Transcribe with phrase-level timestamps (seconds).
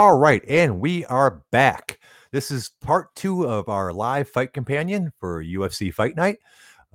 [0.00, 2.00] All right, and we are back.
[2.32, 6.38] This is part two of our live fight companion for UFC Fight Night.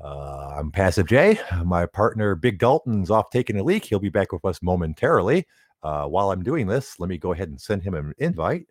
[0.03, 1.39] Uh, I'm Passive J.
[1.63, 3.85] My partner Big Dalton's off taking a leak.
[3.85, 5.47] He'll be back with us momentarily.
[5.81, 8.65] Uh, while I'm doing this, let me go ahead and send him an invite.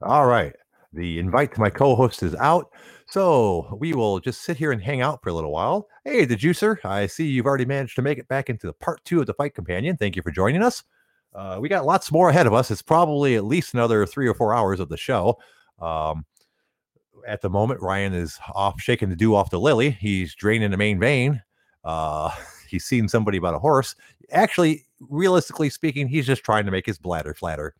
[0.00, 0.54] All right.
[0.94, 2.70] The invite to my co host is out.
[3.10, 5.88] So we will just sit here and hang out for a little while.
[6.04, 9.02] Hey, the juicer, I see you've already managed to make it back into the part
[9.04, 9.96] two of the fight companion.
[9.96, 10.82] Thank you for joining us.
[11.34, 12.70] Uh, we got lots more ahead of us.
[12.70, 15.38] It's probably at least another three or four hours of the show.
[15.80, 16.26] Um,
[17.26, 19.90] at the moment, Ryan is off shaking the dew off the lily.
[19.90, 21.42] He's draining the main vein.
[21.84, 22.30] Uh,
[22.68, 23.94] he's seen somebody about a horse.
[24.32, 27.74] Actually, realistically speaking, he's just trying to make his bladder flatter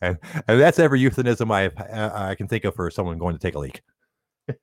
[0.00, 0.18] and,
[0.48, 3.58] and that's every euphemism I I can think of for someone going to take a
[3.58, 3.82] leak.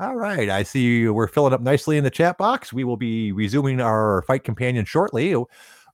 [0.00, 2.72] All right, I see we're filling up nicely in the chat box.
[2.72, 5.34] We will be resuming our fight companion shortly,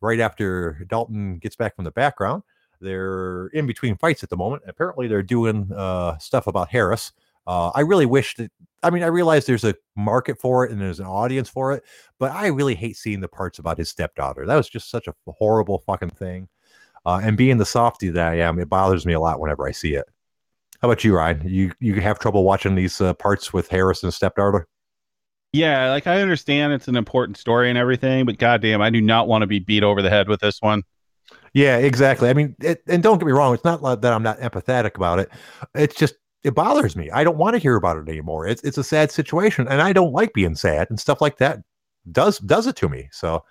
[0.01, 2.43] right after Dalton gets back from the background.
[2.81, 4.63] They're in between fights at the moment.
[4.67, 7.13] Apparently, they're doing uh, stuff about Harris.
[7.47, 8.51] Uh, I really wish that.
[8.83, 11.83] I mean, I realize there's a market for it and there's an audience for it,
[12.21, 14.47] but I really hate seeing the parts about his stepdaughter.
[14.47, 16.49] That was just such a horrible fucking thing.
[17.07, 19.71] Uh, and being the softy that I am, it bothers me a lot whenever I
[19.71, 20.05] see it.
[20.83, 21.41] How about you, Ryan?
[21.47, 24.67] You you have trouble watching these uh, parts with Harris and stepdaughter?
[25.53, 29.29] Yeah, like I understand it's an important story and everything, but goddamn, I do not
[29.29, 30.83] want to be beat over the head with this one.
[31.55, 32.29] Yeah, exactly.
[32.29, 34.97] I mean, it, and don't get me wrong, it's not like that I'm not empathetic
[34.97, 35.31] about it.
[35.75, 37.11] It's just it bothers me.
[37.11, 38.49] I don't want to hear about it anymore.
[38.49, 41.61] It's it's a sad situation, and I don't like being sad and stuff like that.
[42.11, 43.09] Does does it to me?
[43.13, 43.45] So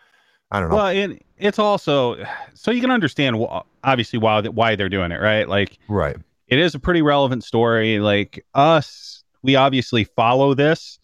[0.51, 0.75] I don't know.
[0.75, 3.38] Well, and it's also so you can understand
[3.83, 5.47] obviously why why they're doing it, right?
[5.47, 6.17] Like, right.
[6.47, 7.99] It is a pretty relevant story.
[7.99, 10.99] Like us, we obviously follow this.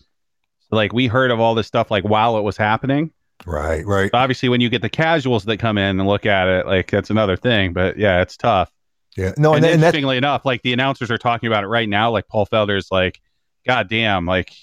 [0.70, 3.12] So, like we heard of all this stuff like while it was happening.
[3.46, 4.12] Right, right.
[4.14, 7.10] Obviously, when you get the casuals that come in and look at it, like that's
[7.10, 7.74] another thing.
[7.74, 8.72] But yeah, it's tough.
[9.18, 9.34] Yeah.
[9.38, 12.12] No, and, and interestingly enough, like the announcers are talking about it right now.
[12.12, 13.20] Like Paul Felder's like,
[13.66, 14.54] God damn, like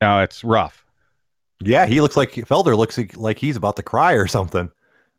[0.00, 0.84] now it's rough.
[1.62, 4.70] Yeah, he looks like Felder looks like he's about to cry or something.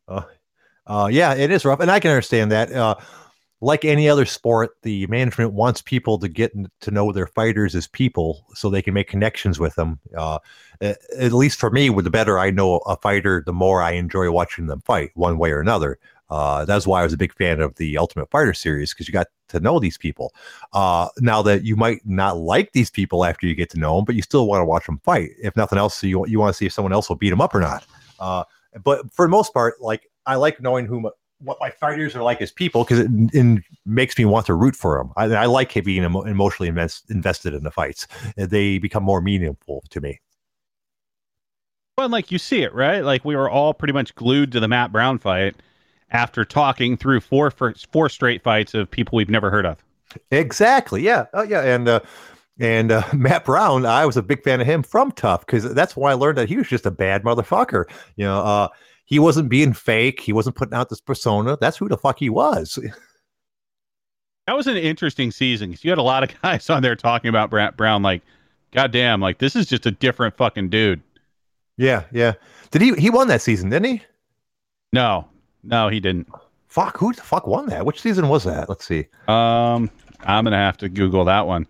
[0.08, 0.22] Uh,
[0.86, 2.72] uh, yeah, it is rough, and I can understand that.
[2.72, 2.96] Uh,
[3.60, 7.86] like any other sport, the management wants people to get to know their fighters as
[7.86, 10.00] people, so they can make connections with them.
[10.16, 10.40] Uh,
[10.80, 14.28] at least for me, with the better I know a fighter, the more I enjoy
[14.32, 16.00] watching them fight, one way or another.
[16.32, 19.12] Uh, that's why I was a big fan of the Ultimate Fighter series because you
[19.12, 20.32] got to know these people.
[20.72, 24.06] Uh, now that you might not like these people after you get to know them,
[24.06, 25.32] but you still want to watch them fight.
[25.42, 27.42] If nothing else, so you you want to see if someone else will beat them
[27.42, 27.84] up or not.
[28.18, 28.44] Uh,
[28.82, 31.10] but for the most part, like I like knowing who my,
[31.40, 34.74] what my fighters are like as people because it, it, makes me want to root
[34.74, 35.12] for them.
[35.18, 38.06] I, I like being emo- emotionally invest, invested in the fights.
[38.36, 40.18] They become more meaningful to me.
[41.98, 43.04] Well, like you see it, right?
[43.04, 45.56] Like we were all pretty much glued to the Matt Brown fight
[46.12, 49.82] after talking through four four straight fights of people we've never heard of.
[50.30, 51.02] Exactly.
[51.02, 51.26] Yeah.
[51.34, 51.62] Oh, yeah.
[51.62, 52.00] And uh,
[52.60, 55.96] and uh, Matt Brown, I was a big fan of him from TUF because that's
[55.96, 57.84] why I learned that he was just a bad motherfucker.
[58.16, 58.68] You know, uh,
[59.04, 60.20] he wasn't being fake.
[60.20, 61.56] He wasn't putting out this persona.
[61.60, 62.78] That's who the fuck he was.
[64.46, 67.28] that was an interesting season because you had a lot of guys on there talking
[67.28, 68.22] about Matt Brown, like,
[68.72, 71.02] goddamn, like this is just a different fucking dude.
[71.78, 72.34] Yeah, yeah.
[72.70, 72.94] Did he?
[72.94, 74.02] He won that season, didn't he?
[74.92, 75.26] No,
[75.62, 76.28] no, he didn't.
[76.68, 77.84] Fuck, who the fuck won that?
[77.84, 78.68] Which season was that?
[78.68, 79.06] Let's see.
[79.28, 79.90] Um,
[80.20, 81.66] I'm gonna have to Google that one.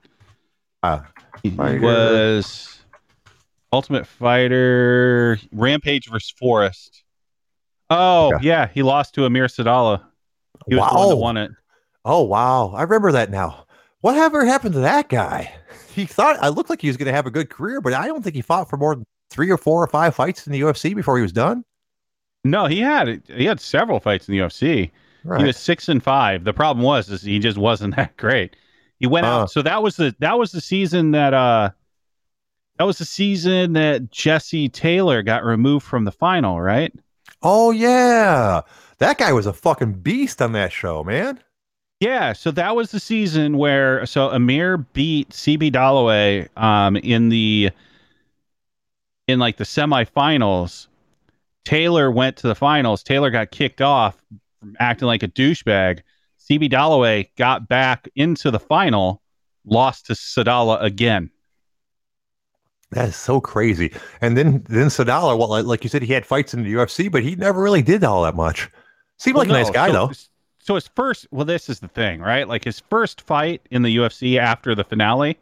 [0.83, 1.01] Uh,
[1.43, 2.81] it was
[3.73, 7.05] Ultimate Fighter Rampage versus Forrest.
[7.91, 8.47] Oh okay.
[8.47, 10.03] yeah, he lost to Amir Sadollah.
[10.69, 10.89] He was wow.
[10.91, 11.51] the one that won it.
[12.05, 13.67] Oh wow, I remember that now.
[14.01, 15.53] Whatever happened to that guy?
[15.93, 18.07] He thought I looked like he was going to have a good career, but I
[18.07, 20.63] don't think he fought for more than three or four or five fights in the
[20.63, 21.67] UFC before he was done.
[22.45, 24.91] No, he had he had several fights in the UFC.
[25.25, 25.41] Right.
[25.41, 26.45] He was six and five.
[26.45, 28.57] The problem was is he just wasn't that great.
[28.99, 29.51] He went uh, out.
[29.51, 31.71] So that was the that was the season that uh
[32.79, 36.93] that was the season that Jesse Taylor got removed from the final, right?
[37.43, 38.63] Oh yeah.
[38.99, 41.41] That guy was a fucking beast on that show, man.
[42.01, 47.71] Yeah, so that was the season where so Amir beat CB Dollaway um in the
[49.29, 50.89] in like the semifinals
[51.65, 53.03] Taylor went to the finals.
[53.03, 54.17] Taylor got kicked off
[54.61, 56.01] from acting like a douchebag.
[56.41, 59.23] CB Dollaway got back into the final,
[59.65, 61.31] lost to Sadollah again.
[62.91, 63.93] That is so crazy.
[64.21, 67.23] And then then Sadollah, well, like you said, he had fights in the UFC, but
[67.23, 68.69] he never really did all that much.
[69.19, 70.13] Seemed well, like no, a nice guy so, though.
[70.59, 72.47] So his first, well, this is the thing, right?
[72.47, 75.39] Like his first fight in the UFC after the finale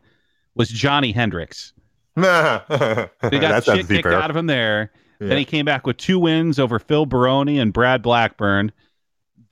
[0.54, 1.72] was Johnny Hendricks.
[2.14, 4.92] he He got shit kicked out of him there.
[5.28, 8.72] Then he came back with two wins over Phil Baroni and Brad Blackburn.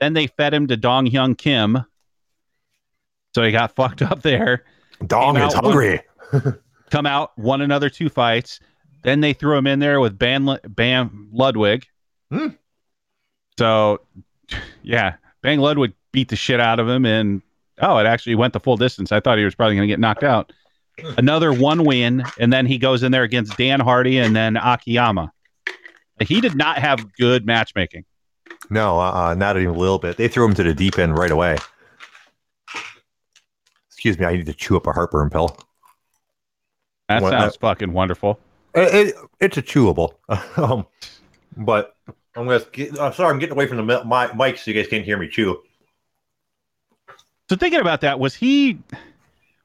[0.00, 1.85] Then they fed him to Dong Hyun Kim.
[3.35, 4.65] So he got fucked up there.
[5.06, 6.00] Dong is hungry.
[6.91, 8.61] Come out, won another two fights.
[9.05, 11.87] Then they threw him in there with Bam, Bam Ludwig.
[12.32, 12.49] Hmm.
[13.59, 14.00] So,
[14.82, 17.05] yeah, Bang Ludwig beat the shit out of him.
[17.05, 17.43] And,
[17.81, 19.12] oh, it actually went the full distance.
[19.12, 20.50] I thought he was probably going to get knocked out.
[21.19, 22.25] Another one win.
[22.41, 25.31] And then he goes in there against Dan Hardy and then Akiyama.
[26.26, 28.05] He did not have good matchmaking.
[28.70, 30.17] No, uh, uh, not even a little bit.
[30.17, 31.59] They threw him to the deep end right away.
[33.88, 35.56] Excuse me, I need to chew up a heartburn pill.
[37.09, 38.38] That What- sounds fucking wonderful.
[38.75, 40.15] It, it, it's a chewable,
[40.59, 40.87] um,
[41.56, 41.97] but
[42.37, 42.61] I'm gonna.
[42.71, 45.17] Get, uh, sorry, I'm getting away from the mi- mic so you guys can't hear
[45.17, 45.61] me chew.
[47.49, 48.79] So thinking about that, was he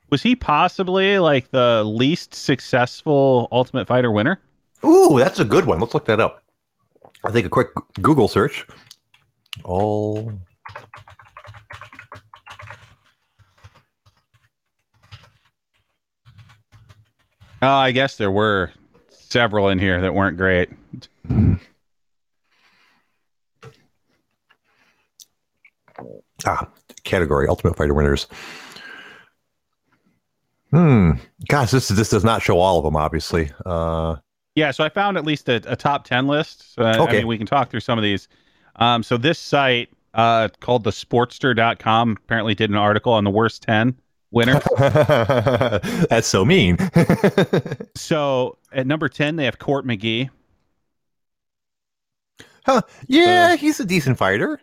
[0.09, 4.39] was he possibly like the least successful Ultimate Fighter winner?
[4.85, 5.79] Ooh, that's a good one.
[5.79, 6.42] Let's look that up.
[7.25, 7.69] I think a quick
[8.01, 8.65] Google search.
[9.65, 10.31] Oh,
[17.61, 18.73] Oh, I guess there were
[19.09, 20.69] several in here that weren't great.
[26.45, 26.67] ah,
[27.03, 28.27] category Ultimate Fighter winners.
[30.71, 31.11] Hmm.
[31.47, 32.95] Gosh, this this does not show all of them.
[32.95, 33.51] Obviously.
[33.65, 34.17] Uh,
[34.55, 36.75] Yeah, so I found at least a, a top 10 list.
[36.75, 38.27] So, I- I mean, we can talk through some of these.
[38.77, 43.63] Um, so this site uh, called the sportster.com apparently did an article on the worst
[43.63, 43.95] 10
[44.31, 44.63] winners.
[44.77, 46.77] that's so mean.
[47.95, 50.29] so at number 10, they have Court McGee.
[52.65, 52.81] huh?
[53.07, 54.59] Yeah, he's a decent fighter.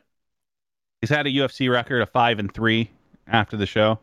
[1.00, 2.90] He's had a UFC record of 5 and 3
[3.26, 3.98] after the show.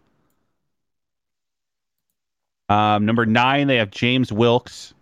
[2.70, 4.94] Um, number 9, they have James Wilkes,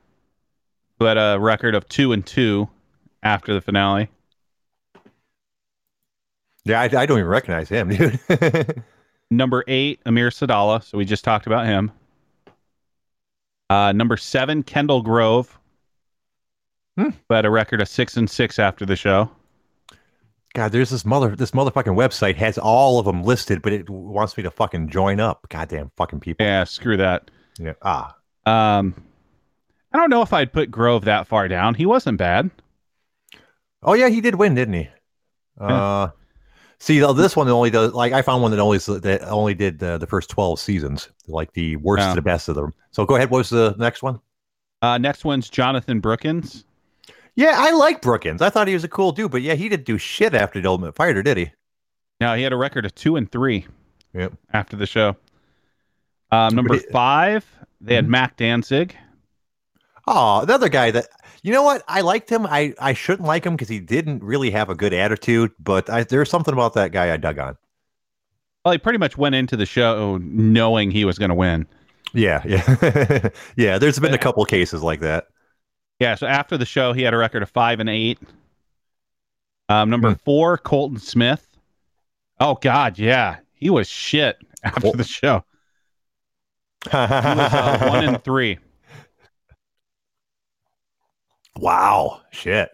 [1.00, 2.68] who had a record of 2 and 2
[3.24, 4.10] after the finale.
[6.64, 7.90] Yeah, I, I don't even recognize him,
[8.30, 8.84] dude.
[9.32, 10.84] Number eight, Amir Sadollah.
[10.84, 11.92] So we just talked about him.
[13.70, 15.58] Uh, number seven, Kendall Grove.
[16.98, 17.10] Hmm.
[17.28, 19.30] Who had a record of six and six after the show.
[20.54, 24.38] God, there's this mother, this motherfucking website has all of them listed, but it wants
[24.38, 25.46] me to fucking join up.
[25.50, 26.46] Goddamn fucking people.
[26.46, 27.30] Yeah, screw that.
[27.60, 27.74] Yeah.
[27.82, 28.16] Ah,
[28.46, 28.96] Um,
[29.96, 31.74] I don't know if I'd put Grove that far down.
[31.76, 32.50] He wasn't bad.
[33.84, 34.90] oh yeah, he did win, didn't he?
[35.60, 36.10] Uh,
[36.80, 39.82] see, though, this one only does like I found one that only that only did
[39.82, 42.10] uh, the first twelve seasons, like the worst Yeah.
[42.10, 42.74] to the best of them.
[42.92, 43.30] So go ahead.
[43.30, 44.20] What was the next one?
[44.82, 46.66] Uh, next one's Jonathan Brookins.
[47.36, 48.42] Yeah, I like Brookins.
[48.42, 50.68] I thought he was a cool dude, but yeah, he didn't do shit after the
[50.70, 51.52] Ultimate Fighter, did he?
[52.22, 53.66] Now he had a record of two and three
[54.14, 54.34] Yep.
[54.54, 55.16] after the show.
[56.32, 57.46] Um, number five,
[57.82, 58.10] they had Mhm.
[58.10, 58.96] Mac Danzig.
[60.08, 61.08] Oh, another guy that
[61.44, 61.84] you know what?
[61.88, 62.46] I liked him.
[62.46, 66.04] I I shouldn't like him because he didn't really have a good attitude, but I,
[66.04, 67.58] there's something about that guy I dug on.
[68.64, 71.68] Well, he pretty much went into the show knowing he was going to win.
[72.14, 73.78] Yeah, yeah, yeah.
[73.78, 75.28] There's been a couple cases like that.
[76.00, 78.20] Yeah, so after the show, he had a record of five and eight.
[79.70, 80.16] Um, number Hmm.
[80.24, 81.48] four, Colton Smith.
[82.40, 85.44] Oh God, yeah, he was shit after Col- the show.
[86.92, 88.60] He was uh, one and three.
[91.60, 92.70] Wow, shit.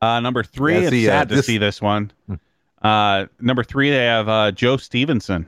[0.00, 2.12] Uh, number three, Yeah, it's see, uh, sad to see this one.
[2.26, 2.34] Hmm.
[2.82, 5.46] Uh, number three, they have uh, Joe Stevenson.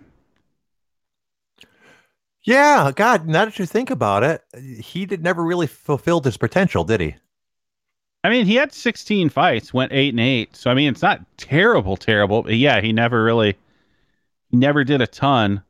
[2.44, 3.26] Yeah, God.
[3.26, 4.42] Now that you think about it,
[4.80, 7.16] he did never really fulfilled his potential, did he?
[8.22, 10.56] I mean, he had 16 fights, went eight and eight.
[10.56, 12.42] So I mean, it's not terrible, terrible.
[12.44, 13.56] But yeah, he never really,
[14.48, 15.62] he never did a ton.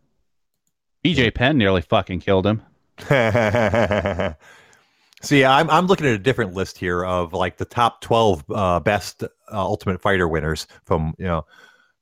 [1.04, 2.62] BJ Penn nearly fucking killed him.
[5.22, 8.80] See, I'm I'm looking at a different list here of like the top 12 uh,
[8.80, 11.46] best uh, Ultimate Fighter winners from you know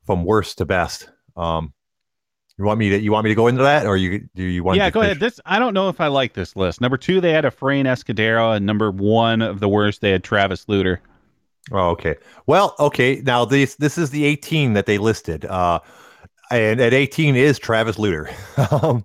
[0.05, 1.09] from worst to best.
[1.37, 1.73] Um,
[2.59, 4.63] you want me to you want me to go into that, or you do you
[4.63, 4.77] want?
[4.77, 5.21] yeah, to go ahead.
[5.21, 6.81] This I don't know if I like this list.
[6.81, 10.23] Number two, they had a Efrain Escudero, and number one of the worst, they had
[10.23, 11.01] Travis Lutter.
[11.73, 12.17] Oh, okay.
[12.47, 13.23] Well, okay.
[13.25, 15.45] Now this this is the 18 that they listed.
[15.45, 15.81] Uh,
[16.51, 18.31] and at 18 is Travis Lutter.
[18.71, 19.05] um,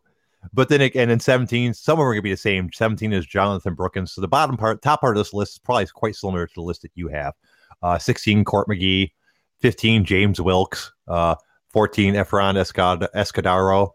[0.54, 2.72] but then again, in 17, some of them are going to be the same.
[2.72, 4.12] 17 is Jonathan Brookins.
[4.14, 6.62] So the bottom part, top part of this list is probably quite similar to the
[6.62, 7.34] list that you have.
[7.82, 9.12] Uh, 16, Court McGee.
[9.60, 10.92] 15, James Wilkes.
[11.08, 11.36] Uh,
[11.74, 13.92] 14, Efron Escad- Escudero.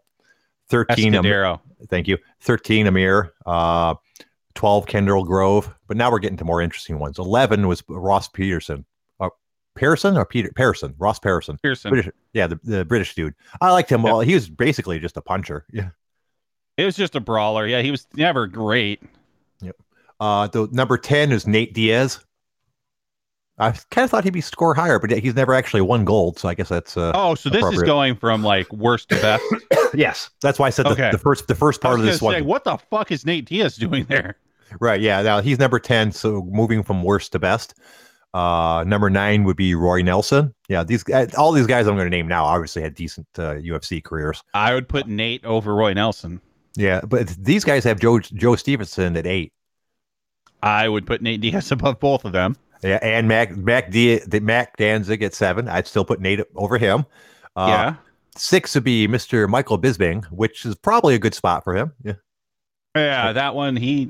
[0.69, 1.59] 13, Am- Escudero.
[1.89, 2.17] thank you.
[2.41, 3.33] 13, Amir.
[3.45, 3.95] Uh,
[4.53, 5.73] 12, Kendall Grove.
[5.87, 7.19] But now we're getting to more interesting ones.
[7.19, 8.85] 11 was Ross Peterson.
[9.19, 9.29] Uh,
[9.75, 10.93] Pearson or Peter Pearson?
[10.97, 11.57] Ross Pearson.
[11.61, 11.89] Pearson.
[11.91, 13.33] British, yeah, the, the British dude.
[13.61, 14.01] I liked him.
[14.01, 14.05] Yep.
[14.05, 15.65] Well, he was basically just a puncher.
[15.71, 15.89] Yeah.
[16.77, 17.65] It was just a brawler.
[17.67, 19.01] Yeah, he was never great.
[19.61, 19.75] Yep.
[20.19, 22.19] Uh, the number ten is Nate Diaz.
[23.57, 26.49] I kind of thought he'd be score higher, but he's never actually won gold, so
[26.49, 26.97] I guess that's.
[26.97, 29.43] Uh, Oh, so this is going from like worst to best.
[29.93, 31.11] yes, that's why I said the, Okay.
[31.11, 32.45] the first the first I part was of this gonna one.
[32.45, 34.35] what the fuck is Nate Diaz doing there?
[34.81, 34.99] Right.
[34.99, 35.21] Yeah.
[35.21, 36.11] Now he's number 10.
[36.11, 37.75] So moving from worst to best.
[38.33, 40.53] Uh, number nine would be Roy Nelson.
[40.67, 40.83] Yeah.
[40.83, 44.03] These uh, all these guys I'm going to name now obviously had decent uh, UFC
[44.03, 44.43] careers.
[44.53, 46.41] I would put Nate over Roy Nelson.
[46.75, 47.01] Yeah.
[47.01, 49.53] But these guys have Joe Joe Stevenson at eight.
[50.61, 52.55] I would put Nate Diaz above both of them.
[52.83, 52.99] Yeah.
[53.01, 55.67] And Mac Mac D, Mac Danzig at seven.
[55.67, 57.05] I'd still put Nate over him.
[57.55, 57.95] Uh, yeah.
[58.37, 59.47] Six would be Mr.
[59.47, 61.93] Michael Bisping, which is probably a good spot for him.
[62.03, 62.13] Yeah.
[62.95, 64.09] Yeah, that one he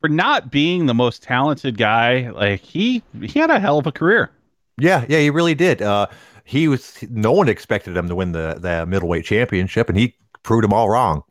[0.00, 3.92] for not being the most talented guy, like he he had a hell of a
[3.92, 4.30] career.
[4.78, 5.82] Yeah, yeah, he really did.
[5.82, 6.06] Uh,
[6.44, 10.64] he was no one expected him to win the the middleweight championship, and he proved
[10.64, 11.22] them all wrong.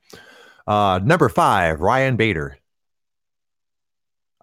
[0.68, 2.58] Uh, number five, Ryan Bader.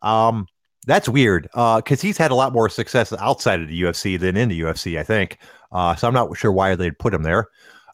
[0.02, 0.46] Um,
[0.86, 4.48] that's weird because he's had a lot more success outside of the UFC than in
[4.48, 5.38] the UFC, I think.
[5.72, 7.48] Uh, so I'm not sure why they'd put him there.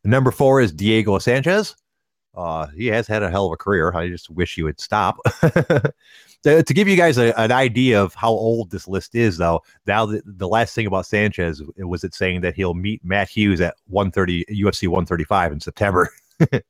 [0.05, 1.77] Number four is Diego Sanchez.
[2.35, 3.93] Uh, he has had a hell of a career.
[3.95, 5.17] I just wish he would stop.
[6.43, 9.63] to, to give you guys a, an idea of how old this list is, though,
[9.87, 13.61] now the, the last thing about Sanchez was it saying that he'll meet Matt Hughes
[13.61, 16.11] at 130 UFC 135 in September.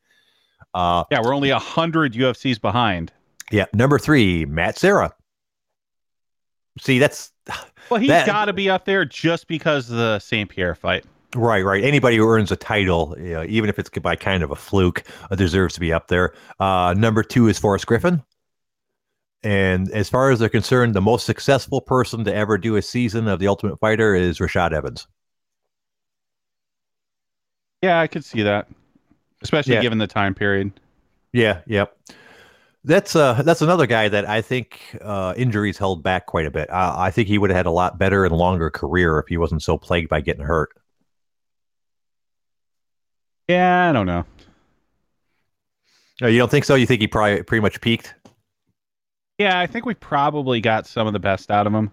[0.74, 3.12] uh, Yeah, we're only a hundred UFCs behind.
[3.50, 5.12] yeah, number three, Matt Serra.
[6.80, 7.32] See, that's
[7.90, 10.48] Well, he's That- got to be up there just because of the St.
[10.48, 11.04] Pierre fight.
[11.34, 11.82] Right, right.
[11.84, 15.04] Anybody who earns a title, you know, even if it's by kind of a fluke,
[15.30, 16.34] uh, deserves to be up there.
[16.58, 18.22] Uh, number two is Forrest Griffin.
[19.42, 23.26] And as far as they're concerned, the most successful person to ever do a season
[23.28, 25.06] of The Ultimate Fighter is Rashad Evans.
[27.82, 28.68] Yeah, I could see that,
[29.42, 29.80] especially Yeah.
[29.82, 30.73] given the time period.
[31.32, 31.97] Yeah, yep.
[32.82, 36.70] That's uh that's another guy that I think uh, injuries held back quite a bit.
[36.70, 39.37] Uh, I think he would have had a lot better and longer career if he
[39.37, 40.70] wasn't so plagued by getting hurt.
[43.49, 44.25] Yeah, I don't know.
[46.20, 46.75] No, you don't think so?
[46.75, 48.14] You think he probably pretty much peaked?
[49.38, 51.90] Yeah, I think we probably got some of the best out of him.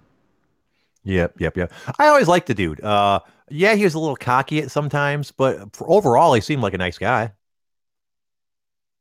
[1.03, 1.71] Yep, yep, yep.
[1.97, 2.81] I always liked the dude.
[2.81, 6.73] Uh, yeah, he was a little cocky at sometimes, but for overall, he seemed like
[6.73, 7.31] a nice guy.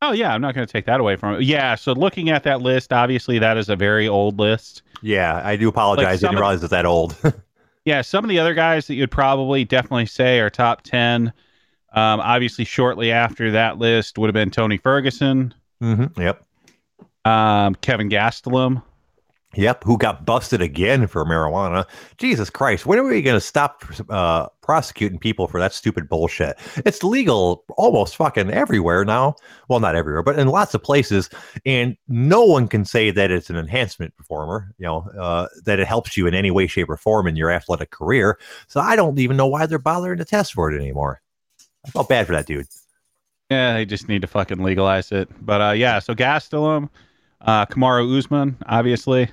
[0.03, 1.43] Oh yeah, I'm not going to take that away from it.
[1.43, 4.83] Yeah, so looking at that list, obviously that is a very old list.
[5.03, 6.21] Yeah, I do apologize.
[6.21, 7.17] some I didn't realize it's that old.
[7.87, 11.29] Yeah, some of the other guys that you'd probably definitely say are top 10.
[11.93, 16.45] Um, obviously, shortly after that list would have been Tony Ferguson, hmm Yep,
[17.25, 18.83] um, Kevin Gastelum.
[19.57, 19.83] Yep.
[19.85, 21.85] Who got busted again for marijuana?
[22.19, 22.87] Jesus Christ!
[22.87, 26.57] When are we going to stop uh, prosecuting people for that stupid bullshit?
[26.85, 29.37] It's legal almost fucking everywhere now.
[29.69, 31.31] Well, not everywhere, but in lots of places,
[31.65, 34.75] and no one can say that it's an enhancement performer.
[34.79, 37.51] You know, uh, that it helps you in any way, shape, or form in your
[37.51, 38.39] athletic career.
[38.69, 41.21] So I don't even know why they're bothering to test for it anymore.
[41.87, 42.67] I felt bad for that dude.
[43.51, 45.29] Yeah, they just need to fucking legalize it.
[45.41, 46.89] But uh, yeah, so Gastelum,
[47.43, 49.29] uh, Kamaru Usman, obviously.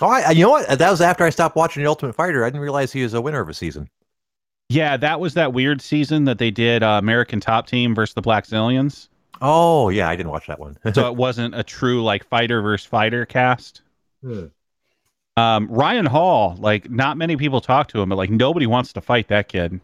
[0.00, 0.78] Oh, I, you know what?
[0.78, 2.44] That was after I stopped watching The Ultimate Fighter.
[2.44, 3.88] I didn't realize he was a winner of a season.
[4.68, 8.22] Yeah, that was that weird season that they did uh, American Top Team versus the
[8.22, 9.08] Blackzilians.
[9.40, 10.76] Oh, yeah, I didn't watch that one.
[10.94, 13.82] So it wasn't a true like fighter versus fighter cast.
[15.36, 19.00] Um, Ryan Hall, like not many people talk to him, but like nobody wants to
[19.00, 19.80] fight that kid.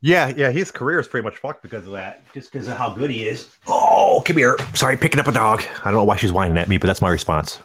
[0.00, 2.22] yeah, yeah, his career is pretty much fucked because of that.
[2.32, 3.48] Just because of how good he is.
[3.68, 4.56] Oh, come here.
[4.74, 5.62] Sorry, picking up a dog.
[5.84, 7.60] I don't know why she's whining at me, but that's my response.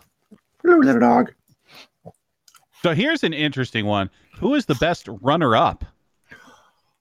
[0.62, 1.32] Hello, little dog.
[2.84, 4.10] So here's an interesting one.
[4.40, 5.84] Who is the best runner up?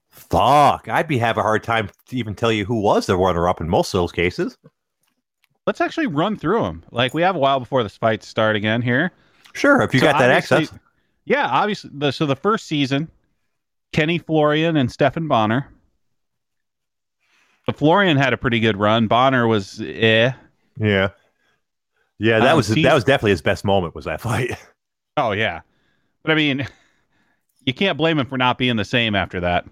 [0.09, 0.87] Fuck.
[0.89, 3.61] I'd be have a hard time to even tell you who was the runner up
[3.61, 4.57] in most of those cases.
[5.67, 6.83] Let's actually run through them.
[6.91, 9.11] Like we have a while before the fights start again here.
[9.53, 10.71] Sure, if you So got that access.
[11.25, 11.91] Yeah, obviously.
[11.93, 13.09] The, so the first season,
[13.91, 15.67] Kenny Florian and Stephan Bonnar.
[17.67, 19.07] The Florian had a pretty good run.
[19.07, 20.31] Bonnar was eh.
[20.79, 21.09] Yeah.
[22.17, 24.51] Yeah, that Um, was season- that was definitely his best moment was that fight.
[25.19, 25.61] Oh yeah,
[26.27, 26.67] but I mean,
[27.65, 29.65] you can't blame him for not being the same after that.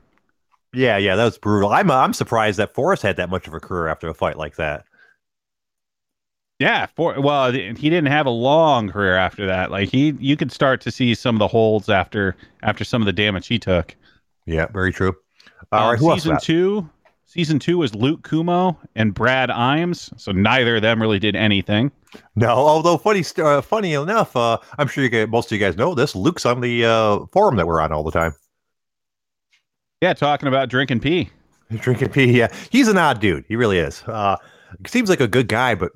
[0.74, 1.69] yeah, yeah, that was brutal.
[1.71, 4.55] I'm I'm surprised that Forrest had that much of a career after a fight like
[4.57, 4.85] that.
[6.59, 9.71] Yeah, for well, he didn't have a long career after that.
[9.71, 13.05] Like he, you could start to see some of the holds after after some of
[13.05, 13.95] the damage he took.
[14.45, 15.15] Yeah, very true.
[15.75, 16.24] All Um, right, who else?
[16.24, 16.89] season two,
[17.35, 20.17] season two was Luke Cummo and Brad Imes.
[20.17, 21.91] So neither of them really did anything.
[22.37, 25.75] No, although funny, uh, funny enough, uh, I'm sure you guys, most of you guys
[25.75, 26.15] know this.
[26.15, 28.33] Luke's on the uh, forum that we're on all the time.
[30.01, 31.29] Yeah, talking about drinking pee.
[31.77, 32.25] Drinking pee.
[32.25, 33.43] Yeah, he's an odd dude.
[33.47, 34.03] He really is.
[34.03, 34.37] Uh,
[34.85, 35.91] seems like a good guy, but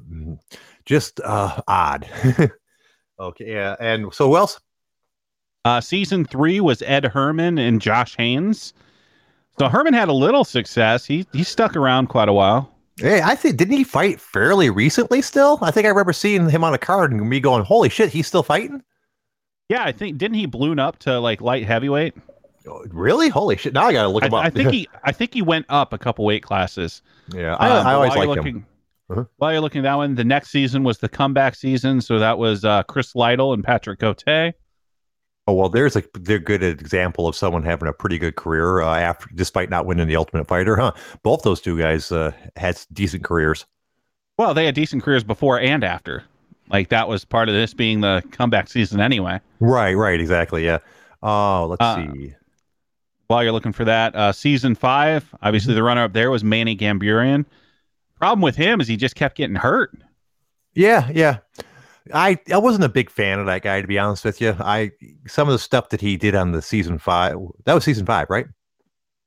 [0.84, 2.08] just uh, odd.
[3.20, 3.76] okay, yeah.
[3.80, 4.60] And so, who else?
[5.66, 8.74] Uh, season three was Ed Herman and Josh Haynes.
[9.60, 11.06] So Herman had a little success.
[11.06, 12.74] He he stuck around quite a while.
[12.98, 15.22] Hey, I think didn't he fight fairly recently?
[15.22, 18.10] Still, I think I remember seeing him on a card and me going, "Holy shit,
[18.10, 18.82] he's still fighting."
[19.68, 22.16] Yeah, I think didn't he balloon up to like light heavyweight?
[22.68, 23.30] Oh, really?
[23.30, 23.74] Holy shit!
[23.74, 24.46] Now I gotta look him I, up.
[24.46, 27.02] I think he I think he went up a couple weight classes.
[27.34, 28.30] yeah, I, Um, I always while him.
[28.30, 28.66] looking,
[29.10, 29.26] Uh-huh.
[29.38, 32.00] While you're looking at that one, the next season was the comeback season.
[32.00, 34.24] So that was uh, Chris Lytle and Patrick Cote.
[35.50, 39.00] Oh well, there's a they're good example of someone having a pretty good career uh,
[39.00, 40.92] after, despite not winning the Ultimate Fighter, huh?
[41.24, 43.66] Both those two guys uh, had decent careers.
[44.38, 46.24] Well, they had decent careers before and after.
[46.70, 49.42] Like that was part of this being the comeback season anyway.
[49.60, 50.64] Right, right, exactly.
[50.64, 50.78] Yeah.
[51.24, 52.36] Oh, let's Uh, see.
[53.26, 56.78] While you're looking for that, uh, season five, obviously the runner up there was Manny
[56.78, 57.44] Gamburyan.
[58.20, 59.98] Problem with him is he just kept getting hurt.
[60.76, 61.38] Yeah, yeah.
[62.14, 64.56] I I wasn't a big fan of that guy to be honest with you.
[64.60, 64.92] I
[65.28, 67.36] some of the stuff that he did on the season five
[67.66, 68.48] that was season five, right?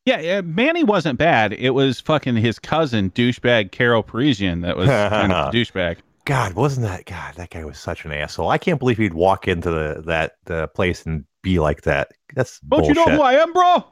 [0.04, 1.52] Yeah, yeah, Manny wasn't bad.
[1.52, 5.98] It was fucking his cousin, douchebag Karo Parisyan, that was kind of douchebag.
[6.24, 7.34] God, wasn't that God?
[7.36, 8.48] That guy was such an asshole.
[8.48, 12.12] I can't believe he'd walk into the that the place and be like that.
[12.34, 13.84] That's Don't you know who I am, bro?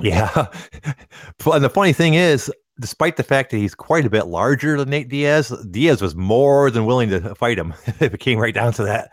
[0.00, 0.46] Yeah.
[1.52, 4.90] and the funny thing is, despite the fact that he's quite a bit larger than
[4.90, 8.72] Nate Diaz, Diaz was more than willing to fight him if it came right down
[8.74, 9.12] to that.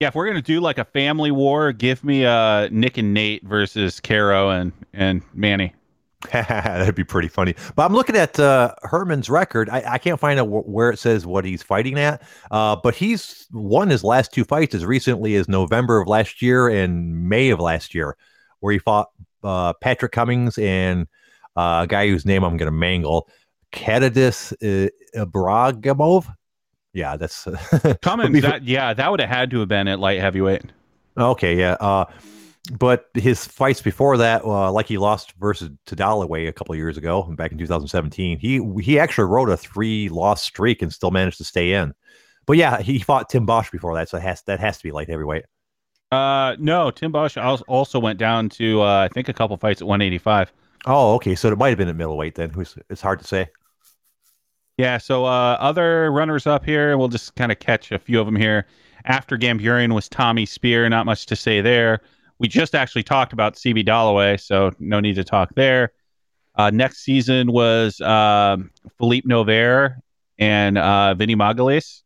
[0.00, 3.46] Yeah, if we're gonna do like a family war, give me uh Nick and Nate
[3.46, 5.74] versus Karo and and Manny.
[6.32, 7.54] That'd be pretty funny.
[7.74, 9.68] But I'm looking at uh, Herman's record.
[9.68, 12.22] I, I can't find out wh- where it says what he's fighting at.
[12.50, 16.68] Uh, but he's won his last two fights as recently as November of last year
[16.68, 18.16] and May of last year,
[18.60, 19.10] where he fought
[19.42, 21.08] uh, Patrick Cummings and
[21.56, 23.28] a guy whose name I'm going to mangle,
[23.72, 26.32] Kadidis uh, Ibragimov.
[26.92, 27.48] Yeah, that's
[28.02, 30.64] Cummings, that yeah, that would have had to have been at light heavyweight.
[31.16, 31.76] Okay, yeah.
[31.80, 32.04] Uh,
[32.78, 36.78] but his fights before that, uh, like he lost versus to Dollaway a couple of
[36.78, 41.10] years ago, back in 2017, he he actually rode a three loss streak and still
[41.10, 41.92] managed to stay in.
[42.46, 44.92] But yeah, he fought Tim Boetsch before that, so it has that has to be
[44.92, 45.44] light heavyweight.
[46.12, 49.88] Uh, no, Tim Boetsch also went down to uh, I think a couple fights at
[49.88, 50.52] 185.
[50.86, 52.50] Oh, okay, so it might have been at middleweight then.
[52.50, 53.48] Who's it's hard to say.
[54.78, 58.26] Yeah, so uh, other runners up here, we'll just kind of catch a few of
[58.26, 58.66] them here.
[59.04, 62.00] After Gamburyan was Tommy Speer, not much to say there.
[62.38, 65.92] We just actually talked about CB Dollaway, so no need to talk there.
[66.56, 69.96] Uh, next season was um, Phillipe Nover
[70.38, 72.02] and uh, Vinny Magalhães.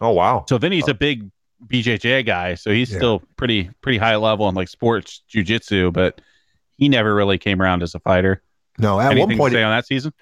[0.00, 1.30] Oh wow, So Vinny's a big
[1.68, 2.96] BJJ guy, so he's Yeah.
[2.98, 6.20] still pretty pretty high level in like sports jujitsu, but
[6.82, 8.42] he never really came around as a fighter.
[8.76, 8.98] no.
[8.98, 10.12] At Anything one point, on that season?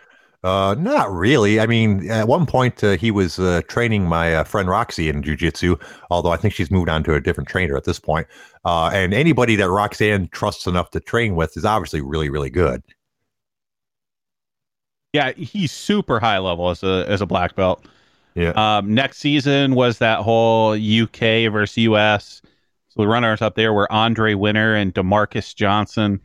[0.45, 1.59] Uh, not really.
[1.59, 5.23] I mean, at one point uh, he was uh, training my uh, friend Roxy in
[5.23, 8.27] jujitsu, although I think she's moved on to a different trainer at this point.
[8.67, 12.83] Uh, and anybody that Roxanne trusts enough to train with is obviously really, really good.
[15.15, 17.87] Yeah, he's super high level as a as a black belt.
[18.35, 18.51] Yeah.
[18.51, 22.43] Um, next season was that whole UK versus US.
[22.89, 26.21] So the runners up there were Andre Winner and DaMarques Johnson.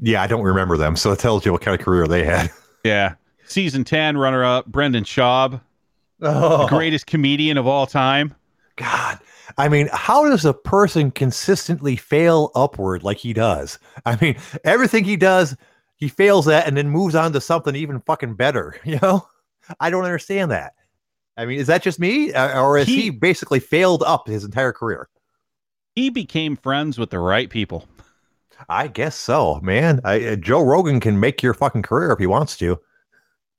[0.00, 2.50] Yeah, I don't remember them, so it tells you what kind of career they had.
[2.84, 3.14] Yeah.
[3.46, 5.60] Season 10 runner up Brendan Schaub,
[6.22, 8.34] Oh, greatest comedian of all time.
[8.76, 9.18] God.
[9.58, 13.78] I mean, how does a person consistently fail upward like he does?
[14.06, 15.56] I mean, everything he does,
[15.96, 18.76] he fails at and then moves on to something even fucking better.
[18.84, 19.26] You know,
[19.80, 20.74] I don't understand that.
[21.36, 24.44] I mean, is that just me, Uh, or is he, He- basically failed up his
[24.44, 25.08] entire career?
[25.94, 27.88] He became friends with the right people.
[28.68, 30.00] I guess so, man.
[30.04, 32.78] I, uh, Joe Rogan can make your fucking career if he wants to.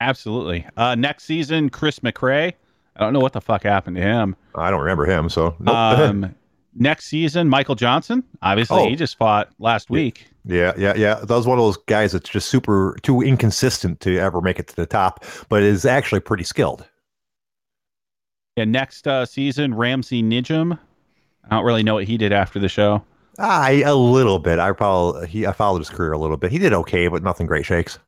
[0.00, 0.66] Absolutely.
[0.76, 2.52] Uh, next season, Kris McCray.
[2.96, 4.36] I don't know what the fuck happened to him.
[4.54, 5.74] I don't remember him, so nope.
[5.74, 6.34] Um,
[6.74, 8.22] next season, Michael Johnson.
[8.42, 8.88] Obviously, Oh.
[8.88, 10.26] he just fought last week.
[10.44, 11.14] Yeah, yeah, yeah.
[11.16, 14.68] That was one of those guys that's just super too inconsistent to ever make it
[14.68, 16.86] to the top, but is actually pretty skilled.
[18.56, 20.78] Yeah, next uh, season, Ramsey Nijem.
[21.50, 23.02] I don't really know what he did after the show.
[23.40, 24.58] I a little bit.
[24.58, 26.52] I probably he I followed his career a little bit.
[26.52, 27.98] He did okay, but nothing great shakes.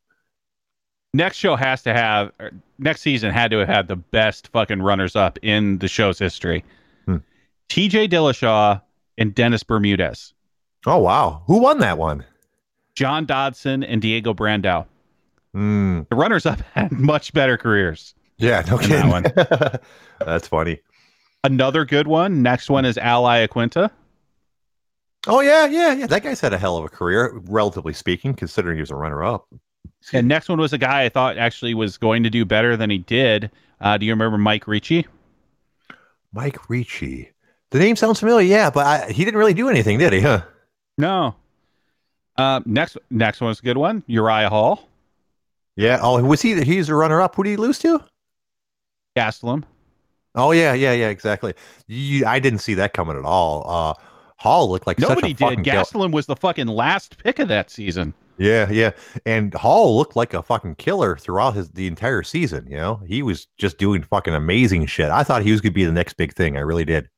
[1.14, 2.32] Next show has to have,
[2.78, 6.64] next season had to have had the best fucking runners up in the show's history.
[7.04, 7.18] Hmm.
[7.68, 8.80] TJ Dillashaw
[9.18, 10.32] and Dennis Bermudez.
[10.86, 12.24] Oh wow, who won that one?
[12.94, 14.86] John Dodson and Diego Brandao.
[15.52, 16.02] Hmm.
[16.08, 18.14] The runners up had much better careers.
[18.38, 19.10] yeah, no kidding.
[19.10, 19.82] that
[20.20, 20.80] that's funny.
[21.44, 22.42] Another good one.
[22.42, 23.90] Next one is Al Iaquinta.
[25.26, 26.06] Oh yeah, yeah, yeah.
[26.06, 29.46] That guy's had a hell of a career, relatively speaking, considering he was a runner-up.
[30.12, 32.90] And next one was a guy I thought actually was going to do better than
[32.90, 33.50] he did.
[33.80, 35.06] Uh, do you remember Mike Ricci?
[36.32, 37.30] Mike Ricci.
[37.70, 40.20] The name sounds familiar, yeah, but I, he didn't really do anything, did he?
[40.20, 40.42] Huh?
[40.98, 41.36] No.
[42.36, 44.02] Uh, next, next one's a good one.
[44.06, 44.88] Uriah Hall,
[45.76, 45.98] Yeah.
[46.02, 46.62] Oh, was he?
[46.64, 47.34] He's a runner-up.
[47.36, 48.02] Who did he lose to?
[49.16, 49.64] Gastelum.
[50.34, 51.54] Oh yeah, yeah, yeah, exactly.
[51.86, 53.64] You, I didn't see that coming at all.
[53.68, 53.94] Uh,
[54.42, 55.60] Hall looked like Nobody did.
[55.60, 58.12] Gastelum was the fucking last pick of that season.
[58.38, 58.90] Yeah, yeah,
[59.24, 62.66] and Hall looked like a fucking killer throughout his the entire season.
[62.68, 65.10] You know, he was just doing fucking amazing shit.
[65.10, 66.56] I thought he was gonna be the next big thing.
[66.56, 67.08] I really did.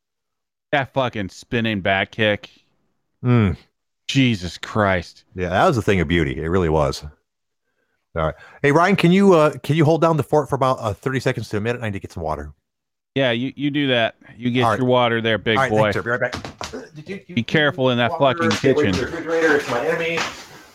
[0.70, 2.50] That fucking spinning back kick.
[3.24, 3.56] Mm,
[4.06, 5.24] Jesus Christ.
[5.34, 6.42] yeah, that was a thing of beauty.
[6.42, 7.04] It really was.
[8.16, 8.34] All right.
[8.60, 11.20] Hey Ryan, can you uh can you hold down the fort for about uh, thirty
[11.20, 11.80] seconds to a minute?
[11.80, 12.52] I need to get some water.
[13.14, 14.16] Yeah, you, you do that.
[14.36, 14.78] You get right.
[14.78, 15.92] your water there, big All right, boy.
[15.92, 16.02] thanks, sir.
[16.02, 16.83] Be right back.
[17.06, 18.92] Be careful in that fucking kitchen.
[18.92, 20.18] Refrigerator, it's my enemy.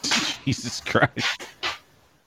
[0.45, 1.47] Jesus Christ.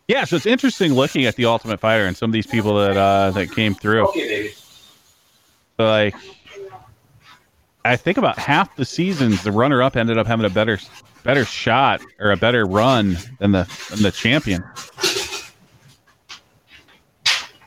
[0.08, 2.96] Yeah, so it's interesting looking at the Ultimate Fighter and some of these people that
[2.96, 4.08] uh, that came through.
[4.08, 4.52] Okay.
[5.78, 6.14] Like,
[7.84, 10.78] I think about half the seasons, the runner-up ended up having a better
[11.24, 14.64] better shot or a better run than the than the champion.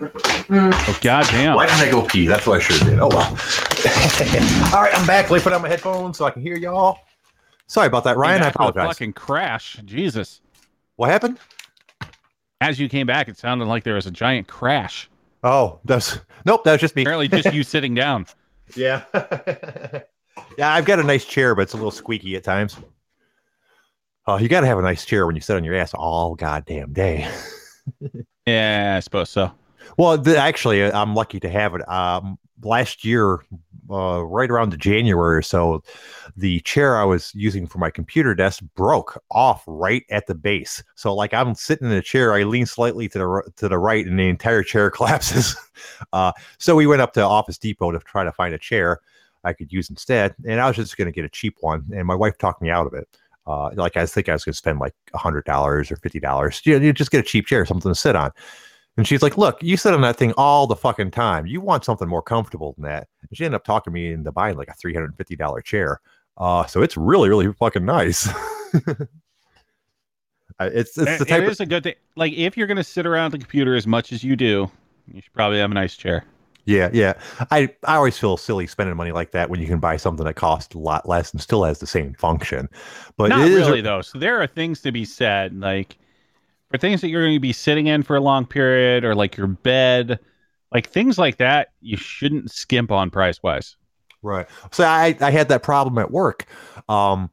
[0.02, 1.56] Oh goddamn!
[1.56, 2.28] Why didn't I go pee?
[2.28, 3.00] That's what I should have did.
[3.00, 3.38] Oh well.
[4.74, 5.30] All right, I'm back.
[5.30, 7.00] Let me put on my headphones so I can hear y'all.
[7.68, 8.42] Sorry about that, Ryan.
[8.42, 8.88] I Back with a apologize.
[8.96, 9.78] Fucking crash!
[9.86, 10.42] Jesus!
[10.96, 11.38] What happened?
[12.62, 15.08] As you came back, it sounded like there was a giant crash.
[15.44, 16.64] Oh, that's nope.
[16.64, 17.04] That was just me.
[17.04, 18.26] Apparently, just you sitting down.
[18.76, 19.04] Yeah.
[20.58, 22.78] yeah, I've got a nice chair, but it's a little squeaky at times.
[24.26, 26.34] Oh, you got to have a nice chair when you sit on your ass all
[26.34, 27.30] goddamn day.
[28.48, 29.52] Yeah, I suppose so.
[29.98, 31.88] Well, the, actually, uh, I'm lucky to have it.
[31.88, 33.40] Um, last year,
[33.90, 35.84] uh, right around January or so,
[36.36, 40.84] the chair I was using for my computer desk broke off right at the base.
[40.96, 44.06] So, like, I'm sitting in a chair, I lean slightly to the to the right,
[44.06, 45.56] and the entire chair collapses.
[46.14, 49.00] uh, so we went up to Office Depot to try to find a chair
[49.44, 52.08] I could use instead, and I was just going to get a cheap one, and
[52.08, 53.08] my wife talked me out of it.
[53.48, 56.62] Uh, like I think I was going to spend like hundred dollars or fifty dollars.
[56.66, 58.32] You, know, you just get a cheap chair, something to sit on.
[58.98, 61.46] And she's like, "Look, you sit on that thing all the fucking time.
[61.46, 64.56] You want something more comfortable than that." And she ended up talking me into buying
[64.58, 66.00] like a three hundred and fifty dollar chair.
[66.38, 68.28] Uh, so it's really, really fucking nice.
[70.60, 71.96] It's it's the type it of a good thing.
[72.16, 74.72] Like if you're going to sit around the computer as much as you do,
[75.12, 76.24] you should probably have a nice chair.
[76.64, 77.14] yeah, yeah.
[77.52, 80.36] I I always feel silly spending money like that when you can buy something that
[80.36, 82.70] costs a lot less and still has the same function.
[83.18, 84.02] But Not it is a- really though.
[84.02, 85.98] So there are things to be said, like
[86.76, 89.38] for things that you're going to be sitting in for a long period, or like
[89.38, 90.20] your bed,
[90.74, 91.70] like things like that.
[91.80, 93.78] You shouldn't skimp on price wise.
[94.22, 94.46] Right.
[94.72, 96.46] So I, I had that problem at work.
[96.90, 97.30] Um,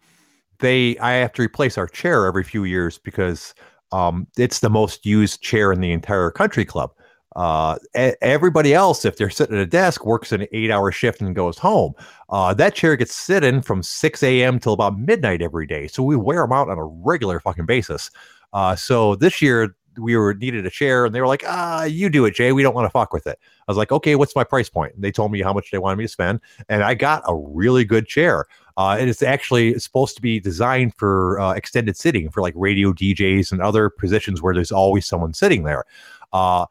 [0.61, 3.53] they I have to replace our chair every few years because
[3.91, 6.93] um, it's the most used chair in the entire country club.
[7.35, 11.59] Uh, everybody else, if they're sitting at a desk, works an eight-hour shift and goes
[11.59, 11.95] home.
[12.29, 14.61] Uh, that chair gets sitting from 6 a.m.
[14.61, 15.89] till about midnight every day.
[15.89, 18.11] So we wear them out on a regular fucking basis.
[18.53, 22.09] Uh, so this year we were needed a chair, and they were like, "Ah, you
[22.09, 22.53] do it, Jay.
[22.53, 24.95] We don't want to fuck with it." I was like, "Okay, what's my price point?"
[24.95, 27.35] And they told me how much they wanted me to spend, and I got a
[27.35, 28.47] really good chair.
[28.77, 32.93] Uh, it is actually supposed to be designed for uh, extended sitting for like radio
[32.93, 35.85] DJs and other positions where there's always someone sitting there.
[36.33, 36.67] Uh,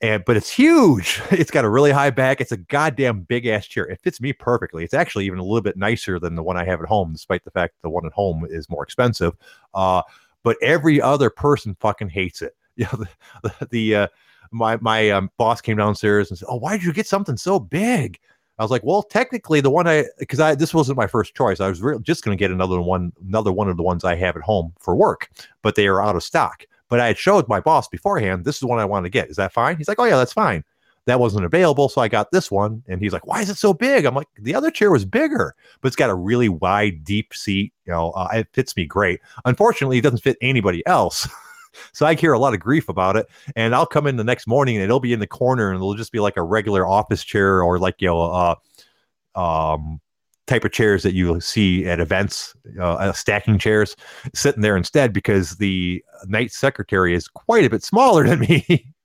[0.00, 1.20] and but it's huge.
[1.30, 2.40] It's got a really high back.
[2.40, 3.84] It's a goddamn big ass chair.
[3.84, 4.84] It fits me perfectly.
[4.84, 7.44] It's actually even a little bit nicer than the one I have at home, despite
[7.44, 9.34] the fact the one at home is more expensive.
[9.74, 10.02] Uh,
[10.42, 12.54] but every other person fucking hates it.
[12.76, 13.08] You know, the,
[13.42, 14.06] the, the uh,
[14.52, 17.58] my my um, boss came downstairs and said, "Oh, why did you get something so
[17.60, 18.18] big?"
[18.58, 21.60] I was like, "Well, technically, the one I because I this wasn't my first choice.
[21.60, 24.14] I was re- just going to get another one, another one of the ones I
[24.14, 25.28] have at home for work,
[25.60, 26.64] but they are out of stock.
[26.88, 29.28] But I had showed my boss beforehand, this is the one I want to get.
[29.28, 29.76] Is that fine?
[29.76, 30.64] He's like, "Oh yeah, that's fine."
[31.06, 32.82] That wasn't available, so I got this one.
[32.86, 35.54] And he's like, "Why is it so big?" I'm like, "The other chair was bigger,
[35.80, 37.72] but it's got a really wide, deep seat.
[37.86, 39.20] You know, uh, it fits me great.
[39.44, 41.28] Unfortunately, it doesn't fit anybody else."
[41.92, 44.48] So I hear a lot of grief about it, and I'll come in the next
[44.48, 47.22] morning and it'll be in the corner, and it'll just be like a regular office
[47.22, 48.54] chair or like you know, uh,
[49.36, 50.00] um,
[50.50, 53.94] type of chairs that you see at events, uh, uh, stacking chairs,
[54.34, 58.92] sitting there instead because the night secretary is quite a bit smaller than me.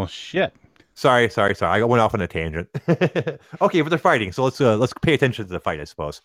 [0.00, 0.54] Well, shit.
[0.94, 1.82] sorry, sorry, sorry.
[1.82, 2.68] I went off on a tangent.
[2.88, 6.22] okay, but they're fighting, so let's uh, let's pay attention to the fight, I suppose.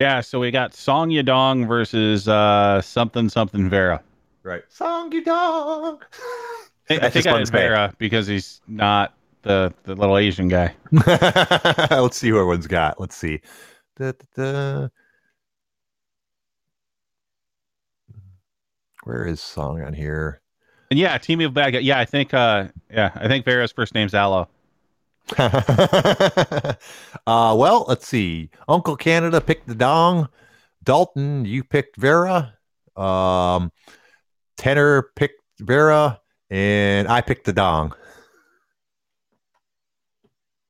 [0.00, 0.22] Yeah.
[0.22, 4.02] So we got Song Yadong versus uh, something something Vera.
[4.42, 6.00] Right, Song Dong.
[6.88, 10.74] I, I think I Vera because he's not the the little Asian guy.
[11.90, 12.98] Let's see who everyone's got.
[12.98, 13.42] Let's see.
[13.96, 14.88] Da, da, da.
[19.04, 20.40] where is song on here?
[20.90, 21.82] And yeah, team of bad guys.
[21.82, 22.34] Yeah, I think.
[22.34, 24.48] Uh, yeah, I think Vera's first name's Aloe.
[25.38, 26.74] uh,
[27.26, 28.50] well, let's see.
[28.68, 30.28] Uncle Canada picked the dong.
[30.82, 32.54] Dalton, you picked Vera.
[32.96, 33.70] Um,
[34.56, 37.94] Tenor picked Vera, and I picked the dong.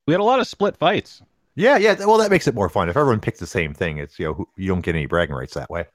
[0.05, 1.23] We had a lot of split fights.
[1.55, 1.95] Yeah, yeah.
[2.05, 2.89] Well, that makes it more fun.
[2.89, 5.55] If everyone picks the same thing, it's you know you don't get any bragging rights
[5.55, 5.85] that way.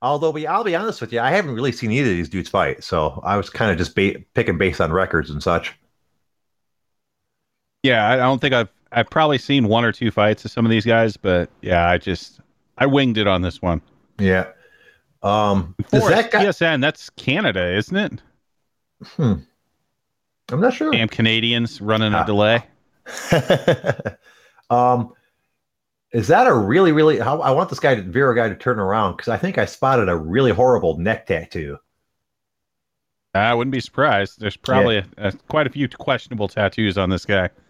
[0.00, 2.48] Although, we, I'll be honest with you, I haven't really seen either of these dudes
[2.48, 5.74] fight, so I was kind of just ba- picking based on records and such.
[7.82, 10.70] Yeah, I don't think I've I've probably seen one or two fights of some of
[10.70, 12.40] these guys, but yeah, I just
[12.78, 13.82] I winged it on this one.
[14.18, 14.46] Yeah.
[15.22, 16.80] Um, does that guy- PSN?
[16.80, 18.22] That's Canada, isn't it?
[19.04, 19.34] Hmm.
[20.50, 20.90] I'm not sure.
[20.90, 22.64] Damn Canadians running a delay.
[24.70, 25.12] um,
[26.12, 27.18] is that a really, really?
[27.18, 30.08] How, I want this guy, to, guy, to turn around because I think I spotted
[30.08, 31.78] a really horrible neck tattoo.
[33.34, 34.40] I wouldn't be surprised.
[34.40, 35.04] There's probably yeah.
[35.18, 37.50] a, a, quite a few questionable tattoos on this guy.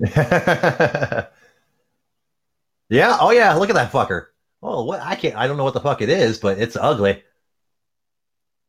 [2.88, 3.18] yeah.
[3.20, 3.54] Oh yeah.
[3.54, 4.26] Look at that fucker.
[4.62, 5.00] Oh, what?
[5.00, 5.34] I can't.
[5.34, 7.24] I don't know what the fuck it is, but it's ugly.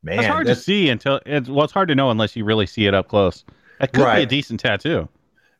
[0.01, 1.65] Man, it's hard to see until it's well.
[1.65, 3.43] It's hard to know unless you really see it up close.
[3.79, 4.17] That could right.
[4.17, 5.08] be a decent tattoo.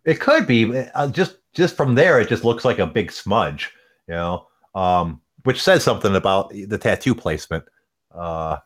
[0.06, 0.78] It could be.
[0.78, 3.72] Uh, just just from there, it just looks like a big smudge
[4.10, 7.64] you know, um, which says something about the tattoo placement.
[8.12, 8.58] Uh,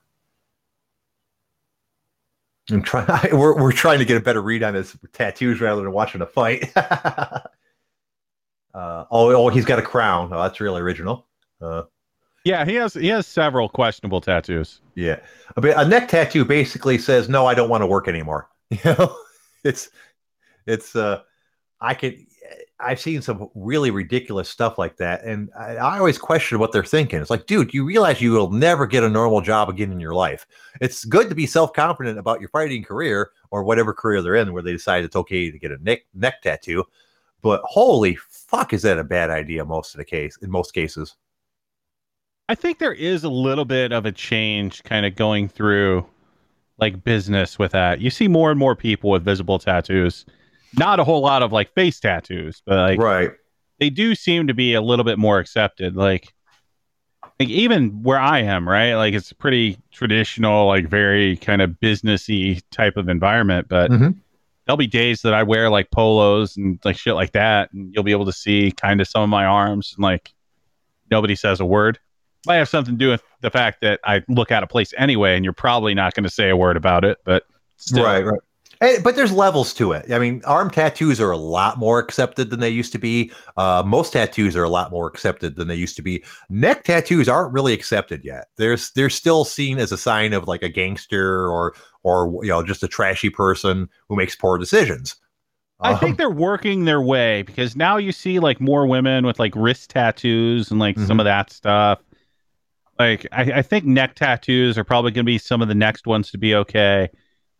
[2.71, 3.07] I'm trying.
[3.37, 6.25] We're we're trying to get a better read on his tattoos rather than watching a
[6.25, 6.71] fight.
[6.77, 7.41] uh,
[8.73, 10.29] oh, oh, he's got a crown.
[10.31, 11.27] Oh, that's really original.
[11.61, 11.83] Uh,
[12.45, 14.79] yeah, he has he has several questionable tattoos.
[14.95, 15.19] Yeah,
[15.57, 18.79] I mean, a neck tattoo basically says, "No, I don't want to work anymore." You
[18.97, 19.15] know,
[19.63, 19.89] it's
[20.65, 21.21] it's uh,
[21.79, 22.25] I could
[22.79, 26.83] I've seen some really ridiculous stuff like that, and I, I, always question what they're
[26.83, 27.21] thinking.
[27.21, 30.13] It's like, dude, you realize you will never get a normal job again in your
[30.13, 30.45] life.
[30.81, 34.51] It's good to be self confident about your fighting career or whatever career they're in,
[34.51, 36.83] where they decide it's okay to get a neck neck tattoo.
[37.41, 39.63] But holy fuck, is that a bad idea?
[39.63, 41.15] Most of the case, in most cases,
[42.49, 46.05] I think there is a little bit of a change, kind of going through
[46.79, 48.01] like business with that.
[48.01, 50.25] You see more and more people with visible tattoos
[50.77, 53.31] not a whole lot of like face tattoos, but like right,
[53.79, 55.95] they do seem to be a little bit more accepted.
[55.95, 56.33] Like,
[57.39, 58.95] like even where I am, right?
[58.95, 63.91] Like it's a pretty traditional, like very kind of businessy type of environment, but.
[63.91, 64.19] Mm-hmm.
[64.65, 68.05] There'll be days that I wear like polos and like shit like that, and you'll
[68.05, 70.33] be able to see kind of some of my arms, and like
[71.11, 71.99] nobody says a word.
[72.45, 75.35] Might have something to do with the fact that I look out of place anyway,
[75.35, 77.17] and you're probably not going to say a word about it.
[77.25, 77.43] But
[77.75, 78.05] still.
[78.05, 78.39] right, right.
[79.01, 80.11] But there's levels to it.
[80.11, 83.31] I mean, arm tattoos are a lot more accepted than they used to be.
[83.55, 86.21] Uh, most tattoos are a lot more accepted than they used to be.
[86.49, 88.47] Neck tattoos aren't really accepted yet.
[88.57, 92.61] There's they're still seen as a sign of like a gangster or or you know
[92.61, 95.15] just a trashy person who makes poor decisions.
[95.79, 99.39] I think um, they're working their way because now you see like more women with
[99.39, 101.07] like wrist tattoos and like mm-hmm.
[101.07, 101.99] some of that stuff.
[102.99, 106.05] Like I, I think neck tattoos are probably going to be some of the next
[106.05, 107.09] ones to be okay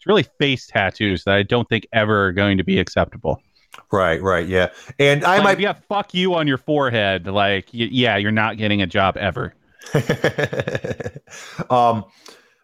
[0.04, 3.42] it's really face tattoos that I don't think ever are going to be acceptable.
[3.90, 4.70] Right, right, yeah.
[5.00, 7.26] And I like, might yeah, fuck you on your forehead.
[7.26, 9.54] Like, y- yeah, you're not getting a job ever.
[11.70, 12.04] um,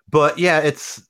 [0.10, 1.02] but yeah, it's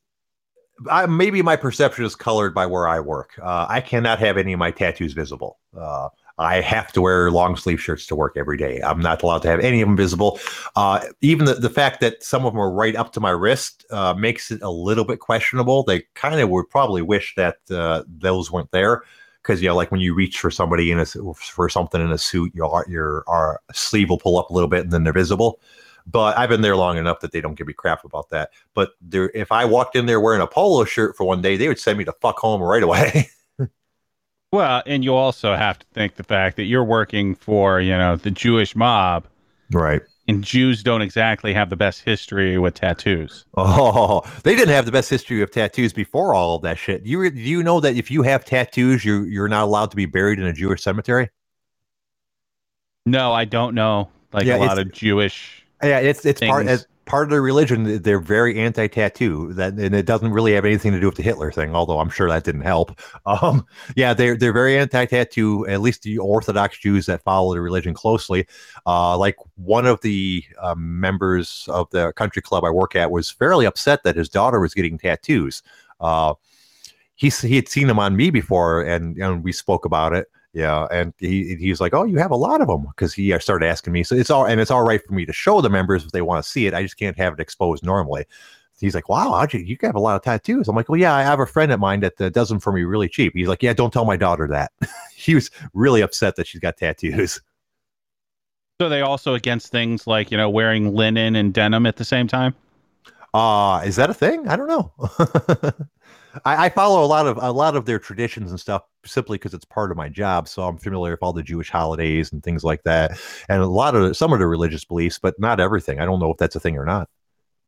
[0.90, 3.32] I, maybe my perception is colored by where I work.
[3.42, 5.58] Uh, I cannot have any of my tattoos visible.
[5.76, 8.82] Uh, I have to wear long sleeve shirts to work every day.
[8.82, 10.40] I'm not allowed to have any of them visible.
[10.76, 13.86] Uh, even the, the fact that some of them are right up to my wrist
[13.92, 15.84] uh, makes it a little bit questionable.
[15.84, 19.04] They kind of would probably wish that uh, those weren't there
[19.42, 22.18] because you know, like when you reach for somebody in a for something in a
[22.18, 25.60] suit, your your our sleeve will pull up a little bit and then they're visible.
[26.06, 28.52] But I've been there long enough that they don't give me crap about that.
[28.74, 31.80] But if I walked in there wearing a polo shirt for one day, they would
[31.80, 33.30] send me to fuck home right away.
[34.52, 38.16] Well, and you also have to think the fact that you're working for, you know,
[38.16, 39.28] the Jewish mob.
[39.72, 40.02] Right.
[40.28, 43.46] And Jews don't exactly have the best history with tattoos.
[43.58, 47.04] Oh, they didn't have the best history of tattoos before all of that shit.
[47.04, 50.06] You do you know that if you have tattoos, you you're not allowed to be
[50.06, 51.30] buried in a Jewish cemetery?
[53.08, 54.10] No, I don't know.
[54.32, 55.66] Like yeah, a lot of Jewish.
[55.82, 56.52] Yeah, it's it's things.
[56.52, 56.68] part
[57.10, 59.52] part of their religion, they're very anti-tattoo.
[59.54, 62.10] That and it doesn't really have anything to do with the Hitler thing, although I'm
[62.10, 62.98] sure that didn't help.
[63.26, 65.68] Um, yeah, they're they're very anti-tattoo.
[65.68, 68.48] At least the Orthodox Jews that follow the religion closely.
[68.88, 73.30] Uh, like one of the uh, members of the country club I work at was
[73.30, 75.62] fairly upset that his daughter was getting tattoos.
[76.00, 76.34] Uh,
[77.16, 80.28] he he had seen them on me before, and and we spoke about it.
[80.54, 83.68] Yeah, and he he's like, "Oh, you have a lot of them," because he started
[83.68, 84.04] asking me.
[84.04, 86.24] So it's all and it's all right for me to show the members if they
[86.24, 86.74] want to see it.
[86.74, 88.26] I just can't have it exposed normally.
[88.80, 91.14] He's like, "Wow, how'd you you have a lot of tattoos?" I'm like, "Well, yeah,
[91.14, 93.48] I have a friend of mine that uh, does them for me really cheap." He's
[93.48, 94.72] like, "Yeah, don't tell my daughter that."
[95.16, 97.42] he was really upset that she's got tattoos.
[98.82, 102.28] So they also against things like you know wearing linen and denim at the same
[102.28, 102.56] time.
[103.34, 104.48] Uh, is that a thing?
[104.48, 104.92] I don't know.
[106.46, 109.54] I, I, follow a lot of a lot of their traditions and stuff simply because
[109.54, 110.48] it's part of my job.
[110.48, 113.96] So I'm familiar with all the Jewish holidays and things like that, and a lot
[113.96, 116.00] of some of the religious beliefs, but not everything.
[116.00, 117.10] I don't know if that's a thing or not.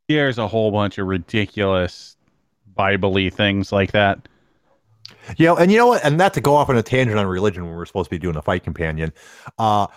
[0.08, 2.18] There's a whole bunch of ridiculous
[2.76, 4.28] Bible things like that.
[5.38, 6.04] Yeah, and you know what?
[6.04, 8.20] And not to go off on a tangent on religion when we're supposed to be
[8.20, 9.14] doing a fight companion.
[9.58, 9.88] Uh,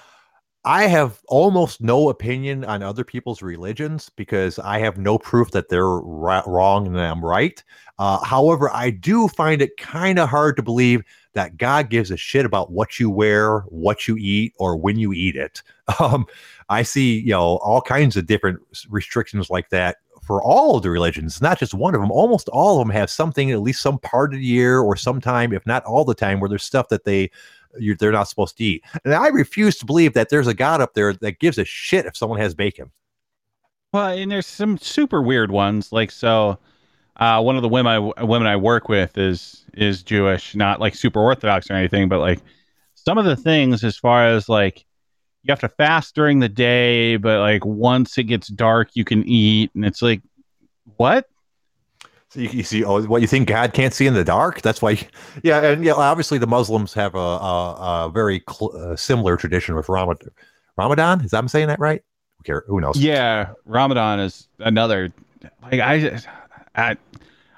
[0.65, 5.69] I have almost no opinion on other people's religions because I have no proof that
[5.69, 7.63] they're ra- wrong and I'm right.
[7.99, 11.03] Uh, however, I do find it kind of hard to believe
[11.35, 15.13] that God gives a shit about what you wear, what you eat, or when you
[15.13, 15.63] eat it.
[16.01, 16.25] Um,
[16.71, 20.89] I see, you know, all kinds of different restrictions like that for all of the
[20.89, 22.11] religions, not just one of them.
[22.11, 25.53] Almost all of them have something, at least some part of the year or sometime,
[25.53, 27.31] if not all the time, where there's stuff that they
[27.79, 28.85] you're, they're not supposed to eat.
[29.05, 32.07] And I refuse to believe that there's a God up there that gives a shit
[32.07, 32.91] if someone has bacon.
[33.93, 35.93] Well, and there's some super weird ones.
[35.93, 36.59] Like so,
[37.17, 40.95] uh, one of the women I, women I work with is is Jewish, not like
[40.95, 42.41] super Orthodox or anything, but like
[42.95, 44.85] some of the things as far as like
[45.45, 49.23] you have to fast during the day, but like once it gets dark, you can
[49.29, 50.23] eat, and it's like
[50.97, 51.29] what?
[52.35, 54.61] So you, you, see, oh, what you think God can't see in the dark?
[54.61, 54.99] That's why,
[55.45, 59.77] yeah, and yeah, obviously the Muslims have a, a, a very cl- uh, similar tradition
[59.77, 60.31] with Ramadan.
[60.77, 62.03] Ramadan, is that I'm saying that right?
[62.45, 62.97] Who, Who knows?
[62.97, 65.13] Yeah, Ramadan is another.
[65.63, 66.21] Like I,
[66.75, 66.97] I,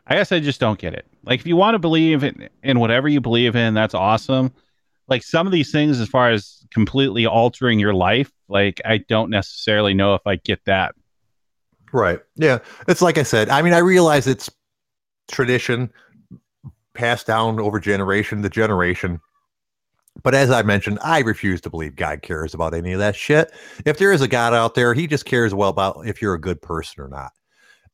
[0.07, 1.07] I guess I just don't get it.
[1.25, 4.53] Like if you want to believe in, in whatever you believe in, that's awesome.
[5.09, 9.31] Like some of these things, as far as completely altering your life, like I don't
[9.31, 10.95] necessarily know if I get that.
[11.95, 12.21] Right.
[12.35, 12.59] Yeah.
[12.89, 13.49] It's like I said.
[13.49, 14.51] I mean, I realize it's
[15.29, 15.91] tradition
[16.95, 19.21] passed down over generation to generation.
[20.23, 23.53] But as I mentioned, I refuse to believe God cares about any of that shit.
[23.85, 26.41] If there is a God out there, he just cares well about if you're a
[26.41, 27.33] good person or not.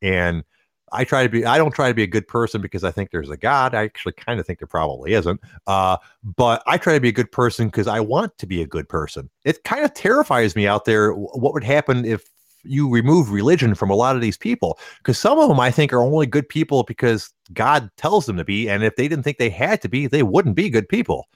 [0.01, 0.45] And
[0.93, 3.11] I try to be, I don't try to be a good person because I think
[3.11, 3.75] there's a God.
[3.75, 5.41] I actually kind of think there probably isn't.
[5.67, 8.67] Uh, but I try to be a good person because I want to be a
[8.67, 9.31] good person.
[9.45, 12.29] It kind of terrifies me out there what would happen if
[12.65, 15.93] you remove religion from a lot of these people because some of them I think
[15.93, 19.39] are only good people because God tells them to be, and if they didn't think
[19.39, 21.27] they had to be, they wouldn't be good people.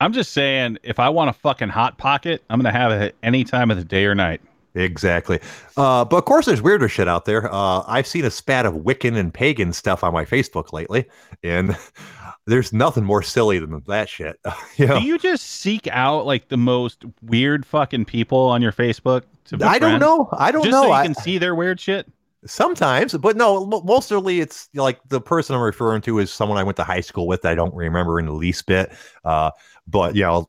[0.00, 3.44] I'm just saying, if I want a fucking hot pocket, I'm gonna have it any
[3.44, 4.40] time of the day or night.
[4.74, 5.40] Exactly.
[5.76, 7.52] Uh, but of course, there's weirder shit out there.
[7.52, 11.06] Uh, I've seen a spat of Wiccan and pagan stuff on my Facebook lately,
[11.42, 11.76] and
[12.48, 14.40] there's nothing more silly than that shit.
[14.76, 14.98] you know?
[14.98, 19.22] Do you just seek out like the most weird fucking people on your Facebook?
[19.62, 20.28] I don't know.
[20.32, 20.82] I don't just know.
[20.82, 22.10] So you I, can see their weird shit.
[22.46, 26.76] Sometimes, but no, mostly it's like the person I'm referring to is someone I went
[26.76, 27.42] to high school with.
[27.42, 28.92] That I don't remember in the least bit.
[29.24, 29.50] Uh,
[29.86, 30.48] but you know,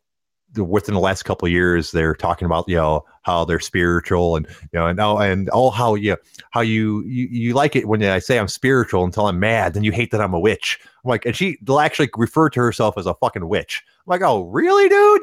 [0.56, 4.80] within the last couple years, they're talking about you know how they're spiritual and you
[4.80, 6.18] know and oh and oh how you
[6.52, 9.84] how you you, you like it when I say I'm spiritual until I'm mad, then
[9.84, 10.80] you hate that I'm a witch.
[11.04, 13.84] I'm like, and she will actually refer to herself as a fucking witch.
[14.00, 15.22] I'm like, oh really, dude?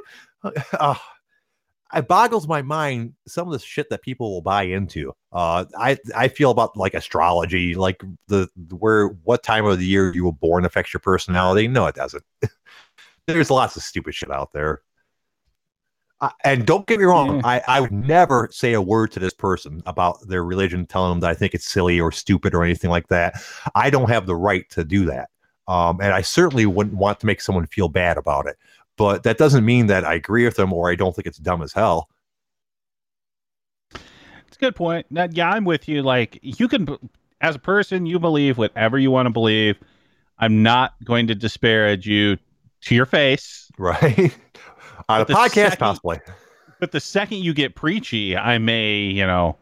[0.79, 0.95] Uh,
[1.95, 5.13] it boggles my mind some of the shit that people will buy into.
[5.33, 10.15] Uh, I I feel about like astrology, like the where what time of the year
[10.15, 11.69] you were born affects your personality.
[11.69, 12.25] No, it doesn't.
[13.27, 14.83] There's lots of stupid shit out there.
[16.45, 19.83] And don't get me wrong, I, I would never say a word to this person
[19.85, 23.09] about their religion, telling them that I think it's silly or stupid or anything like
[23.09, 23.35] that.
[23.75, 25.29] I don't have the right to do that.
[25.69, 28.57] Um, and I certainly wouldn't want to make someone feel bad about it
[28.97, 31.63] but that doesn't mean that I agree with them or I don't think it's dumb
[31.63, 32.09] as hell.
[33.93, 35.07] It's a good point.
[35.11, 36.03] Now, yeah, I'm with you.
[36.03, 36.97] Like you can,
[37.41, 39.77] as a person, you believe whatever you want to believe.
[40.39, 42.37] I'm not going to disparage you
[42.83, 44.37] to your face, right?
[44.99, 46.19] Uh, On a podcast, second, possibly.
[46.81, 49.57] But the second you get preachy, I may, you know,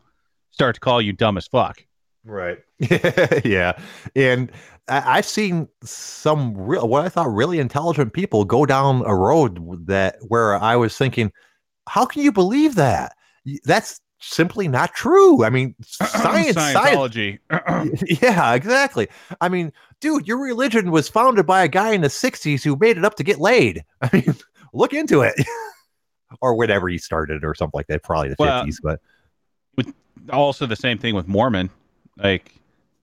[0.50, 1.84] start to call you dumb as fuck.
[2.24, 2.58] Right.
[3.44, 3.78] yeah.
[4.16, 4.50] And
[4.88, 9.86] I, have seen some real, what I thought really intelligent people go down a road
[9.86, 11.32] that where I was thinking,
[11.88, 13.16] how can you believe that?
[13.64, 15.44] That's simply not true.
[15.44, 17.38] I mean, science, Scientology.
[17.50, 19.08] Science, yeah, exactly.
[19.40, 22.96] I mean, dude, your religion was founded by a guy in the '60s who made
[22.96, 23.84] it up to get laid.
[24.02, 24.34] I mean,
[24.74, 25.34] look into it,
[26.40, 28.02] or whatever he started, or something like that.
[28.02, 29.00] Probably the well, '50s, but
[30.32, 31.70] also the same thing with Mormon.
[32.18, 32.52] Like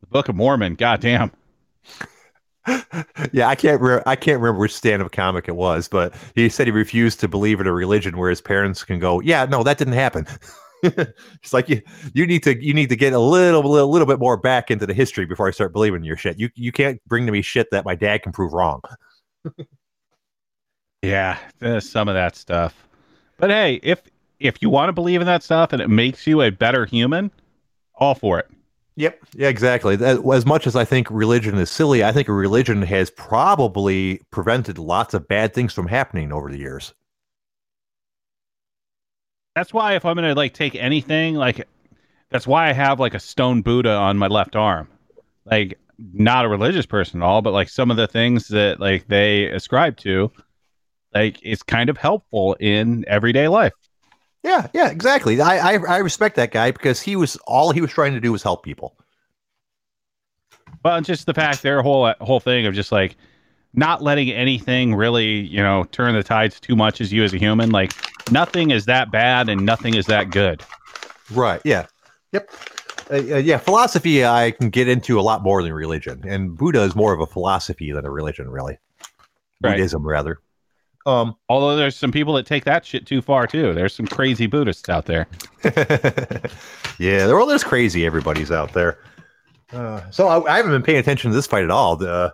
[0.01, 1.31] the Book of Mormon, goddamn.
[3.31, 3.81] yeah, I can't.
[3.81, 7.27] Re- I can't remember which stand-up comic it was, but he said he refused to
[7.27, 10.27] believe in a religion where his parents can go, "Yeah, no, that didn't happen."
[10.83, 11.81] it's like you
[12.13, 14.85] you need to you need to get a little little little bit more back into
[14.85, 16.39] the history before I start believing your shit.
[16.39, 18.81] You you can't bring to me shit that my dad can prove wrong.
[21.01, 22.87] Yeah, there's some of that stuff.
[23.37, 24.01] But hey, if
[24.39, 27.31] if you want to believe in that stuff and it makes you a better human,
[27.95, 28.49] all for it.
[28.95, 29.19] Yep.
[29.35, 29.97] Yeah, exactly.
[30.03, 35.13] As much as I think religion is silly, I think religion has probably prevented lots
[35.13, 36.93] of bad things from happening over the years.
[39.55, 41.67] That's why if I'm going to like take anything, like
[42.29, 44.87] that's why I have like a stone Buddha on my left arm.
[45.45, 45.79] Like
[46.13, 49.45] not a religious person at all, but like some of the things that like they
[49.45, 50.31] ascribe to,
[51.13, 53.73] like it's kind of helpful in everyday life.
[54.43, 55.39] Yeah, yeah, exactly.
[55.39, 58.31] I, I, I respect that guy because he was all he was trying to do
[58.31, 58.95] was help people.
[60.83, 63.15] Well, just the fact their whole whole thing of just like
[63.73, 67.37] not letting anything really, you know, turn the tides too much as you as a
[67.37, 67.69] human.
[67.69, 67.93] Like
[68.31, 70.63] nothing is that bad and nothing is that good.
[71.31, 71.61] Right.
[71.63, 71.85] Yeah.
[72.31, 72.49] Yep.
[73.09, 73.57] Uh, uh, yeah.
[73.57, 77.19] Philosophy I can get into a lot more than religion, and Buddha is more of
[77.19, 78.79] a philosophy than a religion, really.
[79.61, 79.73] Right.
[79.73, 80.39] Buddhism, rather.
[81.05, 83.73] Um, Although there's some people that take that shit too far too.
[83.73, 85.27] There's some crazy Buddhists out there.
[86.99, 88.05] yeah, they're all there's crazy.
[88.05, 88.99] Everybody's out there.
[89.73, 92.03] Uh, so I, I, haven't been paying attention to this fight at all.
[92.03, 92.31] Uh,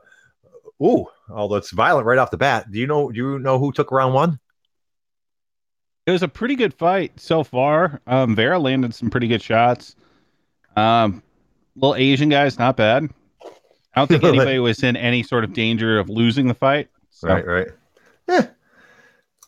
[0.81, 2.71] ooh, although it's violent right off the bat.
[2.71, 3.11] Do you know?
[3.11, 4.39] Do you know who took round one?
[6.07, 8.01] It was a pretty good fight so far.
[8.07, 9.95] Um, Vera landed some pretty good shots.
[10.75, 11.21] Um,
[11.75, 13.09] little Asian guy's not bad.
[13.43, 16.89] I don't think anybody was in any sort of danger of losing the fight.
[17.09, 17.27] So.
[17.27, 17.67] Right, right.
[18.27, 18.47] Yeah,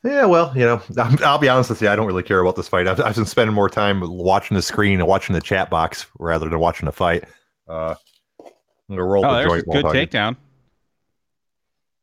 [0.04, 0.82] yeah, well, you know,
[1.24, 1.90] I'll be honest with you.
[1.90, 2.88] I don't really care about this fight.
[2.88, 6.48] I've, I've been spending more time watching the screen and watching the chat box rather
[6.48, 7.26] than watching the fight.
[7.68, 7.96] Uh,
[8.40, 9.66] I'm gonna roll oh, the joint.
[9.66, 10.36] Good takedown.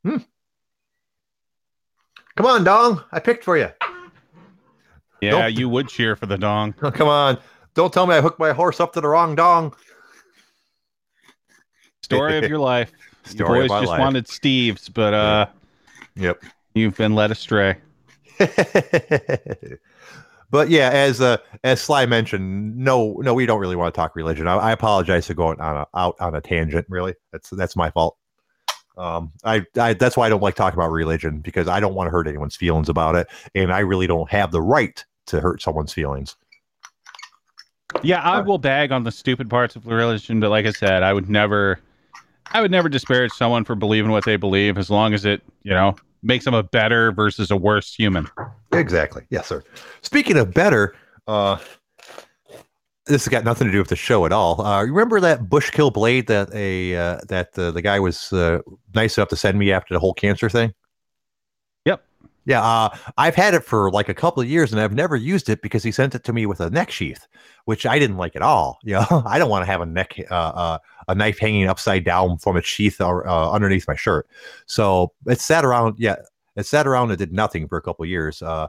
[0.05, 0.19] Hmm.
[2.37, 3.03] Come on, Dong.
[3.13, 3.71] I picked for you.
[5.21, 5.55] Yeah, don't...
[5.55, 6.75] you would cheer for the Dong.
[6.83, 7.39] Oh, come on.
[7.75, 9.75] Don't tell me I hooked my horse up to the wrong Dong.
[12.03, 12.93] Story of your life.
[13.25, 14.01] Story you boys just life.
[14.01, 15.47] wanted Steve's, but uh,
[16.15, 16.41] yep,
[16.75, 17.77] you've been led astray.
[20.51, 24.17] but yeah, as uh, as Sly mentioned, no, no, we don't really want to talk
[24.17, 24.49] religion.
[24.49, 26.87] I, I apologize for going on a, out on a tangent.
[26.89, 28.17] Really, that's that's my fault.
[28.97, 32.07] Um, I, I that's why I don't like talking about religion because I don't want
[32.07, 35.61] to hurt anyone's feelings about it, and I really don't have the right to hurt
[35.61, 36.37] someone's feelings.
[38.03, 41.13] Yeah, I will bag on the stupid parts of religion, but like I said, I
[41.13, 41.79] would never,
[42.53, 45.73] I would never disparage someone for believing what they believe as long as it, you
[45.73, 48.29] know, makes him a better versus a worse human.
[48.73, 49.23] Exactly.
[49.31, 49.63] Yes, sir.
[50.03, 50.95] Speaking of better,
[51.27, 51.59] uh,
[53.07, 54.61] this has got nothing to do with the show at all.
[54.61, 58.59] Uh, remember that Bushkill blade that a uh, that uh, the guy was uh,
[58.95, 60.75] nice enough to send me after the whole cancer thing?
[62.47, 65.49] Yeah, uh, I've had it for like a couple of years and I've never used
[65.49, 67.27] it because he sent it to me with a neck sheath,
[67.65, 68.79] which I didn't like at all.
[68.85, 70.79] You know, I don't want to have a neck uh,
[71.09, 74.29] a knife hanging upside down from its sheath or underneath my shirt.
[74.67, 75.97] So it sat around.
[75.99, 76.17] Yeah,
[76.55, 78.43] it sat around and did nothing for a couple of years.
[78.43, 78.69] Uh,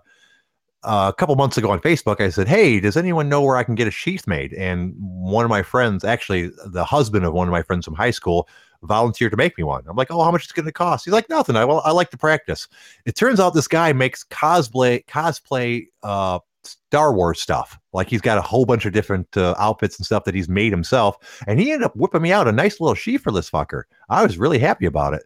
[0.84, 3.76] a couple months ago on Facebook, I said, "Hey, does anyone know where I can
[3.76, 7.52] get a sheath made?" And one of my friends, actually the husband of one of
[7.52, 8.48] my friends from high school,
[8.84, 9.84] volunteered to make me one.
[9.88, 11.56] I'm like, "Oh, how much is it going to cost?" He's like, "Nothing.
[11.56, 12.68] I well, I like to practice."
[13.06, 17.80] It turns out this guy makes cosplay cosplay uh, Star Wars stuff.
[17.94, 20.72] Like he's got a whole bunch of different uh, outfits and stuff that he's made
[20.72, 21.18] himself,
[21.48, 23.84] and he ended up whipping me out a nice little sheath for this fucker.
[24.10, 25.24] I was really happy about it.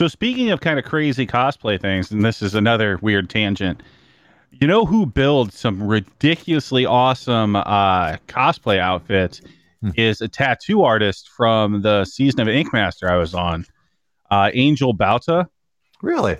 [0.00, 3.82] So speaking of kind of crazy cosplay things, and this is another weird tangent.
[4.50, 9.40] You know who builds some ridiculously awesome uh, cosplay outfits
[9.82, 9.90] hmm.
[9.96, 13.66] is a tattoo artist from the season of Ink Master I was on,
[14.30, 15.46] uh, Angel Bauta.
[16.00, 16.36] Really?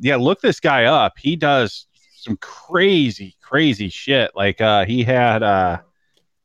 [0.00, 1.14] Yeah, look this guy up.
[1.18, 4.30] He does some crazy, crazy shit.
[4.34, 5.78] Like uh, he had, uh,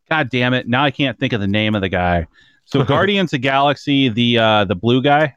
[0.09, 2.27] God damn it, now I can't think of the name of the guy.
[2.65, 5.35] So Guardians of Galaxy, the uh, the blue guy,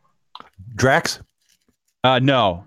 [0.77, 1.21] Drax.
[2.03, 2.65] Uh, no,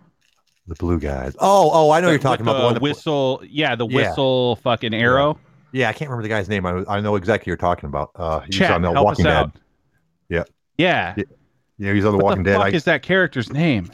[0.68, 1.36] the blue guys.
[1.40, 3.42] Oh, oh, I know you're talking about the, the whistle.
[3.48, 4.62] Yeah, the whistle yeah.
[4.64, 5.40] fucking arrow.
[5.72, 5.82] Yeah.
[5.82, 5.90] yeah.
[5.90, 6.66] I can't remember the guy's name.
[6.66, 8.12] I, I know exactly you're talking about.
[8.16, 9.36] Uh, he's Chat, on the Walking Dead.
[9.36, 9.56] Out.
[10.30, 10.44] Yeah.
[10.78, 11.16] Yeah.
[11.78, 12.58] Yeah, he's on the what Walking the Dead.
[12.58, 13.92] What is that character's name?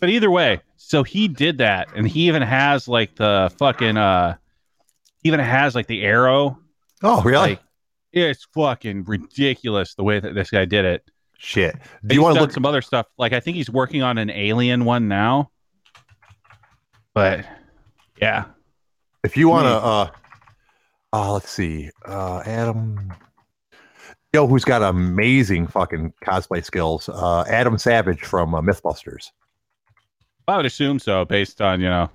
[0.00, 4.36] But either way, so he did that, and he even has like the fucking uh,
[5.22, 6.58] even has like the arrow.
[7.02, 7.50] Oh, really?
[7.50, 7.60] Like,
[8.12, 11.08] it's fucking ridiculous the way that this guy did it.
[11.38, 11.76] Shit.
[12.04, 13.06] Do you want to look some other stuff?
[13.18, 15.50] Like I think he's working on an alien one now.
[17.14, 17.46] But
[18.20, 18.46] yeah.
[19.22, 20.10] If you want to, uh,
[21.12, 23.12] uh, let's see, uh, Adam.
[24.32, 27.08] Know who's got amazing fucking cosplay skills?
[27.08, 29.30] Uh, Adam Savage from uh, MythBusters.
[30.46, 32.10] I would assume so, based on you know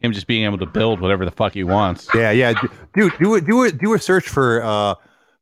[0.00, 2.08] him just being able to build whatever the fuck he wants.
[2.14, 2.54] Yeah, yeah,
[2.94, 4.94] dude, do it, do it, do a search for uh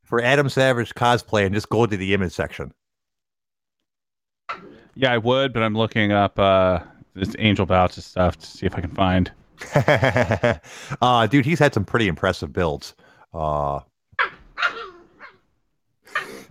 [0.02, 2.72] for Adam Savage cosplay and just go to the image section.
[4.94, 6.80] Yeah, I would, but I'm looking up uh
[7.14, 9.30] this Angel Bouts stuff to see if I can find.
[11.02, 12.94] uh, dude, he's had some pretty impressive builds.
[13.32, 13.80] Uh,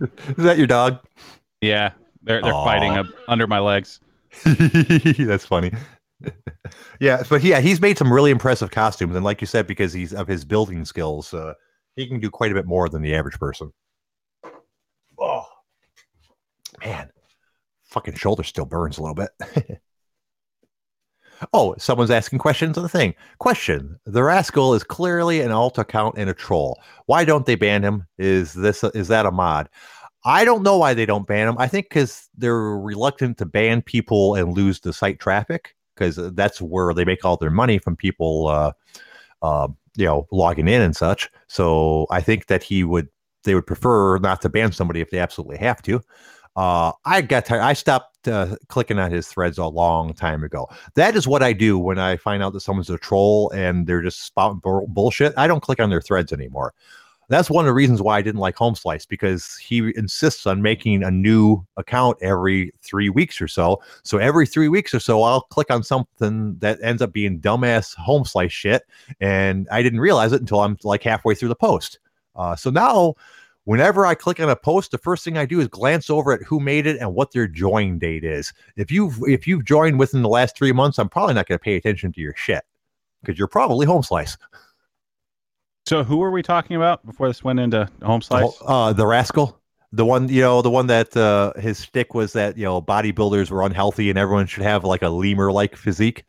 [0.00, 0.98] is that your dog?
[1.60, 1.92] Yeah,
[2.22, 2.64] they're they're Aww.
[2.64, 4.00] fighting up under my legs.
[4.44, 5.72] That's funny.
[7.00, 10.12] yeah, but yeah, he's made some really impressive costumes, and like you said, because he's
[10.12, 11.54] of his building skills, uh,
[11.96, 13.72] he can do quite a bit more than the average person.
[15.18, 15.44] Oh
[16.84, 17.10] man,
[17.84, 19.80] fucking shoulder still burns a little bit.
[21.52, 23.14] Oh, someone's asking questions on the thing.
[23.38, 26.80] Question: The rascal is clearly an alt account and a troll.
[27.06, 28.06] Why don't they ban him?
[28.18, 29.68] Is this a, is that a mod?
[30.24, 31.56] I don't know why they don't ban him.
[31.58, 36.60] I think because they're reluctant to ban people and lose the site traffic because that's
[36.60, 38.72] where they make all their money from people, uh,
[39.42, 41.30] uh, you know, logging in and such.
[41.48, 43.08] So I think that he would
[43.44, 46.00] they would prefer not to ban somebody if they absolutely have to.
[46.56, 47.62] Uh, I got tired.
[47.62, 50.68] I stopped uh, clicking on his threads a long time ago.
[50.94, 54.02] That is what I do when I find out that someone's a troll and they're
[54.02, 55.34] just spouting bullshit.
[55.36, 56.74] I don't click on their threads anymore.
[57.28, 60.60] That's one of the reasons why I didn't like Home Slice because he insists on
[60.60, 63.80] making a new account every three weeks or so.
[64.02, 67.94] So every three weeks or so, I'll click on something that ends up being dumbass
[67.96, 68.82] Home Slice shit,
[69.20, 71.98] and I didn't realize it until I'm like halfway through the post.
[72.36, 73.14] Uh, so now
[73.64, 76.42] whenever I click on a post, the first thing I do is glance over at
[76.42, 78.52] who made it and what their join date is.
[78.76, 81.62] If you've if you've joined within the last three months, I'm probably not going to
[81.62, 82.64] pay attention to your shit
[83.22, 84.36] because you're probably home slice.
[85.86, 88.56] So who are we talking about before this went into home slice?
[88.64, 89.60] Uh, the rascal.
[89.92, 93.50] The one, you know, the one that uh, his stick was that you know bodybuilders
[93.50, 96.24] were unhealthy and everyone should have like a lemur like physique.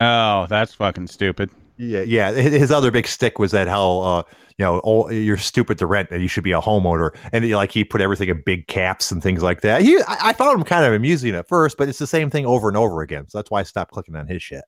[0.00, 1.50] Oh, that's fucking stupid.
[1.80, 2.32] Yeah, yeah.
[2.32, 4.22] His other big stick was that how uh,
[4.58, 7.16] you know, oh, you're stupid to rent and you should be a homeowner.
[7.32, 9.80] And like he put everything in big caps and things like that.
[9.80, 12.44] He, I, I found him kind of amusing at first, but it's the same thing
[12.44, 13.26] over and over again.
[13.26, 14.64] So that's why I stopped clicking on his shit.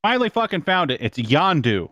[0.00, 1.02] Finally, fucking found it.
[1.02, 1.90] It's Yondu.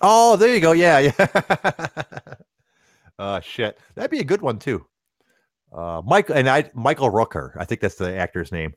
[0.00, 0.70] Oh, there you go.
[0.70, 1.86] Yeah, yeah.
[3.18, 4.86] uh, shit, that'd be a good one too.
[5.72, 7.56] Uh, Michael and I, Michael Rooker.
[7.58, 8.74] I think that's the actor's name.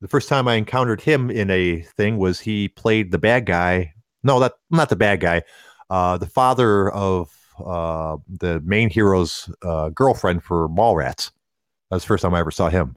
[0.00, 3.94] The first time I encountered him in a thing was he played the bad guy.
[4.22, 5.42] No, that not the bad guy
[5.90, 7.30] uh, the father of
[7.64, 11.30] uh, the main hero's uh, girlfriend for Mallrats.
[11.90, 12.96] That's the first time I ever saw him.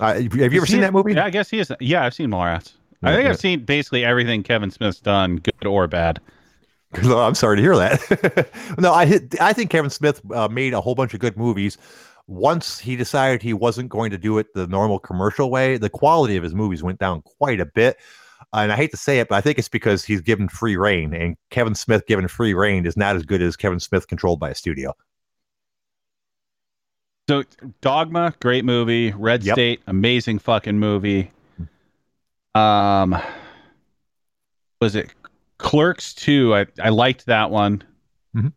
[0.00, 1.14] Uh, have you ever seen that movie?
[1.14, 1.72] Yeah, I guess he is.
[1.80, 2.74] Yeah, I've seen Mallrats.
[3.02, 6.20] I think I've seen basically everything Kevin Smith's done, good or bad.
[6.94, 8.48] I'm sorry to hear that.
[8.78, 11.78] no, I I think Kevin Smith uh, made a whole bunch of good movies.
[12.28, 16.36] Once he decided he wasn't going to do it the normal commercial way, the quality
[16.36, 17.96] of his movies went down quite a bit
[18.52, 21.12] and I hate to say it, but I think it's because he's given free reign,
[21.12, 24.50] and Kevin Smith given free reign is not as good as Kevin Smith controlled by
[24.50, 24.94] a studio.
[27.28, 27.44] So,
[27.82, 29.12] Dogma, great movie.
[29.12, 29.54] Red yep.
[29.54, 31.30] State, amazing fucking movie.
[32.54, 33.20] Um,
[34.80, 35.12] was it
[35.58, 36.54] Clerks 2?
[36.54, 37.84] I, I liked that one.
[38.34, 38.48] Mm-hmm.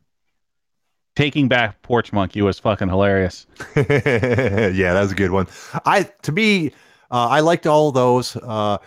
[1.16, 3.46] Taking Back Porch Monkey was fucking hilarious.
[3.76, 5.48] yeah, that was a good one.
[5.86, 6.68] I to me,
[7.12, 8.38] uh, I liked all those.
[8.38, 8.78] Uh,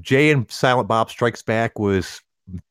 [0.00, 2.20] Jay and Silent Bob Strikes Back was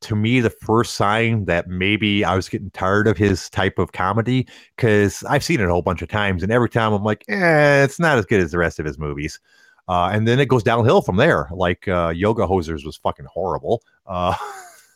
[0.02, 3.92] to me the first sign that maybe I was getting tired of his type of
[3.92, 7.26] comedy because I've seen it a whole bunch of times, and every time I'm like,
[7.28, 9.40] eh, it's not as good as the rest of his movies.
[9.88, 11.50] Uh, and then it goes downhill from there.
[11.52, 13.82] Like uh, Yoga Hosers was fucking horrible.
[14.06, 14.36] Uh,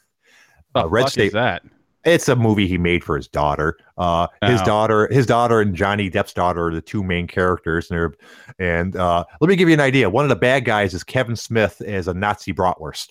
[0.75, 1.63] uh Red State that
[2.05, 3.77] it's a movie he made for his daughter.
[3.97, 4.65] Uh, his oh.
[4.65, 7.89] daughter, his daughter, and Johnny Depp's daughter are the two main characters.
[7.91, 8.15] And,
[8.59, 10.09] and uh, let me give you an idea.
[10.09, 13.09] One of the bad guys is Kevin Smith as a Nazi bratwurst.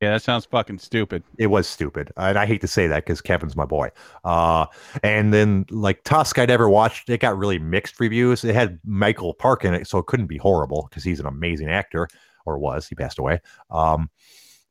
[0.00, 1.24] Yeah, that sounds fucking stupid.
[1.38, 3.90] It was stupid, and I hate to say that because Kevin's my boy.
[4.22, 4.66] Uh,
[5.02, 7.10] and then like Tusk, I never watched.
[7.10, 8.44] It got really mixed reviews.
[8.44, 11.68] It had Michael Park in it, so it couldn't be horrible because he's an amazing
[11.68, 12.06] actor,
[12.46, 12.86] or was.
[12.86, 13.40] He passed away.
[13.72, 14.08] Um,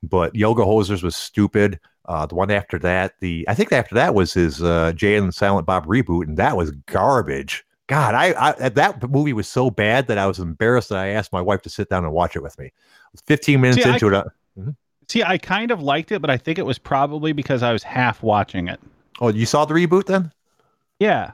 [0.02, 1.80] but Yoga Hosers was stupid.
[2.08, 5.34] Uh, the one after that, the I think after that was his uh, Jay and
[5.34, 7.66] Silent Bob reboot, and that was garbage.
[7.88, 11.34] God, I, I that movie was so bad that I was embarrassed that I asked
[11.34, 12.72] my wife to sit down and watch it with me.
[13.26, 14.16] Fifteen minutes see, into I, it.
[14.16, 14.24] Uh,
[14.60, 14.70] mm-hmm.
[15.10, 17.84] See, I kind of liked it, but I think it was probably because I was
[17.84, 18.80] half watching it.
[19.20, 20.32] Oh, you saw the reboot then?
[21.00, 21.32] Yeah.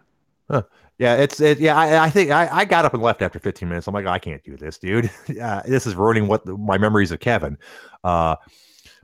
[0.49, 0.63] Huh.
[0.99, 1.59] Yeah, it's it.
[1.59, 3.87] Yeah, I, I think I, I got up and left after 15 minutes.
[3.87, 5.09] I'm like, oh, I can't do this, dude.
[5.27, 7.57] yeah, this is ruining what the, my memories of Kevin.
[8.03, 8.35] Uh,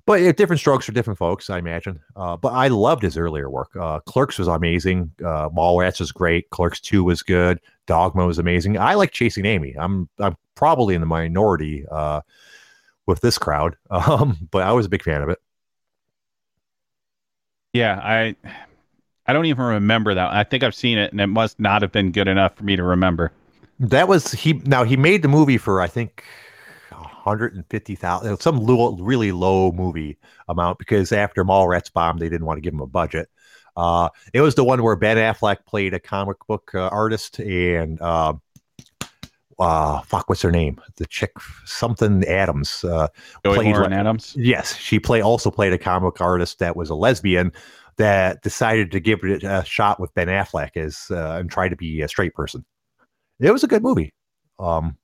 [0.10, 2.00] but yeah, different strokes for different folks, I imagine.
[2.16, 3.76] Uh, but I loved his earlier work.
[3.76, 5.12] Uh, Clerks was amazing.
[5.24, 6.50] Uh, Mallrats was great.
[6.50, 7.60] Clerks Two was good.
[7.86, 8.76] Dogma was amazing.
[8.80, 9.76] I like Chasing Amy.
[9.78, 12.22] I'm I'm probably in the minority uh,
[13.06, 15.38] with this crowd, um, but I was a big fan of it.
[17.74, 18.36] Yeah, I
[19.28, 20.34] I don't even remember that.
[20.34, 22.76] I think I've seen it, and it must not have been good enough for me
[22.76, 23.32] to remember.
[23.80, 24.54] That was he.
[24.54, 26.24] Now he made the movie for I think
[27.20, 30.18] hundred and fifty thousand, some low, really low movie
[30.48, 33.30] amount because after Mallrats bomb, they didn't want to give him a budget.
[33.76, 38.02] Uh, it was the one where Ben Affleck played a comic book uh, artist and
[38.02, 38.34] uh,
[39.60, 40.80] uh, fuck, what's her name?
[40.96, 41.34] The chick,
[41.66, 42.84] something Adams.
[42.84, 43.10] Uh,
[43.44, 44.36] played Lauren Adams.
[44.38, 47.52] Yes, she play also played a comic artist that was a lesbian
[47.98, 51.76] that decided to give it a shot with Ben Affleck as uh, and try to
[51.76, 52.64] be a straight person.
[53.40, 54.14] It was a good movie.
[54.58, 54.98] Um,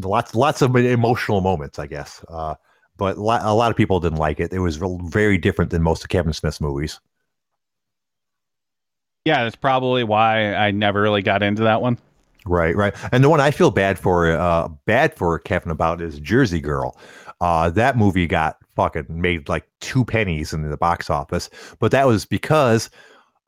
[0.00, 2.24] lots lots of emotional moments, I guess.
[2.28, 2.54] Uh,
[2.96, 4.52] but a lot of people didn't like it.
[4.52, 7.00] It was very different than most of Kevin Smith's movies.
[9.24, 11.98] Yeah, that's probably why I never really got into that one.
[12.46, 12.94] Right, right.
[13.10, 16.96] And the one I feel bad for, uh, bad for Kevin about is Jersey Girl.
[17.40, 22.06] Uh, that movie got fucking made like two pennies in the box office, but that
[22.06, 22.90] was because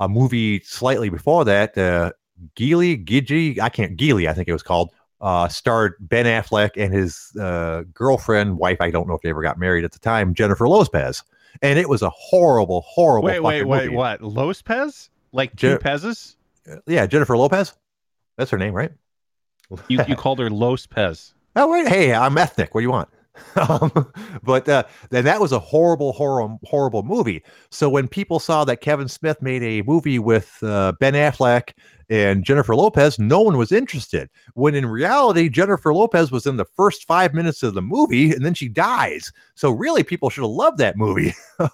[0.01, 2.13] a movie slightly before that, uh,
[2.57, 4.91] Gigli, Gigi, I can't, Gigli, I think it was called,
[5.21, 8.81] uh, starred Ben Affleck and his uh, girlfriend, wife.
[8.81, 11.23] I don't know if they ever got married at the time, Jennifer Lopez,
[11.63, 13.27] and it was a horrible, horrible.
[13.27, 13.97] Wait, wait, wait, movie.
[13.97, 14.23] what?
[14.23, 15.11] Lopez?
[15.33, 16.37] Like two Pezes?
[16.87, 17.75] Yeah, Jennifer Lopez.
[18.37, 18.93] That's her name, right?
[19.89, 21.35] You you called her Lopez.
[21.55, 22.75] Oh wait, hey, I'm ethnic.
[22.75, 23.09] What do you want?
[23.69, 24.13] um,
[24.43, 27.43] but uh, then that was a horrible, horrible, horrible movie.
[27.71, 31.73] So when people saw that Kevin Smith made a movie with uh, Ben Affleck
[32.09, 34.31] and Jennifer Lopez, no one was interested.
[34.55, 38.45] When in reality, Jennifer Lopez was in the first five minutes of the movie, and
[38.45, 39.33] then she dies.
[39.55, 41.35] So really, people should have loved that movie.
[41.59, 41.69] Uh,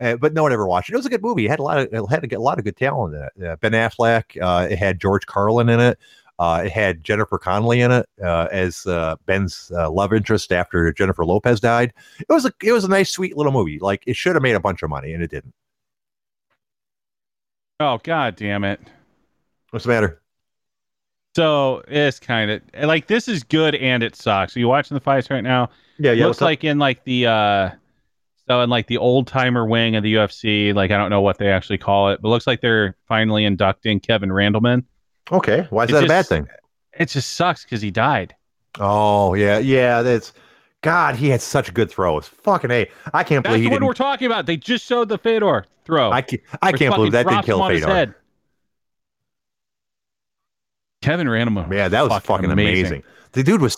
[0.20, 0.94] but no one ever watched it.
[0.94, 1.46] It was a good movie.
[1.46, 3.48] It had a lot of it had a lot of good talent in it.
[3.48, 4.40] Uh, ben Affleck.
[4.40, 5.98] Uh, it had George Carlin in it.
[6.38, 10.92] Uh, it had Jennifer Connelly in it uh, as uh, Ben's uh, love interest after
[10.92, 11.92] Jennifer Lopez died.
[12.18, 13.78] It was a it was a nice, sweet little movie.
[13.78, 15.54] Like it should have made a bunch of money, and it didn't.
[17.80, 18.80] Oh god damn it!
[19.70, 20.22] What's the matter?
[21.36, 24.56] So it's kind of like this is good and it sucks.
[24.56, 25.68] Are you watching the fights right now?
[25.98, 26.26] Yeah, yeah.
[26.26, 27.70] Looks like in like the uh
[28.48, 31.36] so in like the old timer wing of the UFC, like I don't know what
[31.36, 34.84] they actually call it, but looks like they're finally inducting Kevin Randleman.
[35.32, 36.48] Okay, why is it that just, a bad thing?
[36.92, 38.34] It just sucks because he died.
[38.78, 40.02] Oh yeah, yeah.
[40.02, 40.32] That's
[40.82, 41.16] God.
[41.16, 42.28] He had such good throws.
[42.28, 42.90] Fucking a.
[43.12, 43.86] I can't That's believe he the didn't.
[43.86, 44.46] we're talking about.
[44.46, 46.10] They just showed the Fedor throw.
[46.10, 48.16] I can't, I can't believe that didn't kill Fedor.
[51.02, 51.72] Kevin Randleman.
[51.72, 52.86] Yeah, that was fucking, fucking amazing.
[52.86, 53.02] amazing.
[53.32, 53.76] The dude was,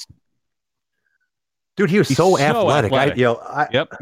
[1.77, 2.93] dude, he was so, so athletic.
[2.93, 3.15] athletic.
[3.15, 3.93] I, you know, I, yep.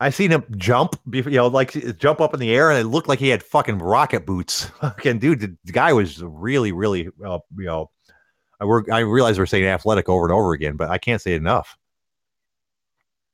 [0.00, 3.06] I seen him jump, you know, like jump up in the air, and it looked
[3.06, 4.64] like he had fucking rocket boots.
[4.80, 7.90] Fucking dude, the guy was really, really, uh, you know,
[8.58, 8.90] I work.
[8.90, 11.76] I realize we're saying athletic over and over again, but I can't say it enough.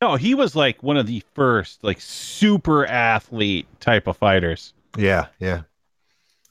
[0.03, 4.75] No, he was like one of the first, like super athlete type of fighters.
[4.99, 5.62] Yeah, yeah.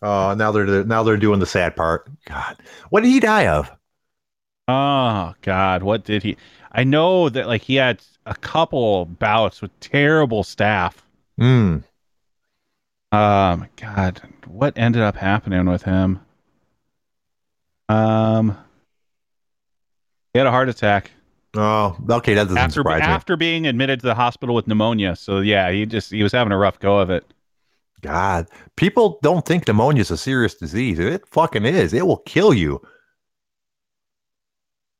[0.02, 2.10] Oh, uh, now they're now they're doing the sad part.
[2.26, 2.58] God,
[2.90, 3.70] what did he die of?
[4.68, 6.38] Oh God, what did he?
[6.76, 10.96] I know that like he had a couple bouts with terrible staph.
[11.38, 11.78] Hmm.
[13.14, 16.20] Um, God, what ended up happening with him?
[17.88, 18.58] Um,
[20.34, 21.12] he had a heart attack.
[21.56, 23.08] Oh, okay, that doesn't after, surprise me.
[23.08, 26.52] After being admitted to the hospital with pneumonia, so yeah, he just he was having
[26.52, 27.24] a rough go of it.
[28.02, 31.00] God, people don't think pneumonia is a serious disease.
[31.00, 31.94] It fucking is.
[31.94, 32.82] It will kill you.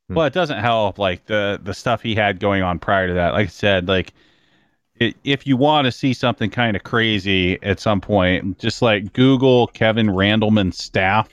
[0.10, 0.16] Hmm.
[0.16, 3.34] Well, it doesn't help like the the stuff he had going on prior to that.
[3.34, 4.14] Like I said, like
[5.00, 9.14] it, if you want to see something kind of crazy at some point, just like
[9.14, 11.28] Google Kevin Randleman staph.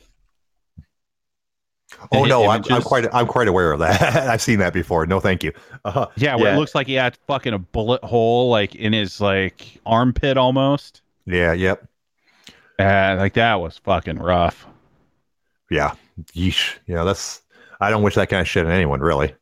[2.11, 4.01] Oh no, I'm, I'm, quite I'm quite aware of that.
[4.29, 5.07] I've seen that before.
[5.07, 5.53] No, thank you.
[5.85, 6.55] Uh, yeah, yeah.
[6.55, 11.03] it looks like he had fucking a bullet hole like in his like armpit almost.
[11.27, 11.53] Yeah.
[11.53, 11.87] Yep.
[12.79, 14.67] Uh, like that was fucking rough.
[15.71, 15.95] Yeah.
[16.35, 16.79] Yeesh.
[16.87, 17.42] Yeah, that's
[17.83, 19.35] I don't wish that kind of shit on anyone, really.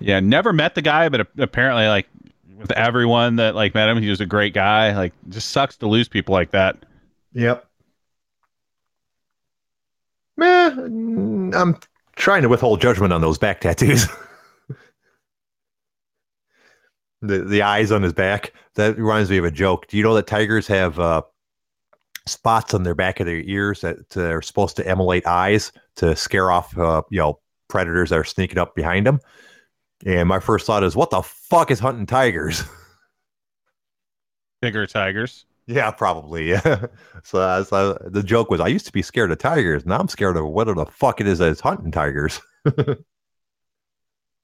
[0.00, 2.08] Yeah, never met the guy, but apparently, like
[2.56, 4.96] with everyone that like met him, he was a great guy.
[4.96, 6.76] Like, just sucks to lose people like that.
[7.34, 7.66] Yep.
[10.38, 11.76] Meh, I'm
[12.16, 14.06] trying to withhold judgment on those back tattoos.
[17.20, 19.86] the the eyes on his back that reminds me of a joke.
[19.88, 21.22] Do you know that tigers have uh,
[22.28, 26.50] spots on their back of their ears that are supposed to emulate eyes to scare
[26.50, 29.20] off, uh, you know, predators that are sneaking up behind them.
[30.06, 32.62] And my first thought is, what the fuck is hunting tigers?
[34.62, 35.44] Bigger tigers.
[35.66, 36.50] Yeah, probably.
[36.50, 36.86] Yeah.
[37.24, 39.84] so, uh, so the joke was, I used to be scared of tigers.
[39.84, 42.40] Now I'm scared of whatever the fuck it is that's hunting tigers.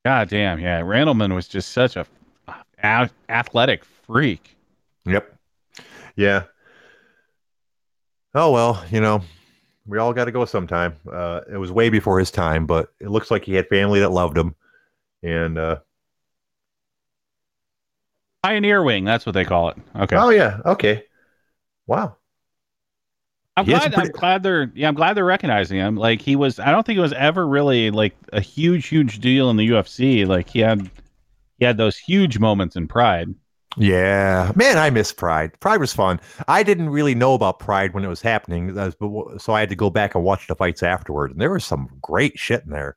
[0.04, 0.82] God damn, yeah.
[0.82, 2.06] Randleman was just such a
[2.82, 4.56] a- athletic freak.
[5.06, 5.34] Yep.
[6.16, 6.44] Yeah.
[8.34, 9.22] Oh well, you know,
[9.86, 10.94] we all got to go sometime.
[11.10, 14.10] Uh, it was way before his time, but it looks like he had family that
[14.10, 14.54] loved him,
[15.22, 15.78] and uh,
[18.42, 19.76] Pioneer wing, that's what they call it.
[19.96, 20.16] Okay.
[20.16, 21.04] oh yeah, okay,
[21.86, 22.16] wow,
[23.56, 23.92] I'm He glad.
[23.92, 24.70] pretty- I'm glad they're.
[24.74, 25.96] Yeah, I'm glad they're recognizing him.
[25.96, 26.58] Like he was.
[26.58, 30.26] I don't think it was ever really like a huge, huge deal in the UFC.
[30.26, 30.90] Like he had,
[31.58, 33.34] he had those huge moments in Pride.
[33.76, 35.58] Yeah, man, I miss Pride.
[35.60, 36.20] Pride was fun.
[36.48, 38.74] I didn't really know about Pride when it was happening,
[39.38, 41.88] so I had to go back and watch the fights afterward, and there was some
[42.02, 42.96] great shit in there.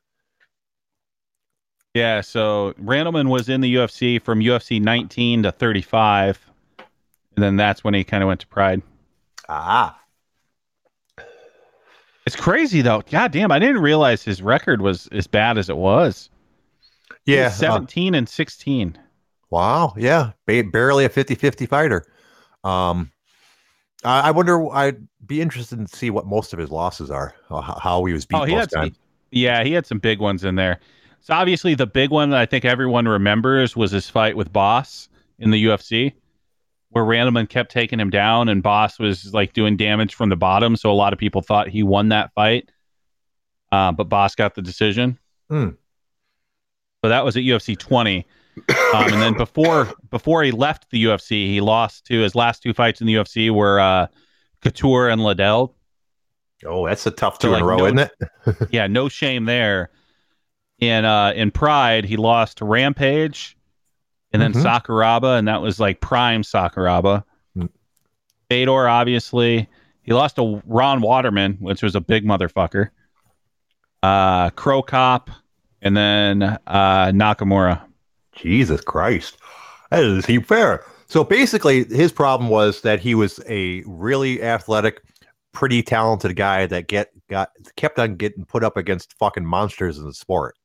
[1.94, 2.20] Yeah.
[2.20, 6.46] So Randleman was in the UFC from UFC 19 to 35,
[6.78, 8.82] and then that's when he kind of went to Pride.
[9.48, 9.98] Ah,
[12.26, 13.02] It's crazy though.
[13.10, 16.28] God damn, I didn't realize his record was as bad as it was.
[17.24, 18.98] Yeah, uh, 17 and 16.
[19.50, 22.04] Wow, yeah, ba- barely a 50-50 fighter.
[22.64, 23.10] Um,
[24.04, 24.68] I, I wonder.
[24.70, 27.34] I'd be interested in see what most of his losses are.
[27.50, 28.98] uh, How he was beat Oh, he most times.
[29.30, 30.80] yeah, he had some big ones in there.
[31.20, 35.08] So obviously the big one that I think everyone remembers was his fight with Bas
[35.38, 36.12] in the UFC,
[36.90, 40.76] where Randleman kept taking him down and Bas was like doing damage from the bottom.
[40.76, 42.70] So a lot of people thought he won that fight,
[43.72, 45.18] uh, but Bas got the decision.
[45.50, 45.70] Hmm.
[47.04, 48.26] So that was at UFC 20.
[48.94, 52.72] Um, and then before before he left the UFC, he lost to his last two
[52.74, 54.06] fights in the UFC were uh,
[54.62, 55.74] Couture and Liddell.
[56.66, 58.10] Oh, that's a tough So, two in a row, no- isn't it?
[58.70, 59.90] yeah, no shame there.
[60.80, 63.56] In uh in Pride, he lost to Rampage
[64.32, 64.62] and then Mhm.
[64.62, 67.24] Sakuraba, and that was like prime Sakuraba.
[67.56, 67.68] Mm.
[68.48, 69.68] Fedor, obviously.
[70.02, 72.90] He lost to Ron Waterman, which was a big motherfucker.
[74.02, 75.30] Uh Cro Cop,
[75.82, 77.82] and then uh Nakamura.
[78.38, 79.36] Jesus Christ,
[79.90, 80.84] that doesn't seem fair.
[81.08, 85.02] So basically, his problem was that he was a really athletic,
[85.52, 90.04] pretty talented guy that get got kept on getting put up against fucking monsters in
[90.04, 90.56] the sport.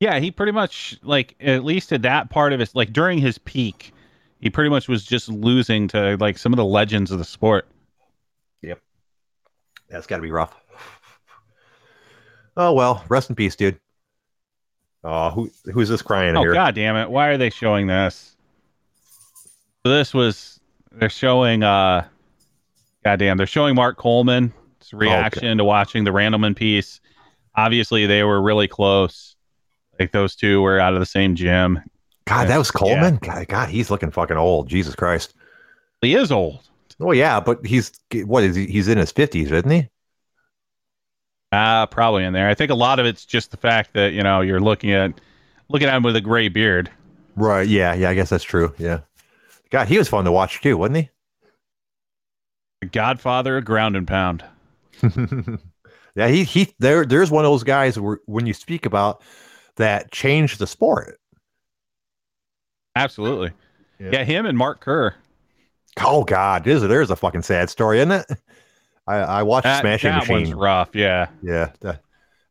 [0.00, 3.38] Yeah, he pretty much like at least at that part of his like during his
[3.38, 3.92] peak,
[4.40, 7.68] he pretty much was just losing to like some of the legends of the sport.
[8.62, 8.80] Yep,
[9.88, 10.54] that's got to be rough.
[12.60, 13.78] Oh well, rest in peace, dude.
[15.10, 16.52] Oh, who who's this crying Oh here?
[16.52, 17.08] god damn it.
[17.10, 18.36] Why are they showing this?
[19.84, 20.60] So this was
[20.92, 22.06] they're showing uh
[23.04, 24.52] goddamn, they're showing Mark Coleman's
[24.92, 27.00] reaction to watching the Randleman piece.
[27.56, 29.34] Obviously they were really close.
[29.98, 31.80] Like those two were out of the same gym.
[32.26, 32.78] God, that was Yeah.
[32.78, 33.16] Coleman.
[33.16, 34.68] God, God, he's looking fucking old.
[34.68, 35.32] Jesus Christ.
[36.02, 36.60] He is old.
[37.00, 37.92] Oh yeah, but he's
[38.26, 38.66] what is he?
[38.66, 39.88] He's in his fifties, isn't he?
[41.52, 42.48] Uh probably in there.
[42.48, 45.20] I think a lot of it's just the fact that, you know, you're looking at
[45.68, 46.90] looking at him with a gray beard.
[47.36, 47.66] Right.
[47.66, 47.94] Yeah.
[47.94, 48.10] Yeah.
[48.10, 48.74] I guess that's true.
[48.78, 49.00] Yeah.
[49.70, 51.10] God, he was fun to watch too, wasn't he?
[52.80, 54.44] The Godfather of ground and pound.
[56.14, 56.28] yeah.
[56.28, 56.74] He he.
[56.78, 57.04] There.
[57.04, 59.22] There's one of those guys where when you speak about
[59.76, 61.18] that changed the sport.
[62.94, 63.52] Absolutely.
[63.98, 64.10] Yeah.
[64.12, 65.14] Yeah, him and Mark Kerr.
[66.00, 68.26] Oh God, there's a, there's a fucking sad story, isn't it?
[69.08, 70.54] I I watched That, Smashing that Machine.
[70.54, 71.28] rough, yeah.
[71.42, 71.70] Yeah.
[71.80, 72.02] that-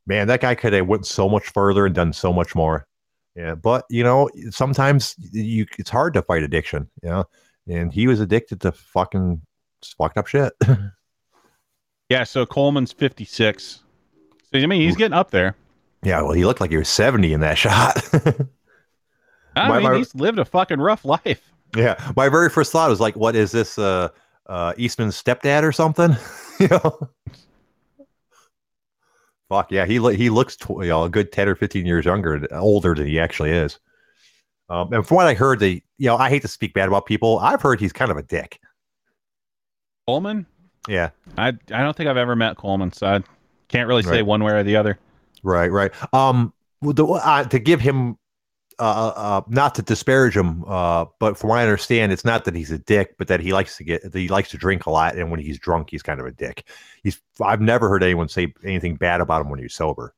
[0.05, 2.87] man, that guy could have went so much further and done so much more.
[3.35, 6.89] Yeah, but you know, sometimes you it's hard to fight addiction.
[7.03, 7.25] You know,
[7.67, 9.41] and he was addicted to fucking
[9.97, 10.53] fucked up shit.
[12.09, 13.83] Yeah, so Coleman's 56.
[14.53, 15.55] So, I mean, he's getting up there.
[16.03, 18.01] yeah, well, he looked like he was seventy in that shot.
[19.57, 21.51] I My- mean, my- he's lived a fucking rough life.
[21.75, 23.77] yeah, my very first thought was like, what is this?
[23.77, 24.07] Uh,
[24.45, 26.15] uh, Eastman's stepdad or something?
[26.59, 27.09] you know.
[29.49, 32.45] Fuck yeah, he he looks tw- you know, a good ten or fifteen years younger,
[32.53, 33.79] older than he actually is.
[34.69, 37.05] Um, and from what I heard, the you know I hate to speak bad about
[37.05, 37.39] people.
[37.39, 38.59] I've heard he's kind of a dick.
[40.05, 40.45] Coleman?
[40.89, 43.23] Yeah, I, I don't think I've ever met Coleman, so I
[43.69, 44.25] can't really say Right.
[44.25, 44.97] one way or the other.
[45.43, 45.91] right, right.
[46.13, 48.17] Um, the, uh, to give him,
[48.79, 52.55] uh, uh, not to disparage him, uh, but from what I understand, it's not that
[52.55, 54.91] he's a dick, but that he likes to get that he likes to drink a
[54.91, 56.67] lot, and when he's drunk, he's kind of a dick.
[57.03, 60.13] He's I've never heard anyone say anything bad about him when he's sober.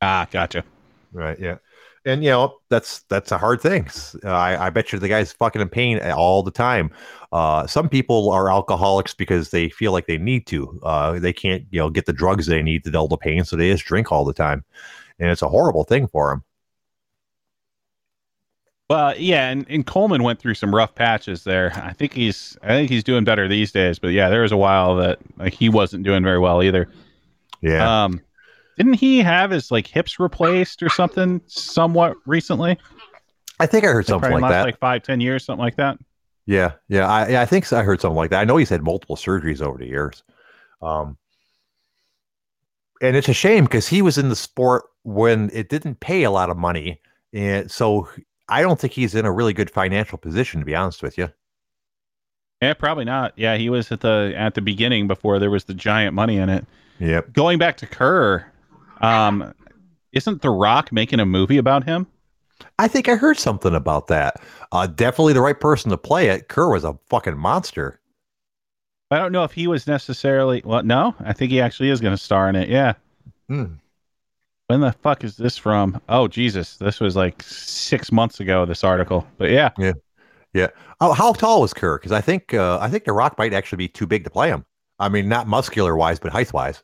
[0.00, 0.64] Ah, gotcha.
[1.12, 1.38] Right.
[1.38, 1.56] Yeah.
[2.04, 3.88] And you know that's that's a hard thing.
[4.24, 6.90] Uh, I, I bet you the guy's fucking in pain all the time.
[7.32, 10.80] Uh, some people are alcoholics because they feel like they need to.
[10.82, 13.56] Uh, they can't you know get the drugs they need to dull the pain, so
[13.56, 14.64] they just drink all the time,
[15.18, 16.44] and it's a horrible thing for them.
[18.90, 21.72] Well, yeah, and, and Coleman went through some rough patches there.
[21.74, 24.56] I think he's I think he's doing better these days, but yeah, there was a
[24.56, 26.88] while that like he wasn't doing very well either.
[27.60, 28.04] Yeah.
[28.04, 28.22] Um,
[28.78, 32.78] didn't he have his like hips replaced or something somewhat recently?
[33.60, 34.64] I think I heard something like last that.
[34.64, 35.98] like five, ten years, something like that.
[36.46, 37.70] Yeah, yeah, I, yeah, I think.
[37.72, 38.40] I heard something like that.
[38.40, 40.22] I know he's had multiple surgeries over the years,
[40.80, 41.18] um,
[43.02, 46.30] and it's a shame because he was in the sport when it didn't pay a
[46.30, 47.02] lot of money,
[47.34, 48.08] and so
[48.48, 51.30] I don't think he's in a really good financial position, to be honest with you.
[52.62, 53.34] Yeah, probably not.
[53.36, 56.48] Yeah, he was at the at the beginning before there was the giant money in
[56.48, 56.66] it.
[56.98, 57.32] Yep.
[57.32, 58.50] Going back to Kerr,
[59.00, 59.54] um,
[60.12, 62.06] isn't The Rock making a movie about him?
[62.78, 64.42] I think I heard something about that.
[64.72, 66.48] Uh, definitely the right person to play it.
[66.48, 68.00] Kerr was a fucking monster.
[69.10, 70.62] I don't know if he was necessarily.
[70.64, 72.68] Well, no, I think he actually is going to star in it.
[72.68, 72.94] Yeah.
[73.48, 73.74] Hmm.
[74.68, 76.00] When the fuck is this from?
[76.10, 78.66] Oh Jesus, this was like six months ago.
[78.66, 79.92] This article, but yeah, yeah,
[80.52, 80.68] yeah.
[81.00, 81.96] Oh, how tall was Kerr?
[81.98, 84.48] Because I think uh, I think The Rock might actually be too big to play
[84.50, 84.66] him.
[84.98, 86.82] I mean, not muscular wise, but height wise.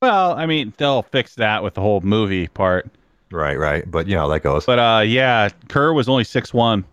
[0.00, 2.88] well, I mean, they'll fix that with the whole movie part.
[3.30, 3.88] Right, right.
[3.88, 4.64] But you know that goes.
[4.64, 6.84] But uh, yeah, Kerr was only six one.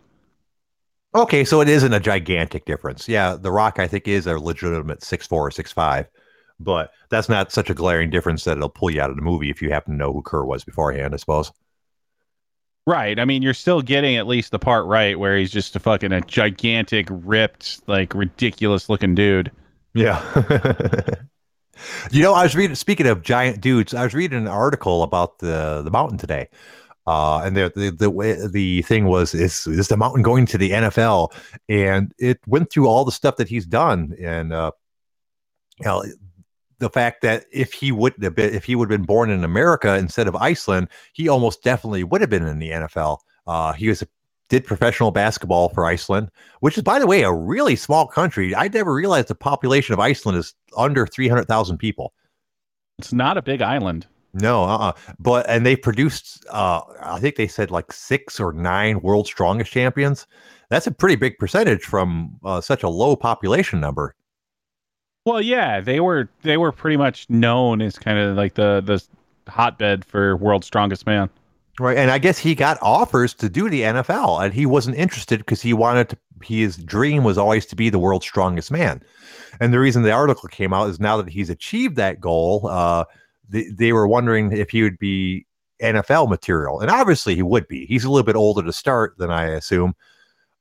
[1.15, 3.07] Okay, so it isn't a gigantic difference.
[3.07, 6.07] Yeah, The Rock I think is a legitimate six four or six five,
[6.59, 9.49] but that's not such a glaring difference that it'll pull you out of the movie
[9.49, 11.13] if you happen to know who Kerr was beforehand.
[11.13, 11.51] I suppose.
[12.87, 13.19] Right.
[13.19, 16.13] I mean, you're still getting at least the part right where he's just a fucking
[16.13, 19.51] a gigantic, ripped, like ridiculous looking dude.
[19.93, 20.21] Yeah.
[22.11, 22.75] you know, I was reading.
[22.75, 26.47] Speaking of giant dudes, I was reading an article about the the mountain today,
[27.05, 30.57] uh, and the the the, way, the thing was is is the mountain going to
[30.57, 31.33] the NFL,
[31.67, 34.71] and it went through all the stuff that he's done, and uh,
[35.79, 36.03] you know.
[36.79, 39.43] The fact that if he wouldn't have been, if he would have been born in
[39.43, 43.19] America instead of Iceland, he almost definitely would have been in the NFL.
[43.47, 44.03] Uh, he was
[44.49, 48.55] did professional basketball for Iceland, which is, by the way, a really small country.
[48.55, 52.13] I never realized the population of Iceland is under 300,000 people.
[52.99, 54.07] It's not a big island.
[54.33, 54.93] No, uh-uh.
[55.19, 59.71] But, and they produced, uh, I think they said like six or nine world strongest
[59.71, 60.27] champions.
[60.69, 64.15] That's a pretty big percentage from uh, such a low population number.
[65.27, 69.03] Well, yeah, they were they were pretty much known as kind of like the the
[69.51, 71.29] hotbed for world's strongest man.
[71.79, 71.97] Right.
[71.97, 75.61] And I guess he got offers to do the NFL and he wasn't interested because
[75.61, 79.03] he wanted to, his dream was always to be the world's strongest man.
[79.59, 83.05] And the reason the article came out is now that he's achieved that goal, uh,
[83.49, 85.45] they, they were wondering if he would be
[85.81, 86.79] NFL material.
[86.79, 87.85] And obviously he would be.
[87.85, 89.93] He's a little bit older to start than I assume.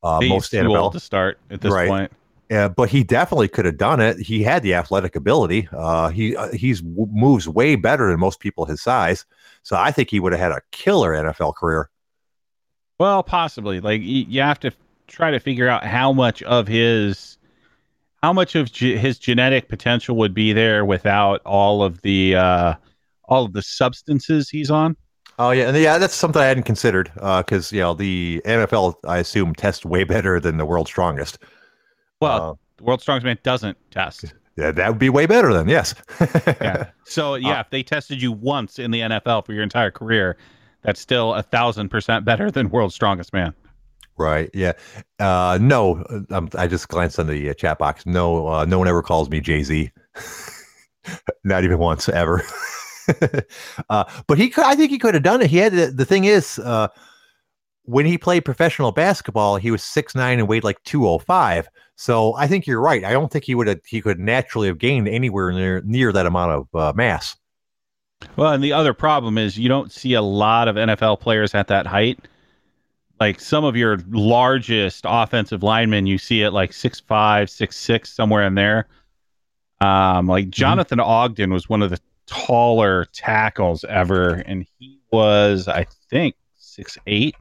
[0.03, 0.77] Uh, He's most NFL.
[0.79, 1.89] old to start at this Right.
[1.89, 2.13] point.
[2.51, 4.19] Yeah, but he definitely could have done it.
[4.19, 5.69] He had the athletic ability.
[5.73, 9.25] Uh, he uh, he's w- moves way better than most people his size.
[9.63, 11.91] So I think he would have had a killer NFL career.
[13.01, 13.81] Well, possibly.
[13.81, 14.73] Like you have to
[15.09, 17.37] try to figure out how much of his
[18.23, 22.75] how much of ge- his genetic potential would be there without all of the uh
[23.25, 24.97] all of the substances he's on.
[25.39, 29.19] Oh yeah, and yeah, that's something I hadn't considered because you know the NFL, I
[29.19, 31.39] assume, tests way better than the world's strongest.
[32.27, 34.35] Well, Uh, world's strongest man doesn't test.
[34.57, 35.69] yeah, that would be way better then.
[35.69, 35.95] Yes.
[36.61, 36.91] Yeah.
[37.05, 40.37] So yeah, if they tested you once in the NFL for your entire career,
[40.83, 43.55] that's still a thousand percent better than world's strongest man.
[44.19, 44.49] Right.
[44.55, 44.73] Yeah.
[45.19, 48.07] Uh, no, um, I just glanced on the uh, chat box.
[48.07, 49.91] No, uh, no one ever calls me Jay Z.
[51.45, 52.43] Not even once ever.
[53.91, 55.51] uh, but he, could, I think he could have done it.
[55.51, 56.89] He had the, the thing is, uh,
[57.87, 61.69] when he played professional basketball, he was six nine and weighed like two oh five.
[61.95, 63.05] So I think you're right.
[63.05, 63.81] I don't think he would have.
[63.87, 67.37] He could naturally have gained anywhere near near that amount of uh, mass.
[68.37, 71.69] Well, and the other problem is you don't see a lot of NFL players at
[71.69, 72.19] that height.
[73.21, 78.13] Like some of your largest offensive linemen, you see at like six five, six six,
[78.13, 78.89] somewhere in there.
[79.81, 85.87] Um, like Jonathan Ogden was one of the taller tackles ever, and he was, I
[86.11, 87.37] think, six eight.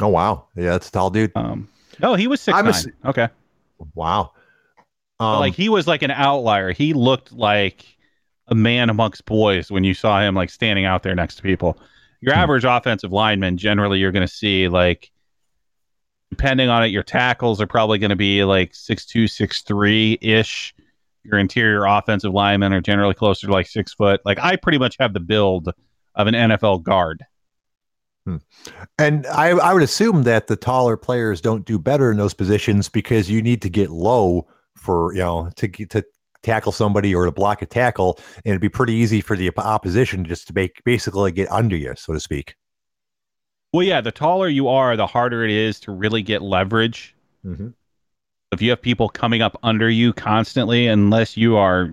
[0.00, 1.32] Oh wow, yeah, that's a tall dude.
[1.34, 1.68] Um,
[2.00, 2.74] no, he was six I'm nine.
[2.74, 3.28] s- okay,
[3.94, 4.32] Wow.
[5.18, 6.72] Um, like he was like an outlier.
[6.72, 7.84] He looked like
[8.48, 11.78] a man amongst boys when you saw him like standing out there next to people.
[12.22, 12.40] Your Hmm.
[12.40, 15.10] average offensive lineman, generally, you're going to see like,
[16.30, 20.18] depending on it, your tackles are probably going to be like six two, six three
[20.22, 20.74] ish.
[21.24, 24.20] Your interior offensive linemen are generally closer to like six foot.
[24.24, 25.68] Like I pretty much have the build
[26.14, 27.24] of an NFL guard.
[28.98, 32.88] And I, I would assume that the taller players don't do better in those positions
[32.88, 34.46] because you need to get low
[34.76, 36.04] for you know to get- to
[36.42, 39.58] tackle somebody or to block a tackle, and it'd be pretty easy for the op-
[39.58, 42.54] opposition just to make basically get under you, so to speak.
[43.72, 47.14] Well, yeah, the taller you are, the harder it is to really get leverage.
[47.44, 47.68] Mm-hmm.
[48.52, 51.90] If you have people coming up under you constantly, unless you are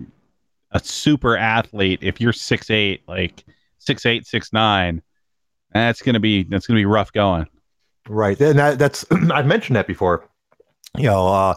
[0.72, 3.44] a super athlete, if you're six eight, like
[3.78, 5.02] six eight, six nine,
[5.72, 7.46] that's gonna be that's gonna be rough going.
[8.08, 10.28] Right, and that, that's I've mentioned that before.
[10.96, 11.54] You know, uh,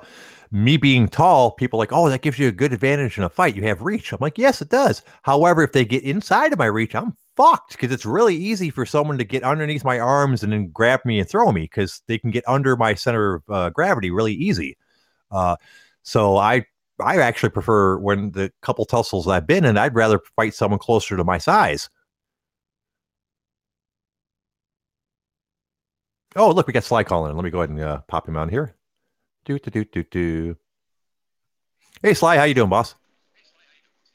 [0.51, 3.55] me being tall, people like, oh, that gives you a good advantage in a fight.
[3.55, 4.12] You have reach.
[4.12, 5.01] I'm like, yes, it does.
[5.24, 8.86] However, if they get inside of my reach, I'm fucked because it's really easy for
[8.86, 12.18] someone to get underneath my arms and then grab me and throw me because they
[12.18, 14.78] can get under my center of uh, gravity really easy.
[15.32, 15.55] Uh,
[16.03, 16.66] so I
[16.99, 21.16] I actually prefer when the couple tussles I've been in, I'd rather fight someone closer
[21.16, 21.89] to my size.
[26.36, 27.36] Oh, look, we got Sly calling.
[27.36, 28.75] Let me go ahead and uh, pop him on here.
[29.45, 30.57] Do do do do do.
[32.01, 32.95] Hey Sly, how you doing, boss?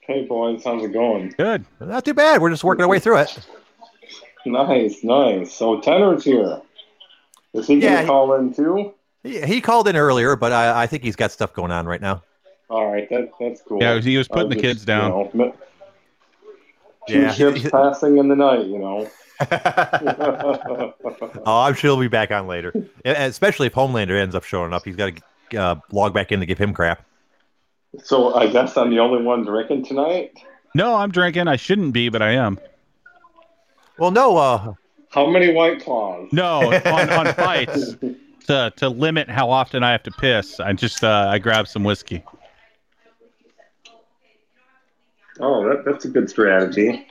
[0.01, 1.35] Hey boys, how's it going?
[1.37, 1.67] Good.
[1.81, 2.41] Not too bad.
[2.41, 3.39] We're just working our way through it.
[4.47, 5.53] Nice, nice.
[5.53, 6.63] So Tenor's here.
[7.53, 8.95] Is he Yeah, gonna call in too?
[9.25, 12.01] He, he called in earlier, but I, I think he's got stuff going on right
[12.01, 12.23] now.
[12.71, 13.83] All right, that that's cool.
[13.83, 15.29] Yeah, he was I putting the just, kids down.
[15.35, 15.57] You know,
[17.09, 17.33] two Yeah.
[17.33, 18.67] ships passing in the night.
[18.67, 19.11] You know.
[19.51, 20.93] oh,
[21.47, 22.73] I'm sure he'll be back on later,
[23.05, 24.85] especially if Homelander ends up showing up.
[24.85, 25.13] He's got
[25.51, 27.05] to uh, log back in to give him crap.
[28.03, 30.39] so I guess I'm the only one drinking tonight.
[30.75, 31.49] No, I'm drinking.
[31.49, 32.59] I shouldn't be, but I am.
[33.99, 34.75] Well, no, uh,
[35.11, 36.29] How many white claws?
[36.33, 37.97] No, on, on fights
[38.47, 40.61] to to limit how often I have to piss.
[40.61, 42.23] I just uh, I grab some whiskey.
[45.39, 47.07] Oh, that, that's a good strategy.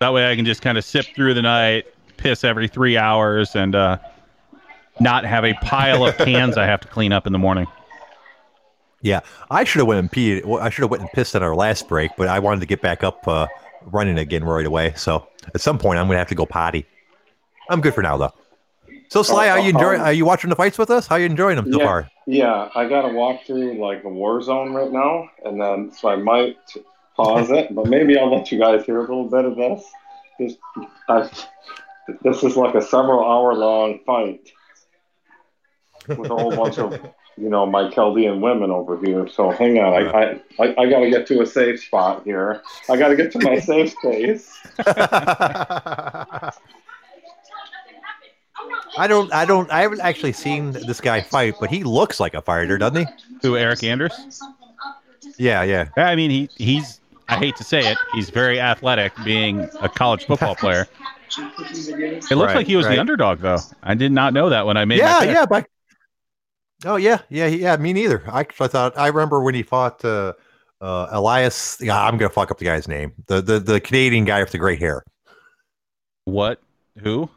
[0.00, 1.86] That way I can just kind of sip through the night,
[2.16, 3.98] piss every three hours, and uh,
[5.00, 7.66] not have a pile of cans I have to clean up in the morning.
[9.02, 9.20] yeah,
[9.50, 10.44] I should have went and peed.
[10.44, 12.66] well, I should have went and pissed on our last break, but I wanted to
[12.66, 13.48] get back up uh,
[13.86, 14.92] running again right away.
[14.96, 16.86] So at some point, I'm going to have to go potty.
[17.68, 18.32] I'm good for now, though.
[19.08, 20.00] So Sly, are you enjoying?
[20.00, 21.06] Are you watching the fights with us?
[21.06, 21.84] How are you enjoying them so Yeah.
[21.84, 22.08] far?
[22.26, 26.08] Yeah, I got to walk through like a war zone right now, and then so
[26.08, 26.58] I might
[27.18, 29.84] pause it, but maybe I'll let you guys hear a little bit of this.
[30.38, 30.56] This,
[31.08, 31.28] I,
[32.22, 34.50] this is like a several hour long fight
[36.06, 36.92] with a whole bunch of
[37.36, 39.28] you know my Chaldean women over here.
[39.28, 42.62] So hang on, I I, I, I got to get to a safe spot here.
[42.88, 44.56] I got to get to my safe space.
[48.96, 52.34] I don't, I don't, I haven't actually seen this guy fight, but he looks like
[52.34, 53.06] a fighter, doesn't he?
[53.42, 54.40] Who, Eric Anders?
[55.36, 55.88] Yeah, yeah.
[55.96, 57.00] I mean, he he's.
[57.28, 60.86] I hate to say it, he's very athletic, being a college football player.
[61.36, 62.94] It looks Right, like he was right.
[62.94, 63.58] the underdog, though.
[63.82, 65.00] I did not know that when I made.
[65.00, 65.66] my yeah, yeah, but
[66.86, 67.76] oh yeah, yeah, yeah.
[67.76, 68.22] Me neither.
[68.28, 70.32] I, I thought I remember when he fought uh,
[70.80, 71.76] uh, Elias.
[71.82, 73.12] Yeah, I'm gonna fuck up the guy's name.
[73.26, 75.04] The the the Canadian guy with the gray hair.
[76.24, 76.62] What?
[77.02, 77.28] Who?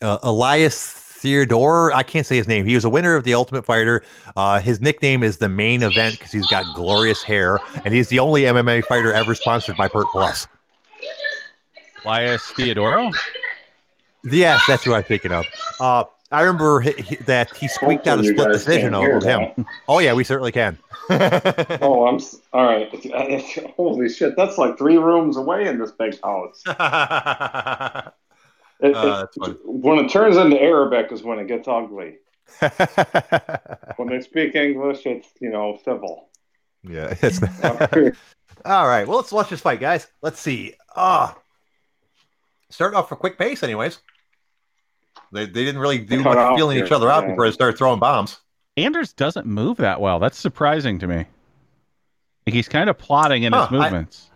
[0.00, 1.90] Uh, Elias Theodore.
[1.94, 2.66] I can't say his name.
[2.66, 4.02] He was a winner of the Ultimate Fighter.
[4.36, 8.18] Uh, his nickname is the main event because he's got glorious hair, and he's the
[8.18, 10.46] only MMA fighter ever sponsored by Pert Plus.
[12.04, 13.10] Elias Theodorou?
[14.24, 15.46] Yes, that's who I'm thinking of.
[15.80, 19.22] Uh, I remember he, he- that he squeaked out a split decision over him.
[19.56, 19.64] that.
[19.88, 20.76] Oh yeah, we certainly can.
[21.10, 22.88] Oh, I'm s- all right.
[23.76, 26.62] Holy shit, that's like three rooms away in this big house.
[28.80, 32.16] It- Uh, it- when it turns into Arabic is when it gets ugly.
[33.96, 36.28] When they speak English, it's you know civil.
[36.82, 37.14] yeah.
[37.22, 37.40] It's
[38.64, 39.06] all right.
[39.06, 40.06] Well, let's watch this fight, guys.
[40.22, 40.74] Let's see.
[40.96, 41.36] Ah,
[42.70, 43.98] starting off for quick pace, anyways.
[45.32, 47.30] They, they didn't really do Cut much feeling here, each other out yeah.
[47.30, 48.38] before they started throwing bombs.
[48.76, 50.18] Anders doesn't move that well.
[50.18, 51.16] That's surprising to me.
[52.46, 54.30] Like he's kind of plotting in Huh, his I- movements.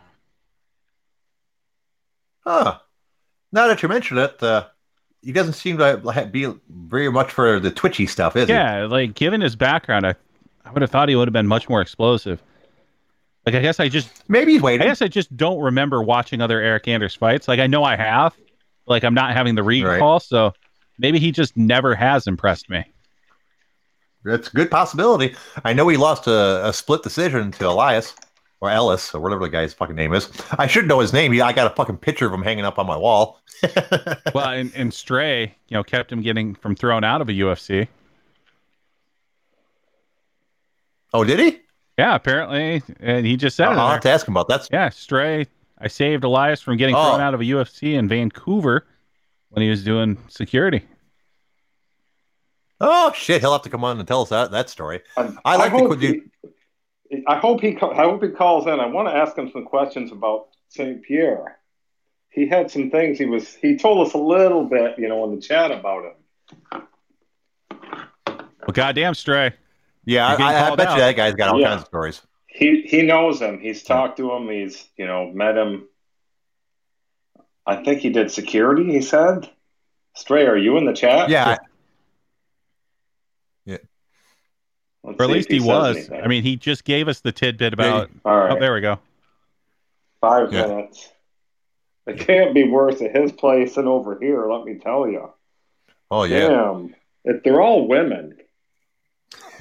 [2.46, 2.78] Huh.
[3.52, 4.66] Now that you mention it, uh,
[5.22, 8.54] he doesn't seem to be very much for the twitchy stuff, is he?
[8.54, 10.14] Yeah, like given his background, I,
[10.64, 12.42] I would have thought he would have been much more explosive.
[13.46, 14.82] Like I guess I just, Maybe he's waiting.
[14.82, 17.48] I guess I just don't remember watching other Eric Anders fights.
[17.48, 18.36] Like I know I have,
[18.86, 20.52] like I'm not having the recall, so
[20.98, 22.84] maybe he just never has impressed me.
[24.24, 25.34] That's a good possibility.
[25.64, 28.14] I know he lost a, a split decision to Elias
[28.60, 30.30] or Ellis or whatever the guy's fucking name is.
[30.58, 31.32] I should know his name.
[31.32, 33.40] He- I got a fucking picture of him hanging up on my wall.
[34.34, 37.88] Well, and, and Stray, you know, kept him getting from thrown out of a UFC.
[41.14, 41.58] oh, did he?
[41.98, 44.68] Yeah, apparently, and he just said I'll, I'll have to ask him about that.
[44.72, 45.46] Yeah, Stray.
[45.78, 47.02] I saved Elias from getting Oh.
[47.10, 48.86] thrown out of a UFC in Vancouver
[49.50, 50.82] when he was doing security.
[52.80, 53.40] Oh shit!
[53.40, 55.00] He'll have to come on and tell us that that story.
[55.16, 56.20] I, I like the hope quid- he,
[57.26, 57.76] I hope he.
[57.80, 58.80] I hope he calls in.
[58.80, 61.58] I want to ask him some questions about Saint Pierre.
[62.30, 65.34] he had some things he was he told us a little bit, you know, in
[65.34, 66.82] the chat about him.
[68.26, 69.54] Well, goddamn, Stray.
[70.04, 70.32] Yeah, I,
[70.72, 70.94] I bet out.
[70.94, 71.68] you that guy's got all Yeah.
[71.68, 72.22] kinds of stories.
[72.46, 73.60] He he knows him.
[73.60, 74.48] He's talked to him.
[74.48, 75.88] He's you know met him.
[77.66, 78.84] I think he did security.
[78.90, 79.48] He said,
[80.14, 81.57] "Stray, are you in the chat?" Yeah,
[85.08, 85.96] Let's Or at least he says was.
[85.96, 86.20] anything.
[86.22, 88.10] I mean, he just gave us the tidbit about.
[88.24, 88.98] all oh, right, Oh, there we go.
[90.20, 90.66] five Yeah.
[90.66, 91.08] minutes.
[92.06, 94.50] It can't be worse at his place than over here.
[94.50, 95.30] Let me tell you.
[96.10, 96.48] oh yeah.
[96.48, 96.94] Damn,
[97.24, 98.36] if they're all women.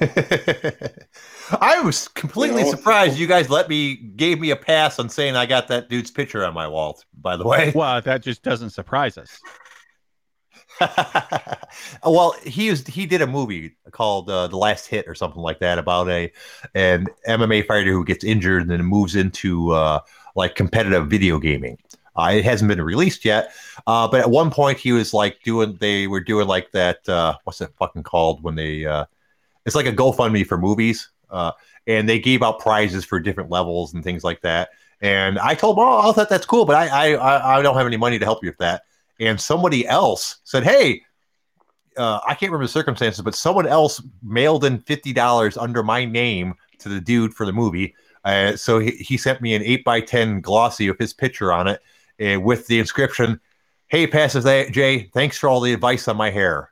[1.60, 5.08] I was completely You know- surprised you guys let me gave me a pass on
[5.08, 7.00] saying I got that dude's picture on my wall.
[7.14, 9.40] By the way, Well, that just doesn't surprise us.
[12.04, 15.58] well, he was he did a movie called uh, The Last Hit or something like
[15.60, 16.32] that about a
[16.74, 20.00] an MMA fighter who gets injured and then moves into uh,
[20.34, 21.78] like competitive video gaming.
[22.16, 23.52] Uh, it hasn't been released yet,
[23.86, 27.36] uh, but at one point he was like doing they were doing like that uh,
[27.44, 29.04] what's it fucking called when they uh,
[29.66, 34.02] it's like a GoFundMe for movies, and they gave out prizes for different levels and
[34.02, 34.70] things like that.
[35.00, 37.86] And I told him, oh, I thought that's cool, but I I I don't have
[37.86, 38.82] any money to help you with that.
[39.20, 41.02] And somebody else said, hey,
[41.98, 46.04] uh, I can't remember the circumstances, but someone else mailed in fifty dollars under my
[46.04, 47.94] name to the dude for the movie.
[48.24, 51.66] Uh, so he, he sent me an eight by ten glossy with his picture on
[51.66, 51.80] it,
[52.24, 53.40] uh, with the inscription,
[53.88, 56.70] "Hey, Pastor Jay, thanks for all the advice on my hair."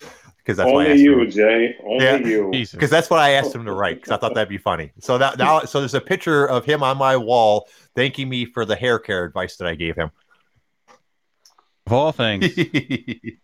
[0.38, 1.30] Because that's Only you, him.
[1.30, 1.76] Jay.
[1.84, 2.16] Only Yeah.
[2.16, 2.50] you.
[2.72, 3.96] Because that's what I asked him to write.
[3.96, 4.92] Because I thought that'd be funny.
[4.98, 8.64] So that now, so there's a picture of him on my wall thanking me for
[8.64, 10.10] the hair care advice that I gave him.
[11.88, 12.54] Of all things.
[12.58, 13.38] yeah,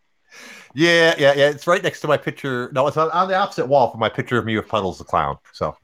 [0.75, 1.49] yeah, yeah.
[1.49, 2.71] It's right next to my picture.
[2.75, 5.05] No, it's on, on the opposite wall from my picture of me with Puddles the
[5.05, 5.39] clown.
[5.55, 5.75] So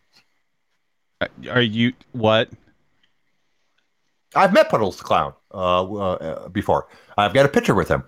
[1.48, 2.50] Are you what?
[4.36, 6.88] I've met Puddles the clown uh, uh, before.
[7.16, 8.04] I've got a picture with him.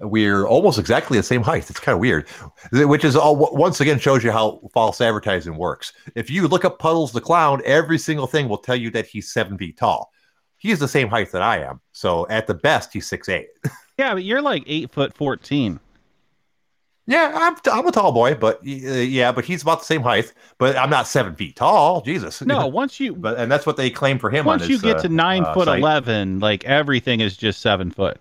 [0.00, 1.70] We're almost exactly the same height.
[1.70, 2.26] It's kind of weird,
[2.72, 5.92] which is all once again shows you how false advertising works.
[6.16, 9.32] If you look up Puddles the clown, every single thing will tell you that he's
[9.32, 10.10] seven feet tall.
[10.58, 11.80] He's the same height that I am.
[11.92, 13.48] So at the best, he's six eight.
[13.98, 15.80] Yeah, but you're like eight foot fourteen.
[17.08, 20.32] Yeah, I'm, I'm a tall boy, but uh, yeah, but he's about the same height.
[20.58, 22.02] But I'm not seven feet tall.
[22.02, 22.40] Jesus.
[22.42, 24.44] No, once you but and that's what they claim for him.
[24.44, 25.80] once on you get uh, to nine uh, foot site.
[25.80, 28.18] eleven, like everything is just seven foot.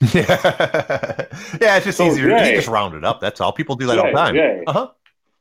[0.00, 0.06] Yeah,
[1.60, 2.28] yeah, it's just So, easier.
[2.28, 3.20] He Jay- just rounded up.
[3.20, 3.52] That's all.
[3.52, 4.34] People do that all the time.
[4.34, 4.62] Jay.
[4.66, 4.90] Uh huh.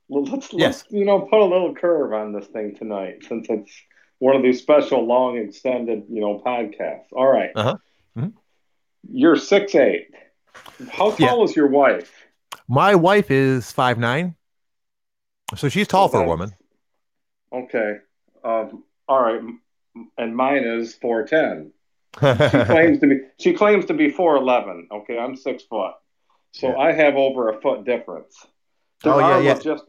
[0.08, 0.84] Well, let's, Yes.
[0.84, 3.72] let's you know put a little curve on this thing tonight since it's
[4.20, 7.12] one of these special long extended you know podcasts.
[7.12, 7.52] All right.
[7.56, 7.76] Uh-huh.
[8.18, 8.34] Mhm.
[9.12, 10.10] You're six eight.
[10.92, 11.44] How tall Yeah.
[11.44, 12.14] is your wife?
[12.68, 14.36] My wife is five nine,
[15.56, 16.52] so she's tall for a woman.
[17.52, 17.98] Okay.
[18.44, 19.42] Um, all right.
[20.18, 21.72] And mine is four ten.
[22.16, 22.22] She
[22.66, 24.88] claims to be she claims to be four eleven.
[24.92, 25.94] Okay, I'm six foot,
[26.52, 26.78] so Yeah.
[26.78, 28.46] I have over a foot difference.
[29.06, 29.54] There Oh, yeah, yeah.
[29.56, 29.82] logis-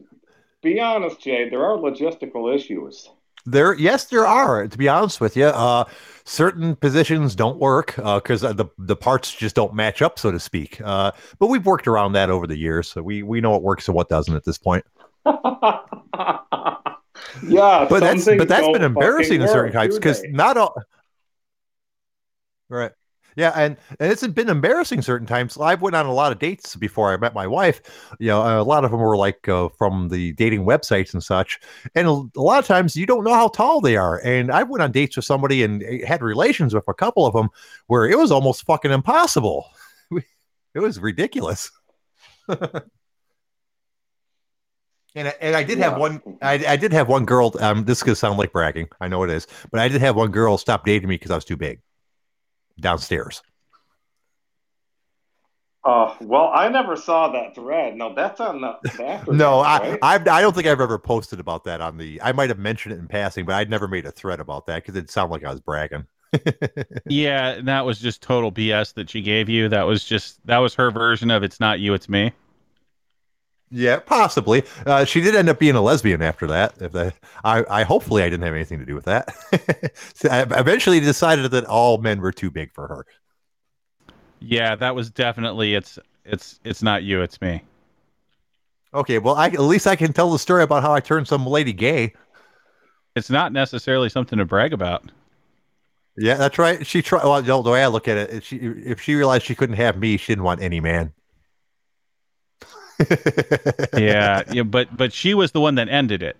[0.63, 1.49] Be honest, Jay.
[1.49, 3.09] There are logistical issues.
[3.45, 4.67] There, yes, there are.
[4.67, 5.85] To be honest with you, uh,
[6.25, 10.39] certain positions don't work because uh, the the parts just don't match up, so to
[10.39, 10.81] speak.
[10.83, 13.87] Uh, but we've worked around that over the years, so we we know what works
[13.87, 14.83] and what doesn't at this point.
[15.25, 15.79] yeah,
[17.89, 20.75] But that's but that's been embarrassing in certain types because not all.
[22.69, 22.91] Right.
[23.37, 25.59] Yeah, and, and it's been embarrassing certain times.
[25.59, 27.83] I've went on a lot of dates before I met my wife.
[28.19, 31.59] You know, a lot of them were like uh, from the dating websites and such.
[31.93, 34.19] And a, lot of times you don't know how tall they are.
[34.25, 37.33] And I went on dates with somebody and eh, had relations with a couple of
[37.33, 37.49] them
[37.85, 39.65] where it was almost fucking impossible.
[40.75, 41.71] It was ridiculous.
[42.49, 42.59] and
[45.15, 46.21] I, and I did have one.
[46.39, 47.51] I, I did have one girl.
[47.59, 48.87] Um, this is gonna sound like bragging.
[49.01, 51.35] I know it is, but I did have one girl stop dating me because I
[51.35, 51.79] was too big
[52.79, 53.41] downstairs.
[55.83, 57.95] Uh, well, I never saw that thread.
[57.95, 58.77] No, that's on the.
[58.97, 59.99] the after No, show, I, right?
[60.01, 62.21] I I don't think I've ever posted about that on the.
[62.21, 64.83] I might have mentioned it in passing, but I'd never made a thread about that
[64.83, 66.05] because it sounded like I was bragging.
[67.09, 69.69] Yeah, and that was just total BS that she gave you.
[69.69, 72.33] That was just that was her version of it's not you, it's me.
[73.69, 74.63] Yeah, possibly.
[74.85, 76.75] Uh, she did end up being a lesbian after that.
[76.79, 79.33] If that, I, I hopefully I didn't have anything to do with that.
[80.15, 83.05] So I eventually decided that all men were too big for her.
[84.39, 87.63] Yeah, that was definitely it's it's it's not you, it's me.
[88.93, 91.45] Okay, well, I, at least I can tell the story about how I turned some
[91.45, 92.13] lady gay.
[93.15, 95.11] It's not necessarily something to brag about.
[96.17, 96.85] Yeah, that's right.
[96.85, 97.23] She tried.
[97.23, 100.17] Well, the way I look at it, she if she realized she couldn't have me,
[100.17, 101.13] she didn't want any man.
[103.97, 106.37] Yeah, yeah, but but she was the one that ended it.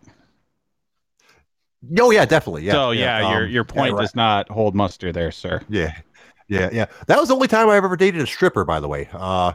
[2.00, 2.64] Oh yeah, definitely.
[2.64, 2.74] Yeah.
[2.74, 4.02] so yeah, yeah your um, your point yeah, right.
[4.02, 5.62] does not hold muster there, sir.
[5.70, 5.94] Yeah,
[6.48, 6.86] yeah, yeah.
[7.08, 8.66] That was the only time I've ever dated a stripper.
[8.66, 9.54] By the way, uh,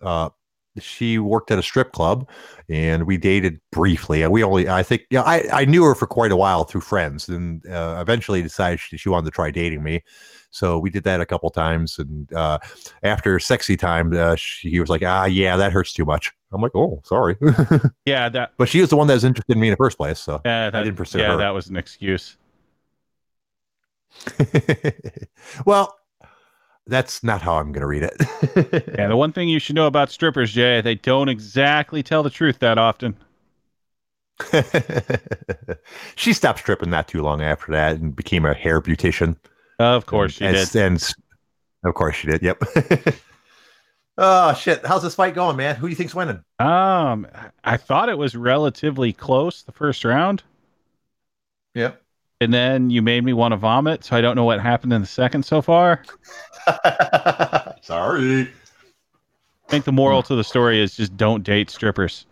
[0.00, 0.30] uh,
[0.78, 2.28] she worked at a strip club,
[2.68, 4.22] and we dated briefly.
[4.22, 6.82] And we only, I think, yeah, I I knew her for quite a while through
[6.82, 10.02] friends, and uh, eventually decided she, she wanted to try dating me.
[10.54, 12.60] So we did that a couple times, and uh,
[13.02, 16.70] after sexy time, uh, she was like, "Ah, yeah, that hurts too much." I'm like,
[16.76, 17.36] "Oh, sorry,"
[18.06, 19.96] Yeah, that but she was the one that was interested in me in the first
[19.96, 20.20] place.
[20.20, 21.38] So yeah, that, didn't pursue yeah, her.
[21.38, 22.36] that was an excuse.
[25.66, 25.98] well,
[26.86, 28.84] that's not how I'm going to read it.
[28.96, 32.30] Yeah, the one thing you should know about strippers, Jay, they don't exactly tell the
[32.30, 33.16] truth that often.
[36.14, 39.36] she stopped stripping not too long after that and became a hair beautician.
[39.78, 40.76] Of course she and, did.
[40.76, 41.14] And
[41.84, 42.42] of course she did.
[42.42, 42.62] Yep.
[44.18, 44.84] oh shit!
[44.86, 45.76] How's this fight going, man?
[45.76, 46.42] Who do you think's winning?
[46.58, 47.26] Um,
[47.64, 50.42] I thought it was relatively close the first round,
[51.74, 52.00] Yep.
[52.40, 55.00] and then you made me want to vomit, so I don't know what happened in
[55.00, 56.02] the second so far.
[57.82, 58.42] Sorry.
[59.66, 62.26] I think the moral to the story is just don't date strippers.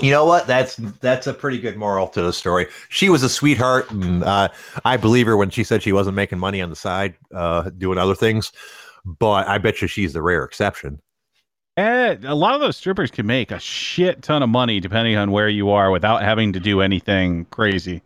[0.00, 0.46] You know what?
[0.46, 2.66] That's that's a pretty good moral to the story.
[2.88, 4.48] She was a sweetheart, and uh,
[4.84, 7.98] I believe her when she said she wasn't making money on the side, uh, doing
[7.98, 8.52] other things.
[9.04, 11.00] But I bet you she's the rare exception.
[11.76, 15.30] And a lot of those strippers can make a shit ton of money depending on
[15.30, 18.02] where you are without having to do anything crazy.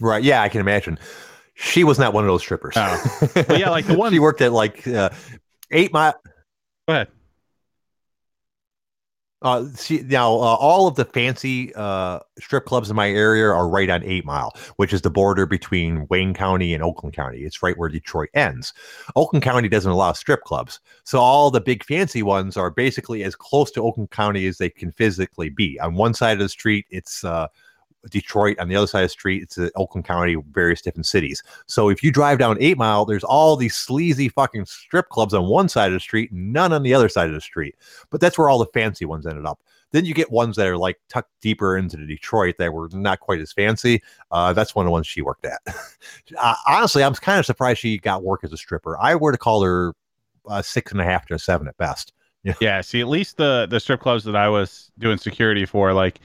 [0.00, 0.22] Right?
[0.22, 0.98] Yeah, I can imagine.
[1.54, 2.74] She was not one of those strippers.
[2.76, 3.28] Oh.
[3.56, 5.10] Yeah, like the one- she worked at like uh,
[5.70, 6.14] eight mile.
[6.88, 7.08] Go ahead.
[9.44, 13.68] Uh, see, now uh, all of the fancy uh, strip clubs in my area are
[13.68, 17.40] right on Eight Mile, which is the border between Wayne County and Oakland County.
[17.44, 18.72] It's right where Detroit ends.
[19.16, 23.36] Oakland County doesn't allow strip clubs, so all the big fancy ones are basically as
[23.36, 25.78] close to Oakland County as they can physically be.
[25.78, 27.48] On one side of the street, it's uh,
[28.10, 28.58] Detroit.
[28.58, 31.42] On the other side of the street, it's uh, Oakland County, various different cities.
[31.66, 35.46] So if you drive down Eight Mile, there's all these sleazy fucking strip clubs on
[35.46, 37.76] one side of the street, none on the other side of the street.
[38.10, 39.60] But that's where all the fancy ones ended up.
[39.92, 43.20] Then you get ones that are like tucked deeper into the Detroit that were not
[43.20, 44.02] quite as fancy.
[44.32, 45.60] Uh, that's one of the ones she worked at.
[46.38, 48.98] uh, honestly, I'm kind of surprised she got work as a stripper.
[49.00, 49.94] I would have called her
[50.48, 52.12] uh, six and a half to a seven at best.
[52.60, 56.20] Yeah, see, at least the the strip clubs that I was doing security for, like,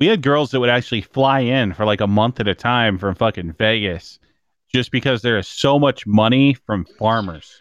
[0.00, 2.98] we had girls that would actually fly in for like a month at a time
[2.98, 4.18] from fucking Vegas,
[4.72, 7.60] just because there is so much money from farmers.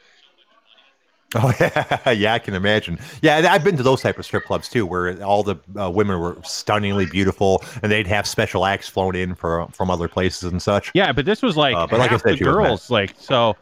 [1.35, 2.97] Oh yeah, yeah, I can imagine.
[3.21, 6.19] Yeah, I've been to those type of strip clubs too, where all the uh, women
[6.19, 10.61] were stunningly beautiful, and they'd have special acts flown in for from other places and
[10.61, 10.91] such.
[10.95, 13.55] Yeah, but this was like, Uh, but like I said, the girls, like so.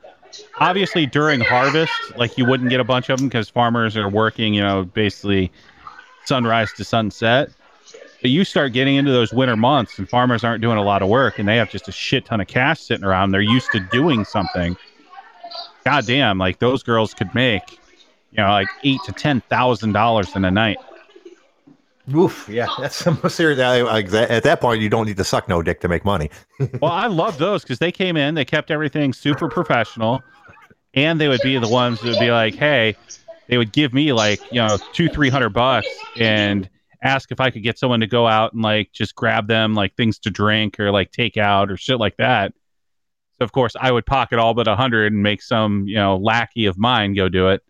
[0.60, 4.54] Obviously, during harvest, like you wouldn't get a bunch of them because farmers are working,
[4.54, 5.52] you know, basically
[6.26, 7.50] sunrise to sunset.
[8.22, 11.10] But you start getting into those winter months, and farmers aren't doing a lot of
[11.10, 13.32] work, and they have just a shit ton of cash sitting around.
[13.32, 14.76] They're used to doing something.
[15.86, 17.62] God damn, like those girls could make,
[18.32, 20.78] you know, like eight to ten thousand dollars in a night.
[22.16, 23.60] Oof, yeah, that's some serious.
[23.60, 26.30] uh, At that point, you don't need to suck no dick to make money.
[26.82, 30.24] well, I love those because they came in, they kept everything super professional,
[30.94, 32.96] and they would be the ones that would be like, "Hey,"
[33.48, 35.88] they would give me like you know two, three hundred bucks
[36.18, 36.70] and
[37.02, 39.96] ask if I could get someone to go out and like just grab them like
[39.96, 42.54] things to drink or like take out or shit like that.
[43.38, 46.18] So of course I would pocket all but a hundred and make some you know
[46.18, 47.62] lackey of mine go do it.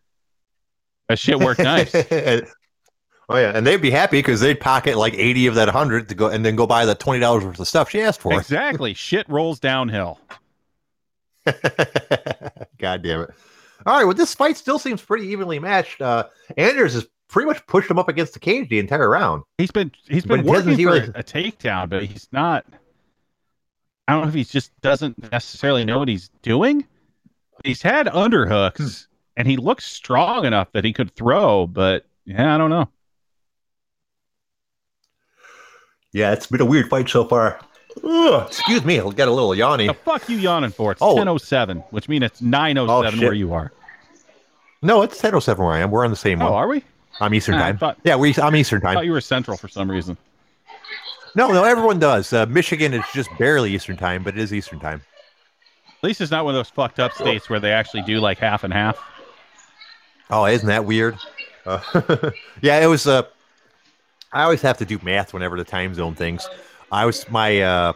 [1.09, 1.93] That shit worked nice.
[3.29, 6.15] oh yeah, and they'd be happy because they'd pocket like eighty of that hundred to
[6.15, 8.33] go, and then go buy the twenty dollars worth of stuff she asked for.
[8.33, 8.93] exactly.
[8.95, 10.19] Shit rolls downhill.
[11.45, 13.29] God damn it!
[13.85, 16.01] All right, well, this fight still seems pretty evenly matched.
[16.01, 16.27] Uh,
[16.57, 19.43] Anders has pretty much pushed him up against the cage the entire round.
[19.57, 22.65] He's been he's But been he working for really- a takedown, but he's not.
[24.07, 26.85] I don't know if he just doesn't necessarily know what he's doing.
[27.65, 32.57] He's had underhooks, and he looks strong enough that he could throw, but yeah, I
[32.57, 32.87] don't know.
[36.13, 37.59] Yeah, it's been a weird fight so far.
[38.03, 39.93] Ugh, excuse me, I got a little The yawny.
[40.05, 40.91] fuck you yawning for?
[40.91, 41.15] It's Oh.
[41.17, 43.71] ten oh seven, which means it's nine oh seven oh, where you are.
[44.81, 45.91] No, it's ten oh seven where I am.
[45.91, 46.53] We're on the same Oh, one.
[46.53, 46.83] are we?
[47.19, 47.77] I'm Eastern Ah, time.
[47.77, 48.33] thought- yeah, we.
[48.41, 48.93] I'm Eastern I time.
[48.95, 50.17] thought you were central for some reason.
[51.35, 52.31] No, no, everyone does.
[52.33, 55.01] Uh, Michigan is just barely Eastern time, but it is Eastern time.
[55.87, 58.37] At least it's not one of those fucked up states where they actually do like
[58.37, 58.97] half and half.
[60.29, 61.17] Oh, isn't that weird?
[61.65, 61.79] Uh,
[62.61, 63.07] yeah, it was.
[63.07, 63.23] Uh,
[64.33, 66.47] I always have to do math whenever the time zone things.
[66.91, 67.93] I was my uh,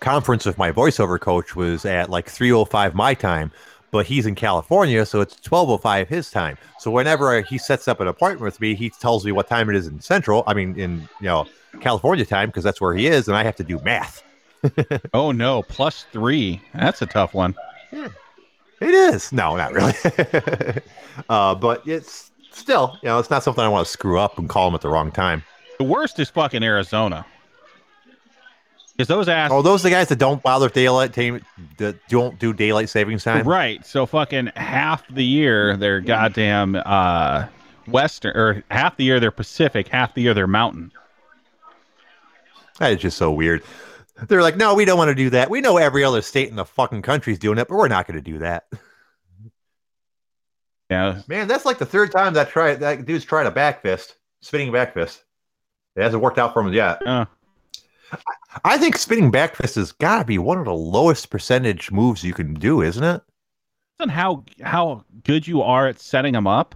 [0.00, 3.50] conference with my voiceover coach was at like 3:05 my time,
[3.90, 6.56] but he's in California, so it's 12:05 his time.
[6.78, 9.76] So whenever he sets up an appointment with me, he tells me what time it
[9.76, 10.44] is in Central.
[10.46, 11.46] I mean, in you know
[11.80, 14.22] California time because that's where he is, and I have to do math.
[15.14, 16.60] oh no, plus three.
[16.74, 17.54] That's a tough one.
[17.92, 18.08] Yeah,
[18.80, 19.32] it is.
[19.32, 19.94] No, not really.
[21.28, 24.48] uh, but it's still, you know, it's not something I want to screw up and
[24.48, 25.42] call him at the wrong time.
[25.78, 27.24] The worst is fucking Arizona.
[29.00, 29.50] Because those ass.
[29.50, 31.42] Oh, those are the guys that don't bother daylight time,
[31.78, 33.48] that don't do daylight savings time.
[33.48, 33.84] Right.
[33.86, 37.46] So fucking half the year they're goddamn uh
[37.86, 40.92] western or half the year they're Pacific, half the year they're mountain.
[42.78, 43.62] That is just so weird.
[44.28, 45.48] They're like, no, we don't want to do that.
[45.48, 48.22] We know every other state in the fucking country's doing it, but we're not going
[48.22, 48.66] to do that.
[50.90, 51.22] Yeah.
[51.26, 54.70] Man, that's like the third time that try that dude's tried a back fist, spinning
[54.70, 55.24] back fist.
[55.96, 57.06] It hasn't worked out for him yet.
[57.06, 57.24] Uh,
[58.64, 62.24] I think spinning back fist has got to be one of the lowest percentage moves
[62.24, 63.22] you can do, isn't it?
[64.00, 66.74] on how how good you are at setting them up.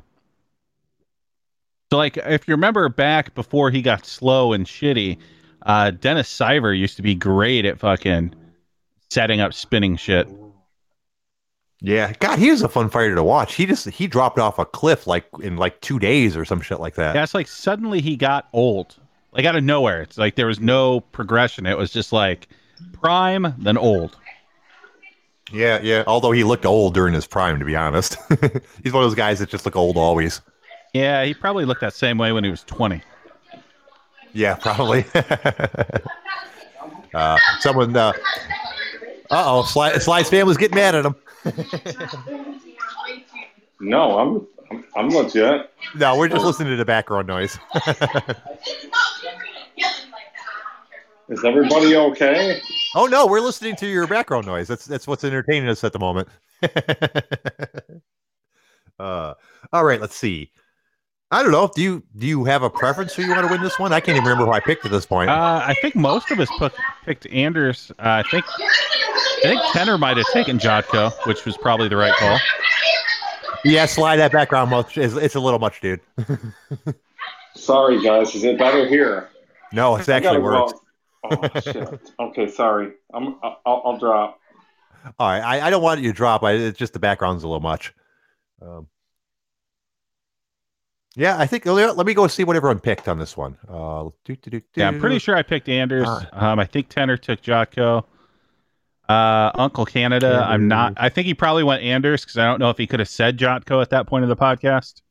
[1.90, 5.18] So, like, if you remember back before he got slow and shitty,
[5.62, 8.34] uh, Dennis Siver used to be great at fucking
[9.10, 10.28] setting up spinning shit.
[11.80, 13.54] Yeah, God, he was a fun fighter to watch.
[13.54, 16.80] He just he dropped off a cliff like in like two days or some shit
[16.80, 17.14] like that.
[17.14, 18.96] Yeah, it's like suddenly he got old,
[19.34, 20.02] like out of nowhere.
[20.02, 21.66] It's like there was no progression.
[21.66, 22.48] It was just like
[22.92, 24.16] prime, then old.
[25.52, 26.04] Yeah, yeah.
[26.06, 28.16] Although he looked old during his prime, to be honest.
[28.82, 30.40] He's one of those guys that just look old always.
[30.94, 33.02] Yeah, he probably looked that same way when he was 20.
[34.32, 35.04] Yeah, probably.
[37.14, 38.12] uh, someone, uh
[39.30, 41.16] oh, Sly, Sly's family's getting mad at him.
[43.80, 45.70] No, I'm I'm, I'm legit.
[45.94, 47.58] No, we're just listening to the background noise.
[51.28, 52.60] Is everybody okay?
[52.94, 54.68] oh no, we're listening to your background noise.
[54.68, 56.28] That's that's what's entertaining us at the moment.
[58.98, 59.34] uh,
[59.72, 60.50] all right, let's see.
[61.30, 61.70] I don't know.
[61.74, 63.92] Do you do you have a preference who you want to win this one?
[63.92, 65.30] I can't even remember who I picked at this point.
[65.30, 66.74] Uh, I think most of us put,
[67.06, 67.90] picked Anders.
[67.98, 72.14] Uh, I think I think Tenor might have taken Jotko, which was probably the right
[72.16, 72.38] call.
[73.64, 74.98] yeah, slide that background much.
[74.98, 76.00] It's, it's a little much, dude.
[77.56, 78.34] Sorry, guys.
[78.34, 79.30] Is it better here?
[79.72, 80.74] no, it's actually worse.
[81.30, 82.12] Go- Oh shit.
[82.20, 82.92] Okay, sorry.
[83.12, 83.36] I'm.
[83.42, 84.38] I'll, I'll drop.
[85.18, 86.42] All right, I, I don't want you to drop.
[86.42, 87.92] I, it's just the background's a little much.
[88.62, 88.88] Um,
[91.16, 93.56] yeah, I think let let me go see what everyone picked on this one.
[93.68, 96.08] Uh, do, do, do, Yeah, I'm pretty sure I picked Anders.
[96.08, 96.52] Ah.
[96.52, 98.04] Um, I think Tenor took Jotko.
[99.08, 100.44] Uh, Uncle Canada.
[100.48, 100.94] I'm not.
[100.96, 103.36] I think he probably went Anders because I don't know if he could have said
[103.38, 105.02] Jotko at that point of the podcast.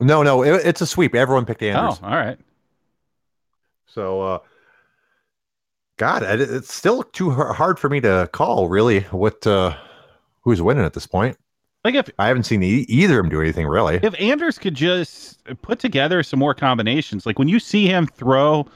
[0.00, 1.14] No, no, it, it's a sweep.
[1.14, 1.98] Everyone picked Anders.
[2.02, 2.38] Oh, all right.
[3.86, 4.38] So, uh,
[5.96, 8.68] God, it's still too hard for me to call.
[8.68, 9.76] Really, what uh,
[10.42, 11.36] who's winning at this point?
[11.84, 14.00] Like if I haven't seen e- either of them do anything really.
[14.02, 18.66] if Anders could just put together some more combinations, like when you see him throw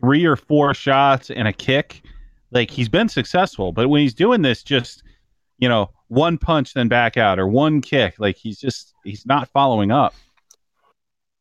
[0.00, 2.02] three or four shots and a kick,
[2.50, 3.72] like he's been successful.
[3.72, 5.02] But when he's doing this, just
[5.58, 9.46] you know, one punch then back out or one kick, like he's just he's not
[9.50, 10.14] following up,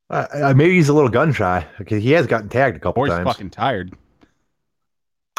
[0.10, 1.65] Uh, uh, maybe he's a little gun shy.
[1.81, 3.26] Okay, he has gotten tagged a couple or he's times.
[3.27, 3.94] fucking tired.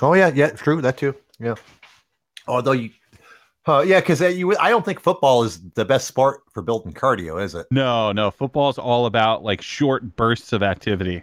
[0.03, 1.15] Oh yeah, yeah, true that too.
[1.39, 1.55] Yeah.
[2.47, 2.91] Although you,
[3.67, 7.43] uh, yeah, because you, I don't think football is the best sport for building cardio,
[7.43, 7.67] is it?
[7.71, 11.23] No, no, football's all about like short bursts of activity.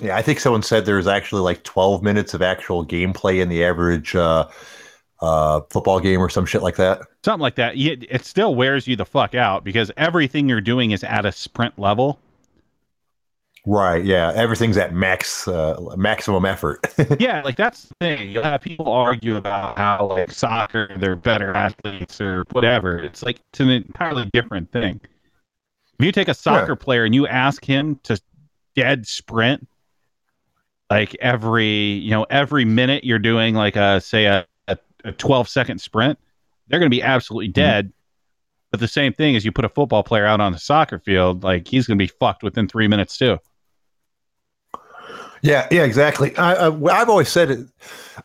[0.00, 3.64] Yeah, I think someone said there's actually like 12 minutes of actual gameplay in the
[3.64, 4.48] average uh,
[5.20, 7.02] uh, football game or some shit like that.
[7.24, 7.76] Something like that.
[7.76, 11.32] It, it still wears you the fuck out because everything you're doing is at a
[11.32, 12.18] sprint level.
[13.66, 14.04] Right.
[14.04, 14.32] Yeah.
[14.34, 16.80] Everything's at max uh, maximum effort.
[17.20, 18.30] yeah, like that's the thing.
[18.30, 22.98] You'll have people argue about how like soccer, they're better athletes or whatever.
[22.98, 25.00] It's like it's an entirely different thing.
[25.98, 28.18] If you take a soccer player and you ask him to
[28.74, 29.68] dead sprint,
[30.88, 35.48] like every you know every minute you're doing like a say a, a, a 12
[35.48, 36.18] second sprint,
[36.68, 37.92] they're going to be absolutely dead.
[38.70, 41.42] But the same thing is you put a football player out on the soccer field,
[41.42, 43.38] like he's going to be fucked within three minutes too.
[45.42, 45.66] Yeah.
[45.70, 45.84] Yeah.
[45.84, 46.36] Exactly.
[46.36, 47.66] I, I, I've always said it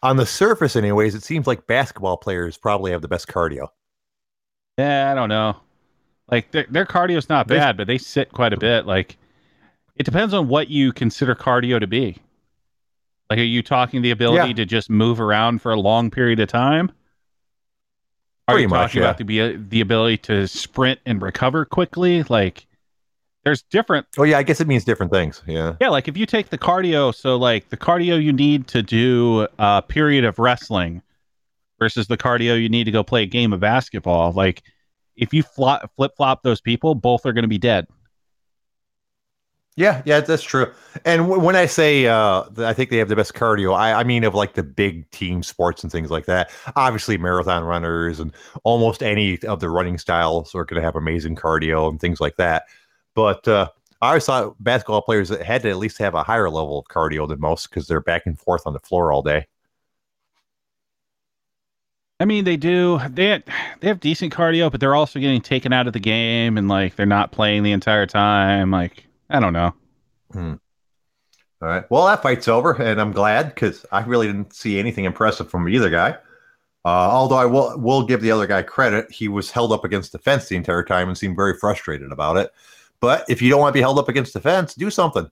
[0.03, 1.15] on the surface, anyways.
[1.15, 3.67] It seems like basketball players probably have the best cardio.
[4.77, 5.55] Yeah, I don't know.
[6.31, 8.85] Like their their cardio's not They- bad, but they sit quite a bit.
[8.85, 9.17] Like
[9.95, 12.17] it depends on what you consider cardio to be.
[13.29, 14.53] Like, are you talking the ability Yeah.
[14.55, 16.91] to just move around for a long period of time?
[18.47, 19.07] Are Pretty you much, talking yeah.
[19.07, 22.21] about the be- the ability to sprint and recover quickly?
[22.23, 22.67] Like,
[23.45, 24.07] there's different.
[24.17, 25.41] Oh yeah, I guess it means different things.
[25.47, 25.75] Yeah.
[25.79, 29.47] Yeah, like if you take the cardio, so like the cardio you need to do
[29.59, 31.01] a period of wrestling
[31.79, 34.31] versus the cardio you need to go play a game of basketball.
[34.31, 34.63] Like
[35.15, 35.81] if you flip
[36.17, 37.87] flop those people, both are going to be dead.
[39.77, 40.71] Yeah, yeah, that's true.
[41.03, 44.03] And w- when I say uh, I think they have the best cardio, I, I
[44.05, 46.49] mean of like the big team sports and things like that.
[46.77, 51.35] Obviously, marathon runners and almost any of the running styles are going to have amazing
[51.35, 52.63] cardio and things like that.
[53.15, 53.69] But uh,
[54.01, 57.27] I always thought basketball players had to at least have a higher level of cardio
[57.27, 59.47] than most because they're back and forth on the floor all day.
[62.19, 62.99] I mean, they do.
[63.09, 63.43] They have,
[63.79, 66.95] they have decent cardio, but they're also getting taken out of the game, and like
[66.95, 68.71] they're not playing the entire time.
[68.71, 69.73] Like I don't know.
[70.31, 70.53] Hmm.
[71.61, 71.89] All right.
[71.89, 75.67] Well, that fight's over, and I'm glad because I really didn't see anything impressive from
[75.67, 76.11] either guy.
[76.85, 80.11] Uh, although I will will give the other guy credit, he was held up against
[80.11, 82.51] the fence the entire time and seemed very frustrated about it.
[83.01, 85.29] But if you don't want to be held up against the fence, do something.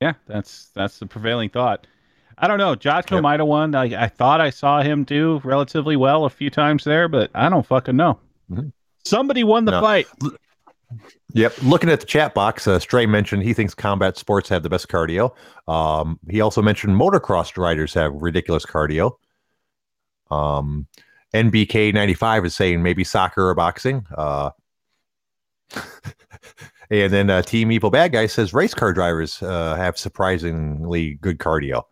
[0.00, 1.86] Yeah, that's that's the prevailing thought.
[2.40, 2.76] I don't know.
[2.76, 3.22] Jotko Yep.
[3.22, 3.74] might have won.
[3.74, 7.48] I, I thought I saw him do relatively well a few times there, but I
[7.48, 8.20] don't fucking know.
[8.50, 8.72] Mhm.
[9.04, 9.80] Somebody won the No.
[9.80, 10.06] fight.
[11.34, 11.54] Yep.
[11.62, 14.88] Looking at the chat box, uh, Stray mentioned he thinks combat sports have the best
[14.88, 15.34] cardio.
[15.66, 19.16] Um, he also mentioned motocross riders have ridiculous cardio.
[20.30, 20.86] Um,
[21.34, 24.06] NBK ninety five is saying maybe soccer or boxing.
[24.16, 24.50] Uh,
[26.90, 31.38] and then uh, Team Evil Bad Guy says race car drivers uh, have surprisingly good
[31.38, 31.82] cardio.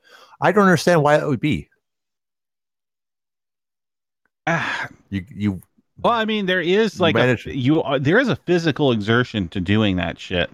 [0.41, 1.69] I don't understand why that would be.
[4.47, 5.61] Ah, You you
[6.03, 9.61] well, I mean, there is like a, you are, there is a physical exertion to
[9.61, 10.51] doing that shit.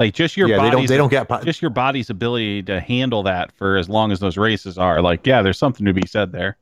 [0.00, 2.80] Like just your yeah they don't they don't get po- just your body's ability to
[2.80, 5.02] handle that for as long as those races are.
[5.02, 6.56] Like, yeah, there's something to be said there.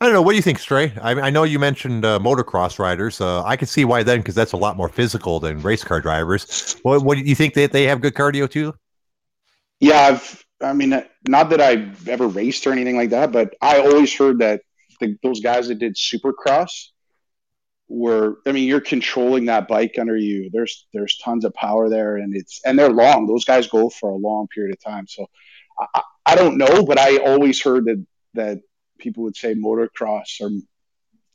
[0.00, 0.22] I don't know.
[0.22, 0.92] What do you think, Stray?
[1.02, 3.20] I, I know you mentioned uh, motocross riders.
[3.20, 6.00] Uh, I can see why then, because that's a lot more physical than race car
[6.00, 6.76] drivers.
[6.82, 8.74] What, what do you think that they have good cardio too?
[9.80, 10.44] Yeah, I've.
[10.62, 10.90] I mean,
[11.26, 14.60] not that I've ever raced or anything like that, but I always heard that
[15.00, 16.88] the, those guys that did Supercross
[17.88, 18.38] were.
[18.46, 20.48] I mean, you're controlling that bike under you.
[20.52, 23.26] There's there's tons of power there, and it's and they're long.
[23.26, 25.06] Those guys go for a long period of time.
[25.06, 25.26] So
[25.78, 28.58] I, I- I don't know, but I always heard that that
[29.00, 30.50] people would say motocross or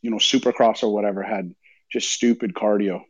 [0.01, 1.53] you know supercross or whatever had
[1.91, 3.01] just stupid cardio.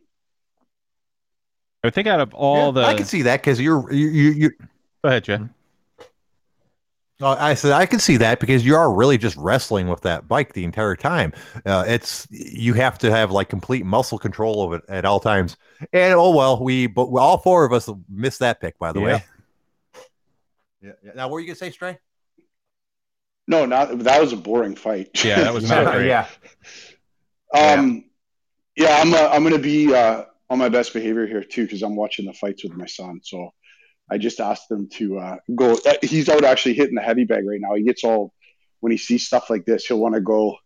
[1.84, 4.30] I think out of all Yeah, the, I can see that because you're you you.
[4.32, 4.50] you
[5.04, 5.50] go ahead, Jen.
[7.20, 10.26] oh, I said I can see that because you are really just wrestling with that
[10.26, 11.32] bike the entire time.
[11.64, 15.56] Uh, it's you have to have like complete muscle control of it at all times.
[15.92, 19.06] And oh well, we but all four of us missed that pick by the Yeah.
[19.06, 19.24] way.
[20.82, 21.12] Yeah, yeah.
[21.14, 21.98] Now, what were you gonna say, Stray?
[23.48, 25.24] No, not that was a boring fight.
[25.24, 26.08] Yeah, that was not great.
[26.08, 26.26] yeah.
[27.54, 28.04] Um,
[28.76, 31.96] yeah, I'm uh, I'm gonna be uh, on my best behavior here too because I'm
[31.96, 33.20] watching the fights with my son.
[33.22, 33.50] So
[34.10, 35.74] I just asked him to uh, go.
[35.74, 37.74] uh, He's out actually hitting the heavy bag right now.
[37.74, 38.32] He gets all
[38.80, 40.56] when he sees stuff like this, he'll want to go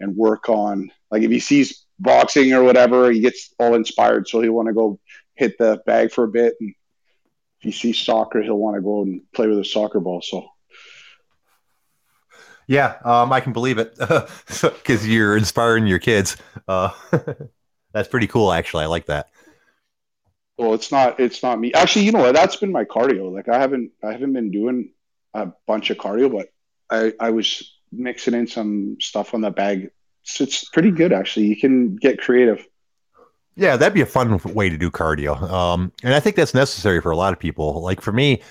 [0.00, 4.28] and work on like if he sees boxing or whatever, he gets all inspired.
[4.28, 4.98] So he'll want to go
[5.34, 6.54] hit the bag for a bit.
[6.60, 10.20] And if he sees soccer, he'll want to go and play with a soccer ball.
[10.20, 10.46] So
[12.66, 16.36] Yeah, um, I can believe it because you're inspiring your kids.
[16.66, 16.90] Uh,
[17.92, 18.84] that's pretty cool, actually.
[18.84, 19.28] I like that.
[20.56, 21.20] Well, it's not.
[21.20, 21.72] It's not me.
[21.72, 22.34] Actually, you know what?
[22.34, 23.32] That's been my cardio.
[23.32, 23.90] Like I haven't.
[24.02, 24.90] I haven't been doing
[25.34, 26.48] a bunch of cardio, but
[26.90, 29.90] I I was mixing in some stuff on the bag.
[30.22, 31.46] It's, it's pretty good actually.
[31.46, 32.66] You can get creative.
[33.56, 35.40] Yeah, that'd be a fun way to do cardio.
[35.40, 37.82] Um, and I think that's necessary for a lot of people.
[37.82, 38.42] Like for me,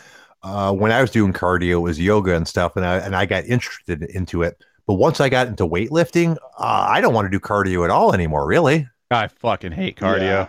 [0.43, 3.25] uh, when I was doing cardio, it was yoga and stuff, and I and I
[3.25, 4.63] got interested into it.
[4.85, 8.13] But once I got into weightlifting, uh, I don't want to do cardio at all
[8.13, 8.45] anymore.
[8.45, 8.87] Really?
[9.09, 10.21] I fucking hate cardio.
[10.21, 10.47] Yeah.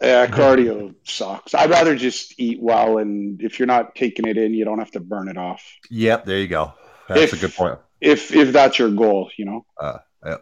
[0.00, 1.54] Yeah, cardio sucks.
[1.54, 4.92] I'd rather just eat well, and if you're not taking it in, you don't have
[4.92, 5.64] to burn it off.
[5.90, 6.24] Yep.
[6.24, 6.72] There you go.
[7.08, 7.78] That's If- a good point.
[8.00, 9.66] If if that's your goal, you know.
[9.80, 10.36] Uh, yeah.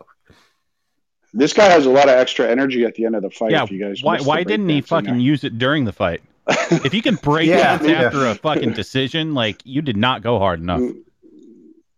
[1.32, 3.50] This guy has a lot of extra energy at the end of the fight.
[3.50, 6.22] Yeah, if you guys Why why didn't he breakdancing fuking use it during the fight?
[6.48, 8.02] If you can break Yeah, dance yeah.
[8.02, 10.82] after a fucking decision, like you did not go hard enough.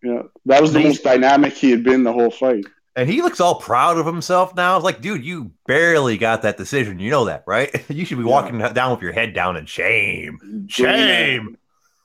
[0.03, 2.65] Yeah, that was the most dynamic he had been the whole fight.
[2.97, 4.77] And he looks all proud of himself now.
[4.77, 6.99] It's like, dude, you barely got that decision.
[6.99, 7.71] You know that, right?
[7.91, 8.31] You should be Yeah.
[8.31, 10.67] walking down with your head down in shame.
[10.69, 11.57] Shame.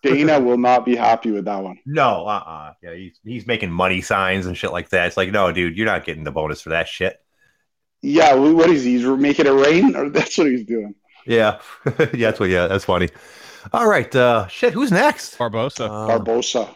[0.03, 1.79] Dana, Dana will not be happy with that one.
[1.85, 5.07] No, uh uh Yeah, he's, he's making money signs and shit like that.
[5.07, 7.19] It's like, no, dude, you're not getting the bonus for that shit.
[8.01, 8.97] Yeah, what is he?
[8.97, 10.93] He's making it rain, or that's what he's doing.
[11.25, 11.59] Yeah.
[11.99, 13.09] yeah, that's what, yeah, that's funny.
[13.71, 14.13] All right.
[14.15, 15.37] Uh, shit, who's next?
[15.37, 15.85] Barbosa.
[15.87, 16.75] Uh, Barbosa.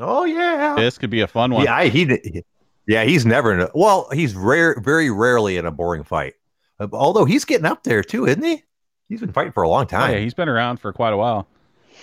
[0.00, 0.74] oh, yeah.
[0.76, 1.64] this could be a fun one.
[1.64, 2.42] Yeah, I, he,
[2.86, 6.34] yeah, he's never in a, well, he's rare, very rarely in a boring fight.
[6.80, 8.62] Uh, although he's getting up there too, isn't he?
[9.08, 10.12] He's been fighting for a long Oh, time.
[10.12, 11.46] yeah, he's been around for quite a while.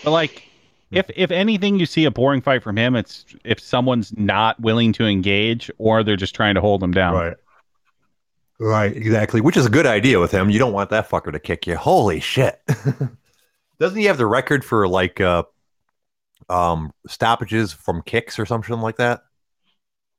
[0.04, 0.44] But like,
[0.92, 4.94] if if anything, you see a boring fight from him, it's if someone's not willing
[4.94, 7.14] to engage or they're just trying to hold him down.
[7.14, 7.38] Right.
[8.66, 9.42] Right, exactly.
[9.42, 10.50] Which is a good idea with him.
[10.50, 11.76] You don't want that fucker to kick you.
[11.76, 12.62] Holy shit.
[13.80, 15.44] Doesn't he have the record for like uh
[16.50, 19.22] um stoppages from kicks or something like that?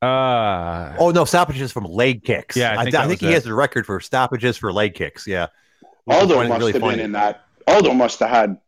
[0.02, 2.56] Uh, Oh no, stoppages from leg kicks.
[2.56, 3.34] Yeah, I I, think I that think he it.
[3.34, 5.26] has the record for stoppages for leg kicks.
[5.26, 5.46] Yeah.
[6.04, 6.96] Which Aldo must really have funny.
[6.96, 7.44] been in that.
[7.66, 8.58] Aldo must have had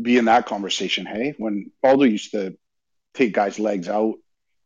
[0.00, 1.04] be in that conversation.
[1.04, 2.56] Hey, when Aldo used to
[3.12, 4.14] take guys' legs out.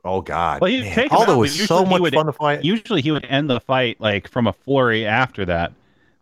[0.04, 0.60] Oh God.
[0.60, 2.64] Well, he'd Man, take Aldo was but so usually he much would- fun to fight.
[2.64, 5.72] usually he would end the fight like from a flurry after that,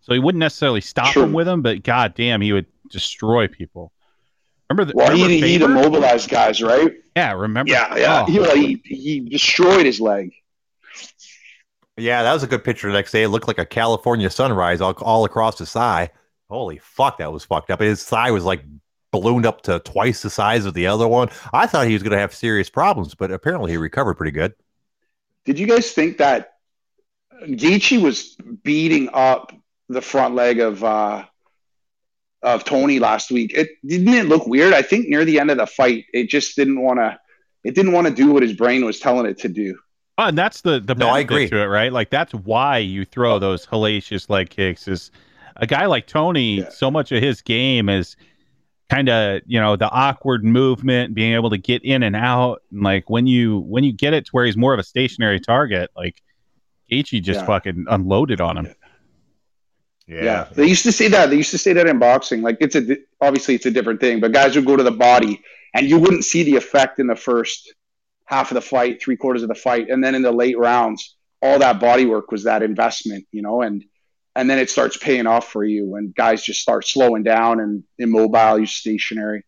[0.01, 1.23] so he wouldn't necessarily stop True.
[1.25, 3.93] him with him, but god damn, he would destroy people.
[4.71, 5.71] Remember the Well, remember he he'd Faber?
[5.73, 6.93] immobilize guys, right?
[7.17, 7.71] Yeah, remember?
[7.73, 8.25] Yeah, yeah.
[8.29, 8.31] Oh.
[8.31, 10.33] He, like, he he destroyed his leg.
[11.97, 13.25] Yeah, that was a good picture the next day.
[13.25, 16.11] It looked like a California sunrise all, all across his thigh.
[16.49, 17.81] Holy fuck, that was fucked up.
[17.81, 18.63] His thigh was like
[19.11, 21.29] ballooned up to twice the size of the other one.
[21.53, 24.55] I thought he was going to have serious problems, but apparently he recovered pretty good.
[25.45, 26.53] Did you guys think that
[27.43, 29.53] Gaethje was beating up
[29.89, 31.25] the front leg of uh,
[32.43, 33.53] of Tony last week?
[33.55, 34.73] It didn't it look weird.
[34.75, 37.19] I think near the end of the fight, it just didn't want to.
[37.65, 39.79] It didn't want to do what his brain was telling it to do.
[40.17, 41.49] Oh, and that's the the No, I agree.
[41.49, 41.93] to it, right?
[41.93, 44.87] Like that's why you throw those hellacious leg kicks.
[44.89, 45.11] Is
[45.57, 46.69] a guy like Tony, Yeah.
[46.71, 48.17] so much of his game is
[48.91, 52.83] kind of you know the awkward movement, being able to get in and out, and
[52.83, 55.91] like when you when you get it to where he's more of a stationary target,
[55.97, 56.23] like
[56.91, 57.47] Gaethje just Yeah.
[57.47, 58.75] fucking unloaded on him.
[60.07, 60.49] Yeah.
[60.55, 61.29] they used to say that.
[61.29, 62.41] They used to say that in boxing.
[62.41, 65.43] Like it's a obviously it's a different thing, but guys would go to the body,
[65.75, 67.75] and you wouldn't see the effect in the first
[68.25, 71.17] half of the fight, three quarters of the fight, and then in the late rounds,
[71.43, 73.85] all that body work was that investment, you know, and
[74.39, 77.83] and then it starts paying off for you when guys just start slowing down and
[77.99, 79.45] immobile, you stationary.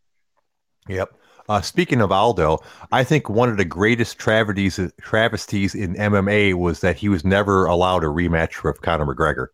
[0.89, 1.15] Yep.
[1.49, 2.59] Uh, speaking of Aldo,
[2.91, 7.67] I think one of the greatest travesties travesties in MMA was that he was never
[7.67, 9.47] allowed a rematch with Conor McGregor.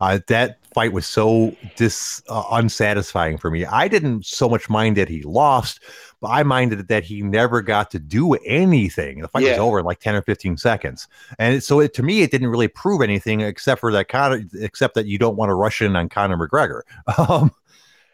[0.00, 3.66] Uh, that fight was so dis uh, unsatisfying for me.
[3.66, 5.80] I didn't so much mind that he lost,
[6.24, 9.20] but I minded that he never got to do anything.
[9.20, 11.06] The fight was over in like ten or fifteen seconds,
[11.38, 14.94] and so it, to me, it didn't really prove anything except for that Conor, except
[14.94, 16.80] that you don't want to rush in on Conor McGregor.
[17.28, 17.52] Um,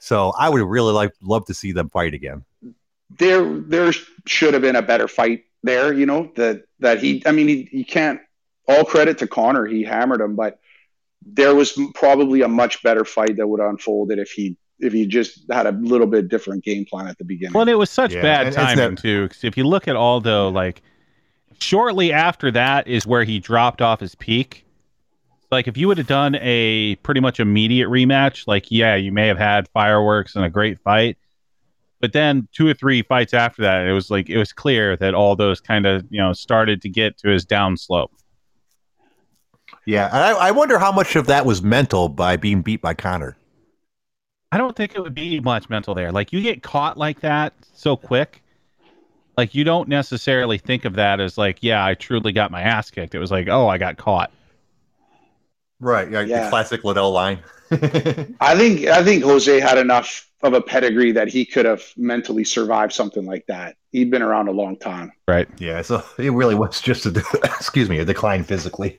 [0.01, 2.45] so I would really like love to see them fight again.
[3.19, 3.93] there there
[4.27, 7.69] should have been a better fight there you know that that he i mean he,
[7.70, 8.20] you can't
[8.66, 10.59] all credit to conor he hammered him but
[11.24, 15.07] there was probably a much better fight that would have unfolded if he if he
[15.07, 17.90] just had a little bit different game plan at the beginning Well, and it was
[17.90, 19.28] such Yeah, bad and it's timing that- too.
[19.28, 20.82] 'cause if you look at Aldo, like
[21.61, 24.65] shortly after that is where he dropped off his peak.
[25.51, 29.27] Like if you would have done a pretty much immediate rematch, like yeah, you may
[29.27, 31.19] have had fireworks and a great fight,
[32.01, 35.12] but then two or three fights after that, it was like it was clear that
[35.12, 38.12] all those kind of you know started to get to his down slope.
[39.86, 42.94] Yeah, and I, I wonder how much of that was mental by being beat by
[42.94, 43.36] Conor.
[44.52, 46.10] I don't think it would be much mental there.
[46.12, 48.43] Like you get caught like that so quick.
[49.36, 52.90] Like you don't necessarily think of that as like, yeah, I truly got my ass
[52.90, 53.14] kicked.
[53.14, 54.32] It was like, oh, I got caught.
[55.78, 56.10] Right.
[56.10, 56.20] Yeah.
[56.22, 56.44] Yeah.
[56.44, 57.39] The classic Liddell line.
[57.72, 62.43] i think i think jose had enough of a pedigree that he could have mentally
[62.43, 65.47] survived something like that he'd been around a long time Right.
[65.59, 65.81] yeah.
[65.82, 67.10] So it really was just a
[67.44, 68.98] excuse me a decline physically.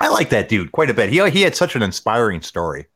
[0.00, 1.10] I like that dude quite a bit.
[1.10, 2.86] He he had such an inspiring story.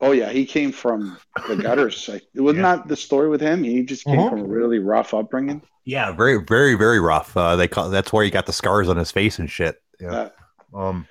[0.00, 1.18] Oh yeah he came from
[1.48, 2.76] the gutters like wasn't Yeah.
[2.76, 4.30] that the story with him he just came Uh-huh.
[4.30, 6.12] from a really rough upbringing Yeah.
[6.12, 7.36] Very very very rough.
[7.36, 9.80] Uh, they call that's where he got the scars on his face and shit.
[10.00, 10.28] Yeah.
[10.72, 11.08] Uh, um.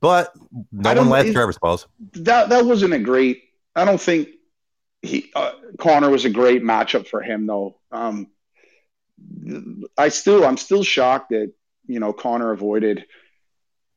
[0.00, 0.32] But
[0.72, 1.34] no one don't- lasts it-
[2.24, 3.42] that that wasn't a great.
[3.76, 4.28] I don't think
[5.02, 7.78] he uh, Conor was a great matchup for him though.
[7.92, 8.28] Um,
[9.98, 11.52] I still I'm still shocked that
[11.86, 13.04] you know Conor avoided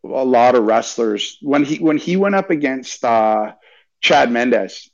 [0.05, 3.53] a lot of wrestlers when he when he went up against uh,
[4.01, 4.89] Chad Mendes.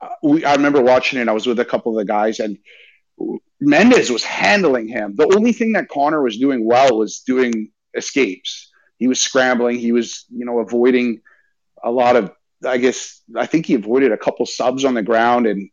[0.00, 1.28] uh, We, I remember watching it.
[1.28, 2.58] I was with a couple of the guys and.
[3.60, 5.14] Mendes was handling him.
[5.14, 8.70] The only thing that Conor was doing well was doing escapes.
[8.98, 9.78] He was scrambling.
[9.78, 11.20] He was, you know, avoiding
[11.84, 12.32] a lot of
[12.66, 15.68] I guess I think he avoided a couple subs on the ground and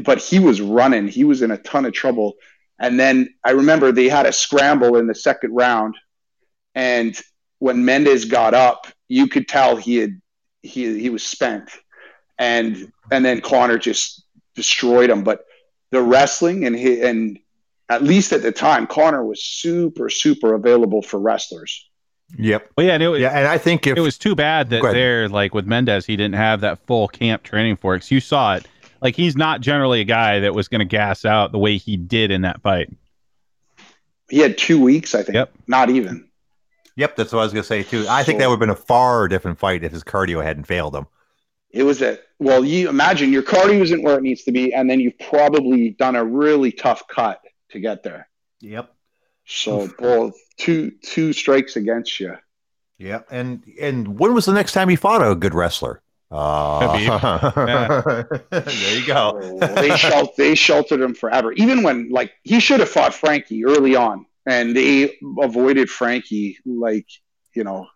[0.00, 1.08] but he was running.
[1.08, 2.34] He was in a ton of trouble.
[2.78, 5.96] And then I remember they had a scramble in the second round
[6.74, 7.20] and
[7.62, 10.20] when Mendes got up, you could tell he had
[10.62, 11.70] he he was spent.
[12.36, 14.24] And and then Conor just
[14.56, 15.44] destroyed him, but
[15.92, 17.38] the wrestling and he, and
[17.88, 21.88] at least at the time Conor was super super available for wrestlers.
[22.36, 22.72] Yep.
[22.76, 24.82] Well, yeah, and it, was Yeah, and I think if it was too bad that
[24.82, 28.00] there, like with Mendes, he didn't have that full camp training for it.
[28.00, 28.66] 'cause you saw it
[29.00, 31.96] Like he's not generally a guy that was going to gas out the way he
[31.96, 32.90] did in that fight.
[34.28, 35.34] He had two weeks, I think.
[35.36, 35.52] Yep.
[35.68, 36.28] Not even.
[36.96, 38.06] Yep, that's what I was gonna say too.
[38.08, 40.94] I think that would have been a far different fight if his cardio hadn't failed
[40.94, 41.06] him.
[41.70, 42.64] It was a well.
[42.64, 46.16] You imagine your cardio isn't where it needs to be, and then you've probably done
[46.16, 47.40] a really tough cut
[47.70, 48.28] to get there.
[48.60, 48.92] Yep.
[49.46, 52.36] So both two two strikes against you.
[52.98, 53.28] Yep.
[53.30, 56.02] And and when was the next time he fought a good wrestler?
[56.30, 56.96] Uh,
[58.50, 59.58] there you go.
[59.58, 61.52] they shel- they sheltered him forever.
[61.52, 66.58] Even when like he should have fought Frankie early on, and they avoided Frankie.
[66.64, 67.06] Like
[67.54, 67.86] you know,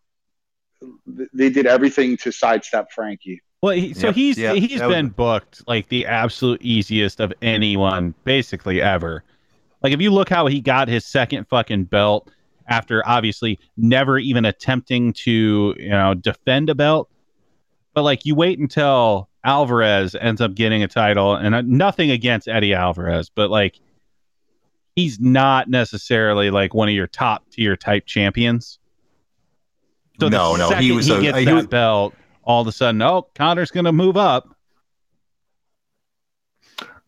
[1.33, 3.43] they did everything to sidestep Frankie.
[3.63, 7.21] Well, he, so Yep, he's yep, he's that was- been booked like the absolute easiest
[7.21, 9.25] of anyone, basically ever.
[9.83, 12.31] Like if you look how he got his second fucking belt
[12.69, 17.09] after obviously never even attempting to you know defend a belt,
[17.95, 22.49] but like you wait until Alvarez ends up getting a title, and uh, nothing against
[22.49, 23.79] Eddie Alvarez, but like
[24.97, 28.79] he's not necessarily like one of your top tier type champions.
[30.19, 32.15] So No, no, he was he a- gets he that was- belt.
[32.43, 34.49] All of a sudden, oh, Conor's going to move up.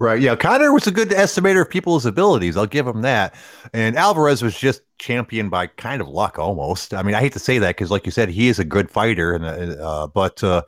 [0.00, 0.20] Right.
[0.20, 0.36] Yeah.
[0.36, 2.56] Conor was a good estimator of people's abilities.
[2.56, 3.34] I'll give him that.
[3.72, 6.94] And Alvarez was just championed by kind of luck almost.
[6.94, 8.90] I mean, I hate to say that because, like you said, he is a good
[8.90, 10.62] fighter, and uh, but uh,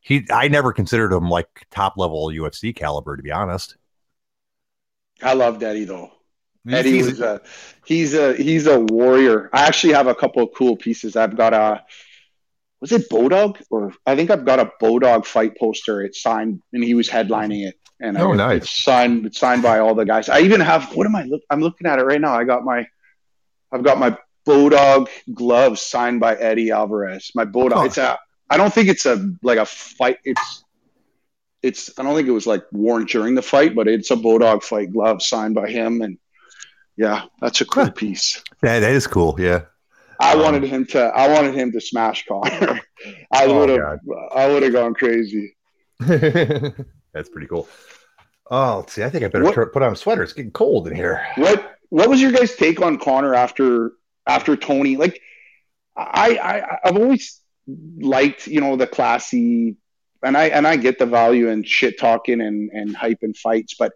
[0.00, 3.76] he, I never considered him like top level UFC caliber, to be honest.
[5.22, 6.10] I love Eddie though.
[6.70, 7.38] Eddie was a uh,
[7.84, 9.50] he's a he's a warrior.
[9.52, 11.16] I actually have a couple of cool pieces.
[11.16, 11.84] I've got a
[12.80, 16.02] was it Bodog or I think I've got a Bodog fight poster.
[16.02, 17.78] It's signed and he was headlining it.
[18.00, 18.62] And Oh, I, nice.
[18.62, 20.28] It's signed it's signed by all the guys.
[20.28, 22.34] I even have what am I look I'm looking at it right now.
[22.34, 22.86] I got my
[23.70, 24.16] I've got my
[24.46, 27.30] Bodog gloves signed by Eddie Alvarez.
[27.34, 27.74] My Bodog.
[27.74, 27.84] Huh.
[27.84, 28.18] It's a
[28.48, 30.18] I don't think it's a like a fight.
[30.24, 30.64] It's
[31.62, 34.62] it's I don't think it was like worn during the fight, but it's a Bodog
[34.62, 36.18] fight glove signed by him and
[36.96, 38.42] yeah, that's a cool piece.
[38.62, 39.36] Yeah, that is cool.
[39.38, 39.62] Yeah.
[40.20, 42.80] I Um, wanted him to I wanted him to smash Conor.
[43.32, 43.98] I Oh, would have
[44.34, 45.56] I would have gone crazy.
[46.00, 47.68] That's pretty cool.
[48.50, 49.02] Oh, let's see.
[49.02, 50.22] I think I better What- put on a sweater.
[50.22, 51.26] It's getting cold in here.
[51.36, 53.92] What what was your guys' take on Conor after
[54.26, 54.96] after Tony?
[54.96, 55.20] Like
[55.96, 57.40] I, I I've always
[57.98, 59.76] liked, you know, the classy
[60.22, 63.74] and I and I get the value in shit talking and, and hype and fights,
[63.78, 63.92] but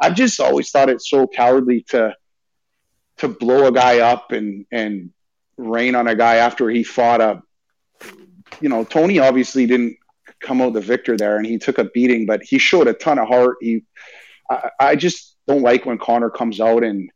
[0.00, 2.14] I've just always thought it's so cowardly to
[3.18, 5.10] to blow a guy up and and
[5.56, 7.42] rain on a guy after he fought a
[8.60, 9.96] you know, Tony obviously didn't
[10.40, 13.18] come out the victor there and he took a beating, but he showed a ton
[13.18, 13.56] of heart.
[13.60, 13.84] He
[14.50, 17.10] I, I just don't like when Conor comes out and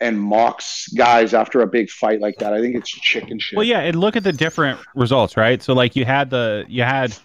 [0.00, 2.52] and mocks guys after a big fight like that.
[2.52, 3.56] I think it's chicken shit.
[3.56, 5.62] Well, yeah, and look at the different results, right?
[5.62, 7.16] So, like, you had the you had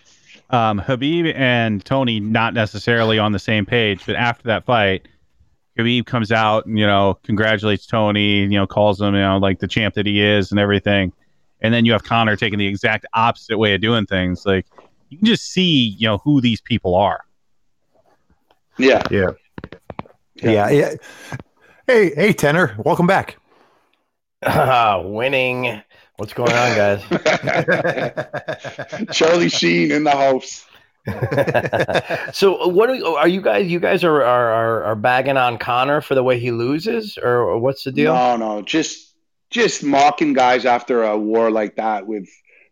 [0.51, 5.07] um, Khabib and Tony not necessarily on the same page, but after that fight,
[5.77, 9.59] Khabib comes out and you know congratulates Tony, you know, calls him, you know, like
[9.59, 11.13] the champ that he is and everything,
[11.61, 14.45] and then you have Conor taking the exact opposite way of doing things.
[14.45, 14.65] Like,
[15.09, 17.23] you can just see, you know, who these people are.
[18.77, 19.03] Yeah.
[19.09, 19.31] Yeah.
[20.35, 20.51] Yeah.
[20.51, 20.69] Yeah.
[20.69, 20.93] yeah.
[21.87, 22.75] Hey, hey, Tenor.
[22.77, 23.37] Welcome back.
[24.45, 25.81] Ah, winning.
[26.17, 27.03] What's going on, guys?
[29.11, 30.65] Charlie Sheen in the house.
[32.33, 33.67] so, what are, you- are you guys?
[33.67, 37.39] You guys are, are are are bagging on Conor for the way he loses, or,
[37.39, 38.13] or what's the deal?
[38.13, 39.15] No, no, just
[39.49, 42.27] just mocking guys after a war like that with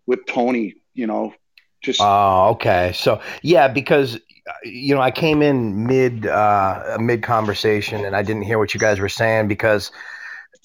[0.06, 0.76] with Tony.
[0.94, 1.34] You know,
[1.82, 2.92] just Oh, okay.
[2.94, 8.22] So yeah, because uh, you know I came in mid uh, mid conversation and I
[8.24, 9.92] didn't hear what you guys were saying because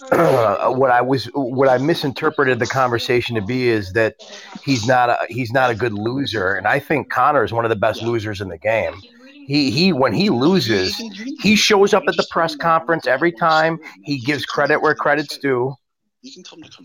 [0.10, 4.14] what I was what I misinterpreted the conversation to be is that
[4.62, 7.68] he's not a he's not a good loser, and I think Conor is one of
[7.68, 8.94] the best losers in the game.
[9.46, 11.00] He he when he loses,
[11.40, 13.78] he shows up at the press conference every time.
[14.04, 15.74] He gives credit where credit's due.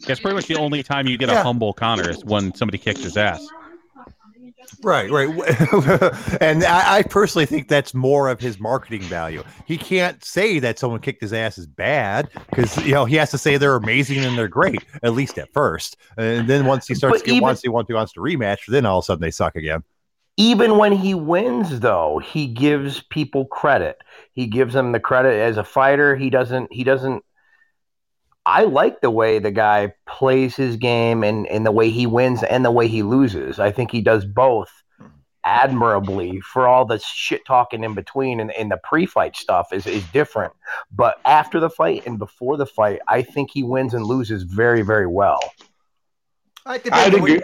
[0.06, 1.44] That's pretty much the only time you get a Yeah.
[1.44, 3.46] humble Conor is when somebody kicked his ass.
[4.84, 5.30] Right, right.
[6.42, 9.44] and I, I personally think that's more of his marketing value.
[9.66, 13.32] He can't say that someone kicked his ass is bad because you know he has
[13.32, 16.96] to say they're amazing and they're great at least at first, and then once he
[16.96, 19.06] starts to get even- once he wants, he wants to rematch, then all of a
[19.06, 19.84] sudden they suck again.
[20.38, 23.98] even when he wins though he gives people credit
[24.34, 27.24] he gives them the credit as a fighter he doesn't he doesn't
[28.46, 32.44] i like the way the guy plays his game and and the way he wins
[32.44, 33.60] and the way he loses.
[33.60, 34.72] I think he does both
[35.44, 40.04] admirably for all the shit talking in between and, and the pre-fight stuff is, is
[40.08, 40.52] different.
[40.92, 44.82] But after the fight and before the fight i think he wins and loses very
[44.82, 45.40] very well.
[46.66, 47.42] I I'd agree.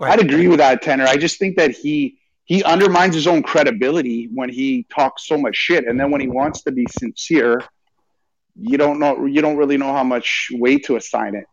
[0.00, 1.04] I'd agree with that, Tenor.
[1.04, 5.56] I just think that he he undermines his own credibility when he talks so much
[5.56, 7.60] shit, and then when he wants to be sincere,
[8.58, 11.44] you don't know you don't really know how much weight to assign it.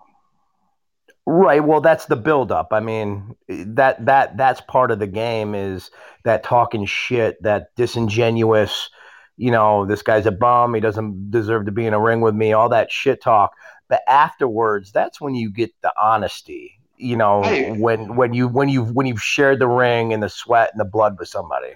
[1.25, 1.63] Right.
[1.63, 2.69] Well, that's the buildup.
[2.73, 5.89] I mean, that that that's part of the game is
[6.25, 8.89] that talking shit, that disingenuous.
[9.37, 10.73] You know, this guy's a bum.
[10.73, 12.53] He doesn't deserve to be in a ring with me.
[12.53, 13.53] All that shit talk.
[13.87, 16.79] But afterwards, that's when you get the honesty.
[16.97, 17.71] You know, Hey.
[17.71, 20.85] when when you when you when you've shared the ring and the sweat and the
[20.85, 21.73] blood with somebody.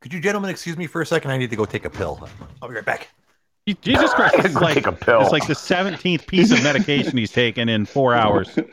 [0.00, 1.30] Could you gentlemen excuse me for a second?
[1.30, 2.28] I need to go take a pill.
[2.60, 3.08] I'll be right back.
[3.66, 4.34] Jesus Christ!
[4.38, 5.20] It's like take a pill.
[5.20, 8.58] it's like the seventeenth piece of medication he's taken in four hours.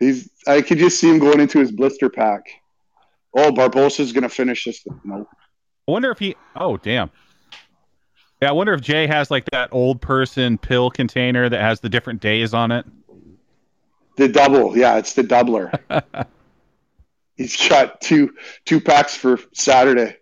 [0.00, 2.46] He's I could just see him going into his blister pack.
[3.36, 4.84] Oh, Barboza's gonna finish this.
[5.02, 5.26] No.
[5.88, 6.36] I wonder if he.
[6.54, 7.10] Oh, damn.
[8.40, 11.88] Yeah, I wonder if Jay has like that old person pill container that has the
[11.88, 12.86] different days on it.
[14.14, 15.76] The double, yeah, it's the doubler.
[17.36, 18.34] He's got two
[18.66, 20.17] two packs for Saturday.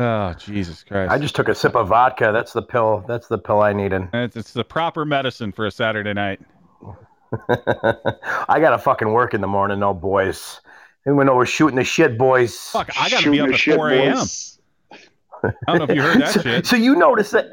[0.00, 1.12] Oh, Jesus Christ!
[1.12, 2.30] I just took a sip of vodka.
[2.32, 3.04] That's the pill.
[3.06, 4.08] That's the pill I needed.
[4.12, 6.40] It's, it's the proper medicine for a Saturday night.
[7.48, 10.60] I gotta fucking work in the morning, though, boys.
[11.06, 12.58] Even though we're shooting the shit, boys.
[12.58, 14.16] Fuck, I gotta be up at shit, 4 a.m.
[15.44, 16.66] I don't know if you heard that so, shit.
[16.66, 17.46] so you notice that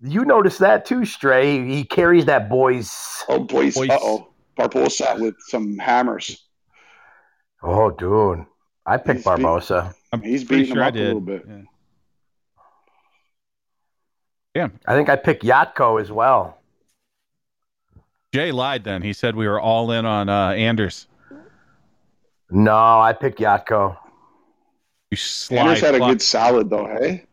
[0.00, 1.66] you notice that too, Stray.
[1.66, 2.92] He carries that boys.
[3.28, 3.74] Oh, boys.
[3.74, 3.90] Boys.
[3.90, 4.28] Uh oh.
[4.56, 6.44] Barboza with some hammers.
[7.62, 8.44] Oh, dude,
[8.86, 9.94] I picked He's Barboza.
[10.12, 11.44] I'm He's beating sure him I up a little bit.
[11.48, 11.62] Yeah.
[14.56, 16.58] I think I picked Jotko as well.
[18.32, 19.02] Jay lied then.
[19.02, 21.06] He said we were all in on uh, Anders.
[22.50, 23.96] No, I picked Jotko.
[25.10, 27.24] You sly Anders had a good salad though, hey?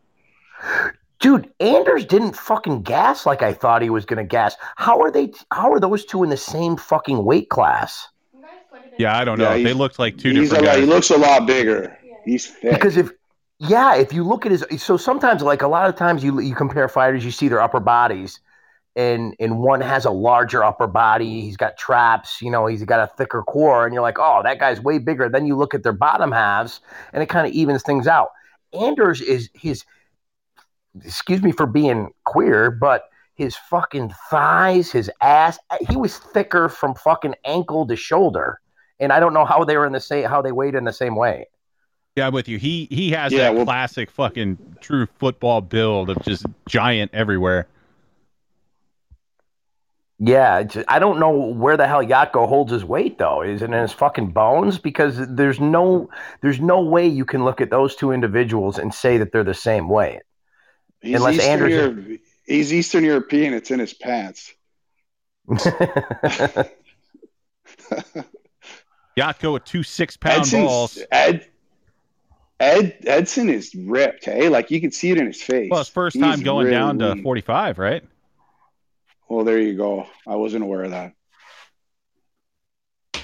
[1.20, 4.56] Dude, Anders didn't fucking gas like I thought he was gonna gas.
[4.76, 5.32] How are they?
[5.52, 8.08] How are those two in the same fucking weight class?
[8.98, 9.54] Yeah, I don't know.
[9.54, 10.80] Yeah, they looked like two He's a different lot, guys.
[10.82, 11.98] he looks a lot bigger.
[12.26, 12.74] He's thick.
[12.74, 13.12] Because if
[13.62, 16.56] yeah, if you look at his so sometimes like a lot of times you you
[16.56, 18.40] compare fighters, you see their upper bodies,
[18.96, 23.00] and and one has a larger upper body, he's got traps, you know, he's got
[23.00, 25.30] a thicker core, and you're like, oh, that guy's way bigger.
[25.30, 26.82] Then you look at their bottom halves,
[27.14, 28.30] and it kind of evens things out.
[28.74, 29.86] Anders is his
[31.06, 36.96] excuse me for being queer, but his fucking thighs, his ass, he was thicker from
[36.96, 38.60] fucking ankle to shoulder.
[39.00, 40.94] And I don't know how they were in the same how they weighed in the
[40.94, 41.48] same way.
[42.16, 42.58] Yeah, I'm with you.
[42.58, 47.68] He he has Yeah, that well- classic fucking true football build of just giant everywhere.
[50.24, 53.42] Yeah, it's- I don't know where the hell Jotko holds his weight though.
[53.42, 54.78] Is it in his fucking bones?
[54.78, 56.10] Because there's no
[56.42, 59.54] there's no way you can look at those two individuals and say that they're the
[59.54, 60.20] same weight.
[61.02, 64.54] He's Unless Eastern Anders- Europe- he's Eastern European, it's in his pants.
[69.18, 71.00] Jotko with two six pound Edson's- balls.
[71.12, 71.48] Ed
[72.62, 74.48] Ed Edson is ripped, hey?
[74.48, 75.70] Like you can see it in his face.
[75.72, 77.24] Well, his first He's time going really down to lean.
[77.24, 78.04] 45, right?
[79.28, 80.06] Well, there you go.
[80.28, 81.14] I wasn't aware of that.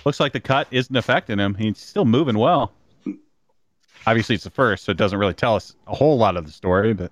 [0.06, 1.54] Looks like the cut isn't affecting him.
[1.54, 2.72] He's still moving well.
[4.08, 6.52] Obviously, it's the first, so it doesn't really tell us a whole lot of the
[6.52, 6.94] story.
[6.94, 7.12] But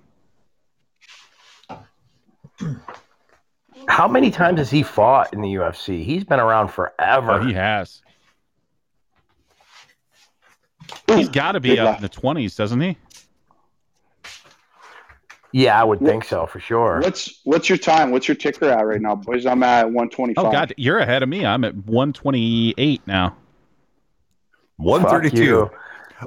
[3.86, 6.02] How many times has he fought in the UFC?
[6.04, 7.32] He's been around forever.
[7.32, 8.02] oh, he has.
[11.08, 11.98] He's got to be Big up left.
[11.98, 12.96] in the 20s, doesn't he?
[15.52, 17.00] yeah, I would think so for sure.
[17.00, 18.10] What's what's your time?
[18.10, 19.46] What's your ticker at right now, boys?
[19.46, 20.44] I'm at 125.
[20.44, 21.46] Oh God, you're ahead of me.
[21.46, 23.36] I'm at 128 now.
[24.76, 25.42] One Fuck thirty-two.
[25.42, 25.70] you.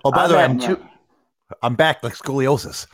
[0.03, 0.85] Oh, by I'm the way, I'm, two,
[1.61, 2.87] I'm back like scoliosis.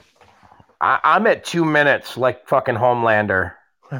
[0.82, 3.54] I, I'm at two minutes, like fucking Homelander.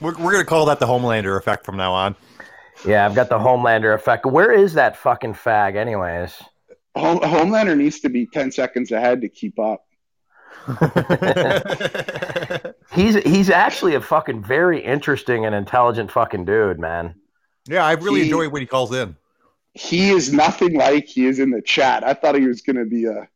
[0.00, 2.16] we're, we're gonna call that the Homelander effect from now on.
[2.86, 4.24] Yeah, I've got the Homelander effect.
[4.24, 6.42] Where is that fucking fag, anyways?
[6.96, 9.82] Home, Homelander needs to be 10 seconds ahead to keep up.
[12.92, 17.14] He's he's actually a fucking very interesting and intelligent fucking dude, man.
[17.68, 19.16] yeah, I really He- enjoy when he calls in.
[19.74, 22.02] He is nothing like he is in the chat.
[22.02, 23.28] I thought he was going to be a,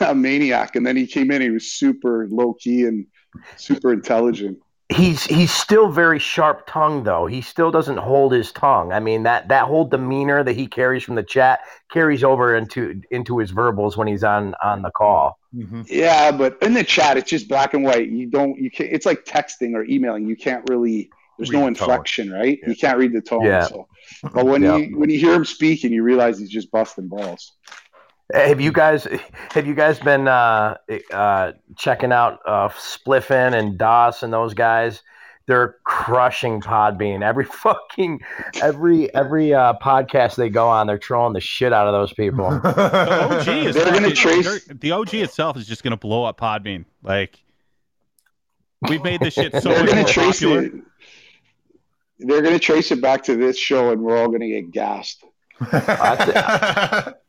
[0.00, 1.42] a maniac, and then he came in.
[1.42, 3.06] He was super low key and
[3.56, 4.58] super intelligent.
[4.92, 7.26] He's he's still very sharp tongued though.
[7.26, 8.92] He still doesn't hold his tongue.
[8.92, 11.60] I mean that that whole demeanor that he carries from the chat
[11.90, 15.38] carries over into into his verbals when he's on on the call.
[15.54, 15.82] Mm-hmm.
[15.86, 18.08] Yeah, but in the chat, it's just black and white.
[18.08, 20.26] You don't, you can't, it's like texting or emailing.
[20.26, 21.90] You can't really, there's Read no the tone.
[21.90, 22.58] inflection, right?
[22.62, 22.68] Yeah.
[22.70, 23.44] You can't read the tone.
[23.44, 23.66] Yeah.
[23.66, 23.86] So,
[24.32, 24.76] but when Yeah.
[24.76, 27.52] you when you hear him speak and you realize he's just busting balls.
[28.32, 29.06] Have you guys
[29.50, 30.76] have you guys been uh,
[31.12, 35.02] uh, checking out uh, Spliffin and Doss and those guys?
[35.46, 37.22] they're crushing Podbean.
[37.22, 38.20] Every fucking
[38.62, 42.48] every every uh, podcast they go on, they're trolling the shit out of those people.
[42.62, 46.84] The OG is They're gonna trace- the OG itself is just gonna blow up Podbean.
[47.02, 47.42] Like
[48.88, 50.62] we've made this shit so they're much gonna more trace popular.
[50.64, 50.72] it.
[52.20, 55.24] They're gonna trace it back to this show, and we're all gonna get gassed.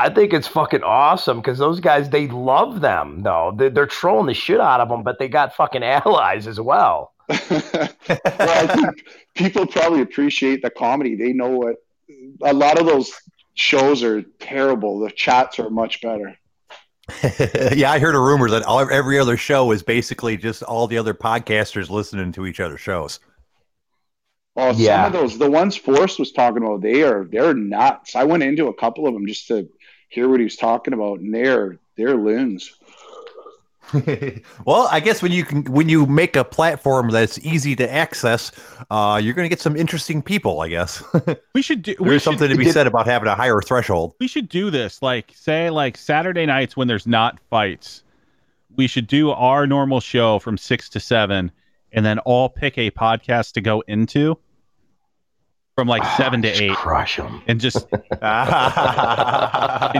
[0.00, 3.52] I think it's fucking awesome because those guys they love them though.
[3.56, 7.12] They're, they're trolling the shit out of them, but they got fucking allies as well.
[7.28, 9.04] well, I think
[9.34, 11.14] people probably appreciate the comedy.
[11.16, 11.76] They know what
[12.42, 13.12] a lot of those
[13.54, 15.00] shows are terrible.
[15.00, 16.36] The chats are much better.
[17.74, 20.96] yeah, I heard a rumor that all, every other show is basically just all the
[20.98, 23.20] other podcasters listening to each other's shows.
[24.56, 25.04] Oh, Yeah.
[25.04, 28.14] some of those, the ones Forrest was talking about, they are they're nuts.
[28.16, 29.68] I went into a couple of them just to
[30.10, 32.76] hear what he was talking about, and they're they're loons.
[34.64, 38.52] well, I guess when you can when you make a platform that's easy to access,
[38.90, 40.60] uh, you're going to get some interesting people.
[40.60, 41.02] I guess
[41.54, 41.96] We should do.
[41.98, 44.14] we there's should- something to be did- said about having a higher threshold.
[44.20, 48.04] we should do this like say like saturday nights when there's not fights
[48.76, 51.50] we should do our normal show from six to seven
[51.92, 54.38] and then all pick a podcast to go into
[55.76, 57.42] from like seven to eight Crush them.
[57.46, 58.04] and just and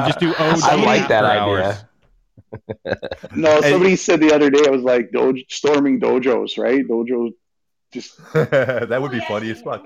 [0.06, 1.64] just do OG I like that after idea.
[1.64, 1.84] hours.
[3.36, 3.70] No, Hey.
[3.70, 6.86] somebody said the other day, I was like, Doj- storming dojos, right?
[6.86, 7.30] Dojos
[7.92, 9.84] just that would be funny as fuck.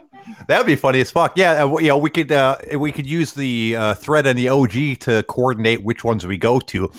[0.48, 1.36] That would be funny as fuck.
[1.36, 4.48] Yeah, uh, you know, we could uh, we could use the uh, thread and the
[4.50, 6.90] OG to coordinate which ones we go to.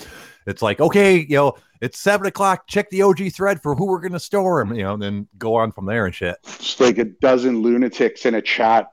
[0.48, 1.54] It's like, okay, you know,
[1.86, 2.68] it's seven o'clock.
[2.68, 4.74] Check the OG thread for who we're gonna storm.
[4.76, 6.38] You know, and then go on from there and shit.
[6.60, 8.92] just like a dozen lunatics in a chat.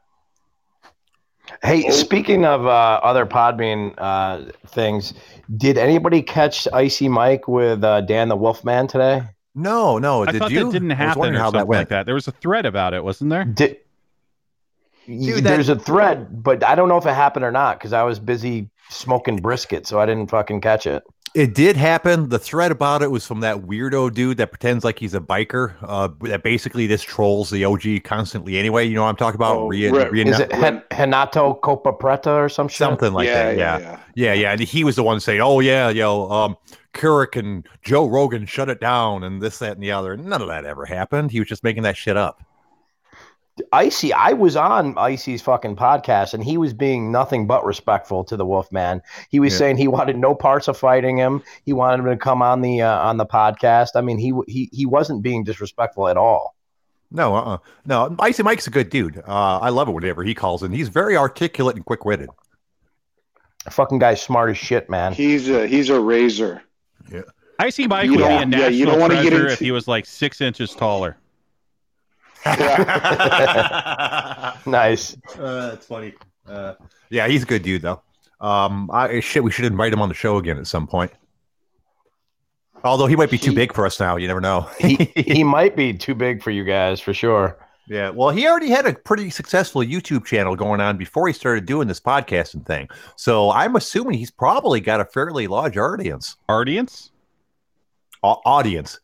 [1.62, 1.90] Hey, Oh.
[1.90, 5.12] speaking of uh, other Podbean uh, things,
[5.56, 9.22] did anybody catch Icy Mike with uh, Dan the Wolfman today?
[9.54, 10.66] No, no, I did thought you?
[10.66, 11.80] that didn't I was happen or how something that went.
[11.80, 12.06] like that.
[12.06, 13.44] There was a thread about it, wasn't there?
[13.44, 13.78] Did,
[15.06, 18.04] Dude, there's a thread, but I don't know if it happened or not because I
[18.04, 21.02] was busy smoking brisket, so I didn't fucking catch it.
[21.34, 22.28] It did happen.
[22.28, 25.74] The thread about it was from that weirdo dude that pretends like he's a biker.
[25.80, 28.58] Uh, that basically just trolls the OG constantly.
[28.58, 29.56] Anyway, you know what I'm talking about?
[29.56, 30.12] Oh, Re- right.
[30.12, 32.76] re- Is it Hen- Henato Copa Preta or some shit?
[32.76, 33.56] something like that?
[33.56, 33.78] Yeah.
[33.78, 33.98] yeah.
[34.14, 36.56] Yeah, yeah, and he was the one saying, "Oh yeah, yo, um,
[36.92, 40.48] Keurig and Joe Rogan shut it down, and this, that, and the other." None of
[40.48, 41.30] that ever happened.
[41.30, 42.42] He was just making that shit up.
[43.72, 48.36] Icy, I was on Icy's fucking podcast, and he was being nothing but respectful to
[48.36, 49.02] the Wolfman.
[49.28, 49.58] He was Yeah.
[49.58, 51.42] saying he wanted no parts of fighting him.
[51.64, 53.88] He wanted him to come on the uh, on the podcast.
[53.94, 56.54] I mean, he he he wasn't being disrespectful at all.
[57.10, 58.16] No, uh, uh no.
[58.18, 59.18] Icy Mike's a good dude.
[59.18, 60.72] Uh, I love it whenever he calls in.
[60.72, 62.30] He's very articulate and quick witted.
[63.66, 65.12] A fucking guy's smart as shit, man.
[65.12, 66.62] He's a he's a razor.
[67.12, 67.20] Yeah.
[67.58, 69.52] Icy Mike You would be don't- a yeah, national you don't wanna get treasure into-
[69.52, 71.18] if he was like six inches taller.
[74.66, 75.16] Nice.
[75.38, 76.14] Uh, that's funny.
[76.46, 76.74] Uh,
[77.10, 78.02] yeah, he's a good dude though.
[78.40, 81.12] Um, I shit, we should invite him on the show again at some point.
[82.84, 84.68] Although he might be too big for us now, you never know.
[84.78, 87.56] He he might be too big for you guys for sure.
[87.88, 91.64] yeah, well, he already had a pretty successful YouTube channel going on before he started
[91.66, 92.88] doing this podcasting thing.
[93.16, 96.36] So I'm assuming he's probably got a fairly large audience.
[96.48, 97.12] Audience?
[98.24, 98.98] Au- audience.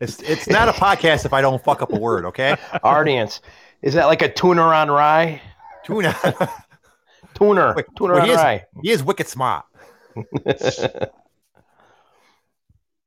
[0.00, 2.56] It's it's not a podcast if I don't fuck up a word, okay?
[2.84, 3.40] Audience,
[3.82, 5.40] is that like a tuner on rye?
[5.84, 6.14] Tuna.
[7.34, 8.64] Tuner, Wait, tuner well, on he is- rye.
[8.82, 9.64] he is wicked smart.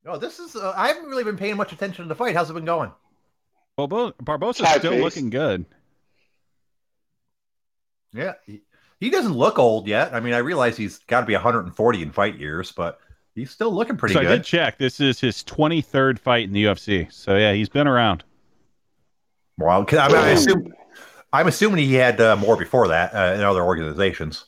[0.03, 0.55] No, this is.
[0.55, 2.35] Uh, I haven't really been paying much attention to the fight.
[2.35, 2.91] How's it been going?
[3.77, 5.03] Well, Bo- Barboza's High still pace.
[5.03, 5.65] looking good.
[8.13, 8.63] Yeah, he,
[8.99, 10.13] he doesn't look old yet.
[10.13, 12.99] I mean, I realize he's got to be 140 in fight years, but
[13.35, 14.23] he's still looking pretty good.
[14.23, 14.77] so I did check.
[14.77, 17.11] This is his 23rd fight in the UFC.
[17.11, 18.23] So yeah, he's been around.
[19.57, 20.73] Well, 'cause I, mean, I assume
[21.33, 24.45] I'm assuming he had uh, more before that uh, in other organizations.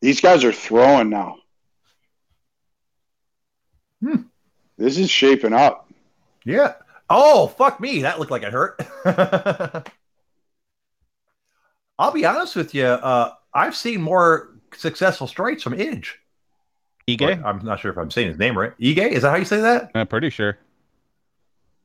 [0.00, 1.36] These guys are throwing now.
[4.02, 4.22] Hmm.
[4.78, 5.90] This is shaping up.
[6.44, 6.74] Yeah.
[7.08, 8.02] Oh, fuck me.
[8.02, 8.80] That looked like it hurt.
[11.98, 12.84] I'll be honest with you.
[12.84, 16.08] Uh, I've seen more successful strikes from Idge.
[17.08, 17.42] Ige?
[17.44, 18.72] I'm not sure if I'm saying his name right.
[18.80, 19.90] Ige, is that how you say that?
[19.94, 20.58] I'm pretty sure.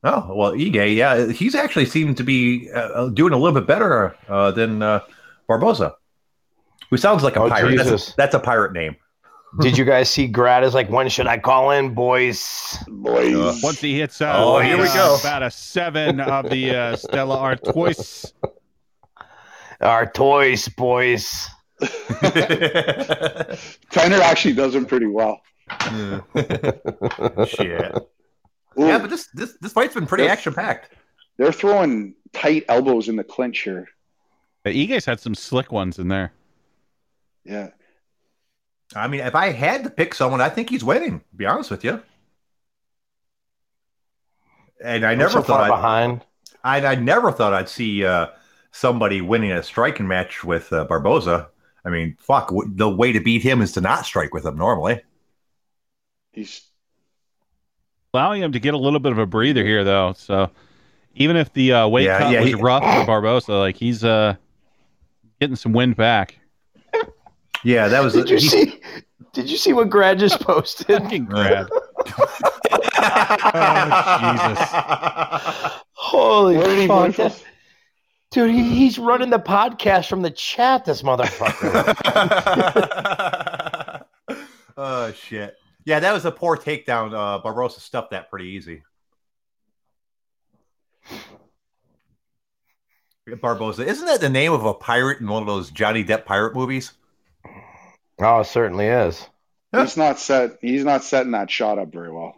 [0.04, 4.16] Oh well, Ige, yeah, he's actually seemed to be uh, doing a little bit better
[4.28, 5.00] uh, than uh,
[5.46, 5.94] Barboza,
[6.90, 7.76] who sounds like a Oh, pirate.
[7.76, 8.12] That's Jesus.
[8.12, 8.96] a, that's a pirate name.
[9.60, 10.74] Did you guys see Gratis?
[10.74, 12.76] Like, when should I call in, boys?
[12.88, 13.36] Boys.
[13.36, 15.16] Uh, Once he hits uh, Oh, here we uh, go.
[15.20, 18.32] about a seven of the uh, Stella Artois.
[19.80, 21.48] Our toys, boys.
[23.90, 25.40] Tanner actually does him pretty well.
[27.46, 27.94] Shit.
[28.78, 30.32] Ooh, Yeah, but this this this fight's been pretty Yeah.
[30.32, 30.90] action packed.
[31.38, 33.88] they're throwing tight elbows in the clinch here.
[34.62, 36.32] But Ige's had some slick ones in there.
[37.44, 37.70] Yeah.
[38.94, 41.20] I mean, if I had to pick someone, I think he's winning.
[41.20, 42.02] To be honest with you.
[44.84, 46.24] And I I'm never so thought I'd, behind.
[46.64, 48.28] I, I never thought I'd see uh,
[48.70, 51.48] somebody winning a striking match with uh, Barboza.
[51.84, 54.56] I mean, fuck, w- the way to beat him is to not strike with him
[54.56, 55.02] normally.
[56.32, 56.62] He's
[58.14, 60.12] Allowing him to get a little bit of a breather here, though.
[60.12, 60.50] So
[61.14, 64.04] even if the uh, weight Yeah, cut yeah, was he- rough for Barboza, like he's
[64.04, 64.34] uh,
[65.40, 66.38] getting some wind back.
[67.64, 68.12] Yeah, that was.
[68.14, 68.80] Did you he- see?
[69.32, 70.88] Did you see what Grad just posted?
[70.88, 71.68] Fucking grab.
[75.94, 77.32] Holy Where did he fuck!
[78.36, 78.52] Win from?
[78.52, 80.84] that- Dude, he, he's running the podcast from the chat.
[80.84, 81.94] This motherfucker.
[84.76, 85.56] oh shit!
[85.84, 87.12] Yeah, that was a poor takedown.
[87.14, 88.82] Uh, Barboza stuffed that pretty easy.
[93.40, 96.54] Barboza, isn't that the name of a pirate in one of those Johnny Depp pirate
[96.54, 96.92] movies?
[98.20, 99.28] oh, it certainly is.
[99.76, 102.36] he's not set he's not setting that shot up very well.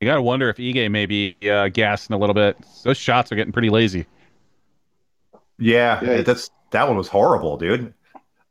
[0.00, 2.56] You got to wonder if Ige may be uh, gassing a little bit.
[2.84, 4.06] Those shots are getting pretty lazy.
[5.58, 6.22] Yeah, Yeah.
[6.22, 7.92] that's that one was horrible, dude.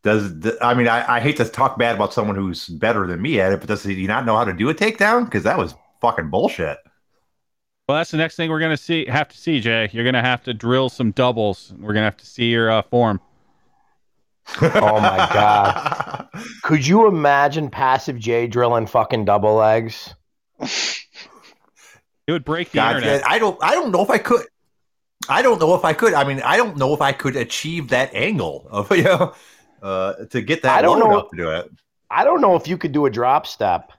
[0.04, 0.32] Does
[0.62, 3.52] I mean I, I hate to talk bad about someone who's better than me at
[3.52, 5.26] it, but does he not know how to do a takedown?
[5.26, 6.78] Because that was fucking bullshit.
[7.88, 9.06] Well, that's the next thing we're gonna see.
[9.06, 9.90] Have to see, Jay.
[9.92, 11.74] You're gonna have to drill some doubles.
[11.80, 13.20] We're gonna have to see your uh, form.
[14.62, 16.28] Oh my god!
[16.64, 20.14] Could you imagine passive J drilling fucking double legs?
[22.30, 23.28] It would break the God, internet.
[23.28, 24.46] I don't I don't know if I could.
[25.28, 26.14] I don't know if I could.
[26.14, 29.34] I mean, I don't know if I could achieve that angle of you know
[29.82, 31.12] uh, to get that I don't low know.
[31.14, 31.72] enough to do it.
[32.08, 33.94] I don't know if you could do a drop step.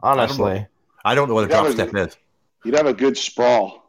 [0.00, 0.68] Honestly,
[1.04, 2.16] I don't know what a drop but- step is.
[2.64, 3.82] You'd have a good sprawl.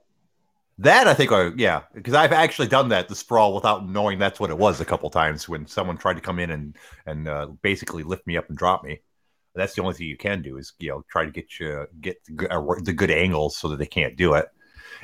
[0.80, 4.40] That I think, are, yeah, because I've actually done that the sprawl without knowing that's
[4.40, 6.76] what it was a couple times when someone tried to come in and
[7.06, 9.02] and uh, basically lift me up and drop me.
[9.56, 12.24] That's the only thing you can do is you know try to get you get
[12.26, 14.46] the good, uh, the good angles so that they can't do it.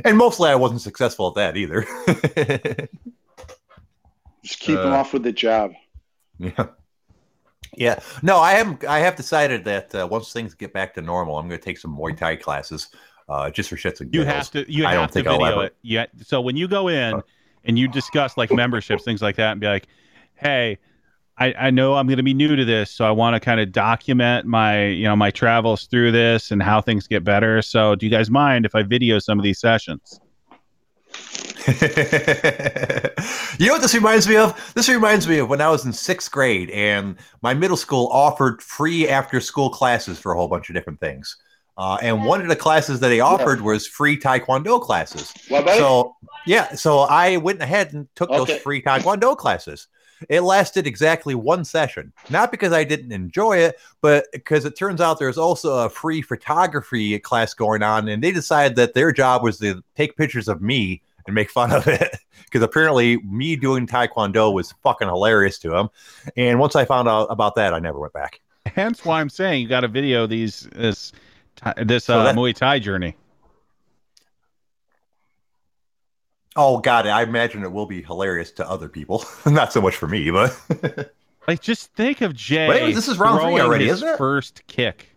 [0.06, 1.86] And mostly, I wasn't successful at that either.
[4.44, 5.74] Just keep him Uh, off with the jab.
[6.40, 6.68] Yeah.
[7.78, 8.00] Yeah.
[8.24, 11.48] No, I have I have decided that uh, once things get back to normal, I'm
[11.48, 12.90] going to take some Muay Thai classes
[13.30, 14.70] uh, just for shits and You have to.
[14.72, 15.76] You I don't have to think I'll video ever- it.
[15.84, 16.06] Yeah.
[16.24, 17.22] So when you go in
[17.66, 19.88] and you discuss like memberships, things like that, and be like,
[20.36, 20.80] "Hey,
[21.42, 23.60] I, I know I'm going to be new to this, so I want to kind
[23.60, 27.64] of document my you know my travels through this and how things get better.
[27.64, 30.20] So do you guys mind if I video some of these sessions?"
[31.68, 31.74] you
[33.68, 34.74] know what this reminds me of?
[34.76, 38.62] This reminds me of when I was in sixth grade and my middle school offered
[38.62, 41.38] free after school classes for a whole bunch of different things.
[41.78, 45.34] Uh, and one of the classes that they offered was free Taekwondo classes.
[45.48, 45.68] What.
[45.70, 46.16] So,
[46.46, 48.54] yeah, so I went ahead and took Okay.
[48.54, 49.88] those free Taekwondo classes.
[50.30, 52.14] It lasted exactly one session.
[52.30, 56.22] Not because I didn't enjoy it, but because it turns out there's also a free
[56.22, 60.62] photography class going on, and they decided that their job was to take pictures of
[60.62, 62.18] me and make fun of it.
[62.46, 65.90] Because apparently, me doing Taekwondo was fucking hilarious to them.
[66.36, 68.42] And once I found out about that, I never went back.
[68.66, 71.14] Hence why I'm saying you got to video these this
[71.78, 73.16] this So uh, that- Muay Thai journey.
[76.56, 80.08] Oh God, I imagine it will be hilarious to other people, not so much for
[80.08, 80.58] me, but
[81.48, 82.70] Like, just think of Jay.
[82.70, 84.18] Wait, this is round three throwing already, his isn't it?
[84.18, 85.08] First kick.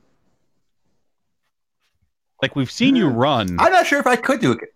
[2.43, 3.17] Like we've seen you hmm.
[3.17, 3.57] run.
[3.59, 4.75] I'm not sure if I could do it.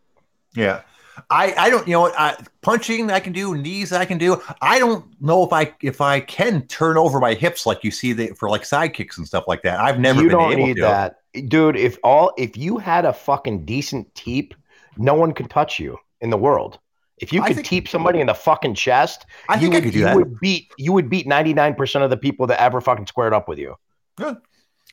[0.54, 0.82] Yeah.
[1.30, 4.40] I, I don't you know what I, punching I can do knees I can do
[4.62, 8.12] I don't know if I if I can turn over my hips like you see
[8.12, 10.66] the, for like side kicks and stuff like that I've never you been don't able
[10.68, 11.18] need to that,
[11.48, 11.74] dude.
[11.74, 14.54] If all if you had a fucking decent teep,
[14.96, 16.78] no one could touch you in the world.
[17.18, 19.84] If you could think- teep somebody in the fucking chest, I think you I would,
[19.84, 22.46] could do you that would beat you would beat ninety nine percent of the people
[22.46, 23.74] that ever fucking squared up with you.
[24.18, 24.36] and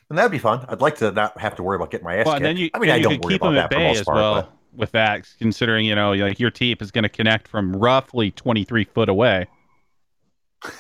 [0.10, 2.36] that'd be fun I'd like to not have to worry about getting my ass well,
[2.36, 3.72] kicked then you, I mean I you don't could worry keep about them that at
[3.72, 6.82] for bay most as part well but- with that, considering you know like your teep
[6.82, 9.48] is going to connect from roughly 23 foot away.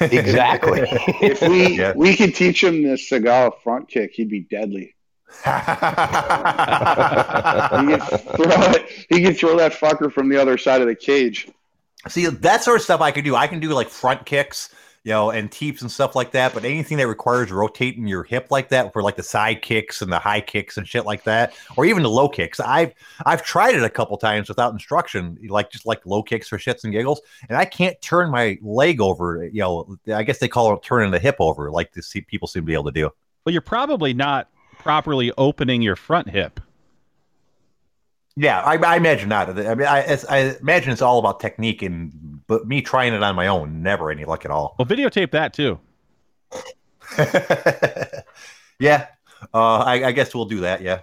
[0.01, 0.81] Exactly.
[1.21, 1.93] If we Yeah.
[1.95, 4.94] we could teach him the Seagal front kick, he'd be deadly.
[5.45, 5.51] He
[7.87, 8.89] can throw it.
[9.09, 11.47] He could throw that fucker from the other side of the cage.
[12.07, 13.35] See, that sort of stuff I can do.
[13.35, 14.69] I can do like front kicks,
[15.03, 16.53] you know, and teeps and stuff like that.
[16.53, 20.11] But anything that requires rotating your hip like that, for like the side kicks and
[20.11, 22.93] the high kicks and shit like that, or even the low kicks, I've
[23.25, 26.83] I've tried it a couple times without instruction, like just like low kicks for shits
[26.83, 29.49] and giggles, and I can't turn my leg over.
[29.51, 32.47] You know, I guess they call it turning the hip over, like the see people
[32.47, 33.09] seem to be able to do.
[33.45, 34.49] Well, you're probably not
[34.85, 36.59] properly opening your front hip.
[38.37, 39.49] Yeah, I, I imagine not.
[39.49, 43.35] I mean, I, I imagine it's all about technique, and but me trying it on
[43.35, 44.75] my own, never any luck at all.
[44.77, 45.79] Well, videotape that too.
[48.79, 49.07] yeah,
[49.53, 50.81] uh, I, I guess we'll do that.
[50.81, 50.99] Yeah.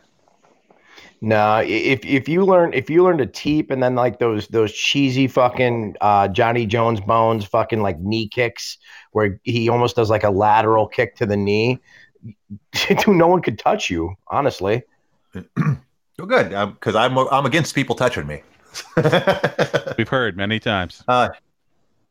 [1.20, 4.72] No, if if you learn if you learn to teep and then like those those
[4.72, 8.78] cheesy fucking uh, Johnny Jones bones fucking like knee kicks
[9.10, 11.80] where he almost does like a lateral kick to the knee,
[12.72, 14.14] dude, no one could touch you.
[14.28, 14.82] Honestly,
[16.18, 18.42] Well, good, because I'm I'm against people touching me.
[19.98, 21.28] We've heard many times uh,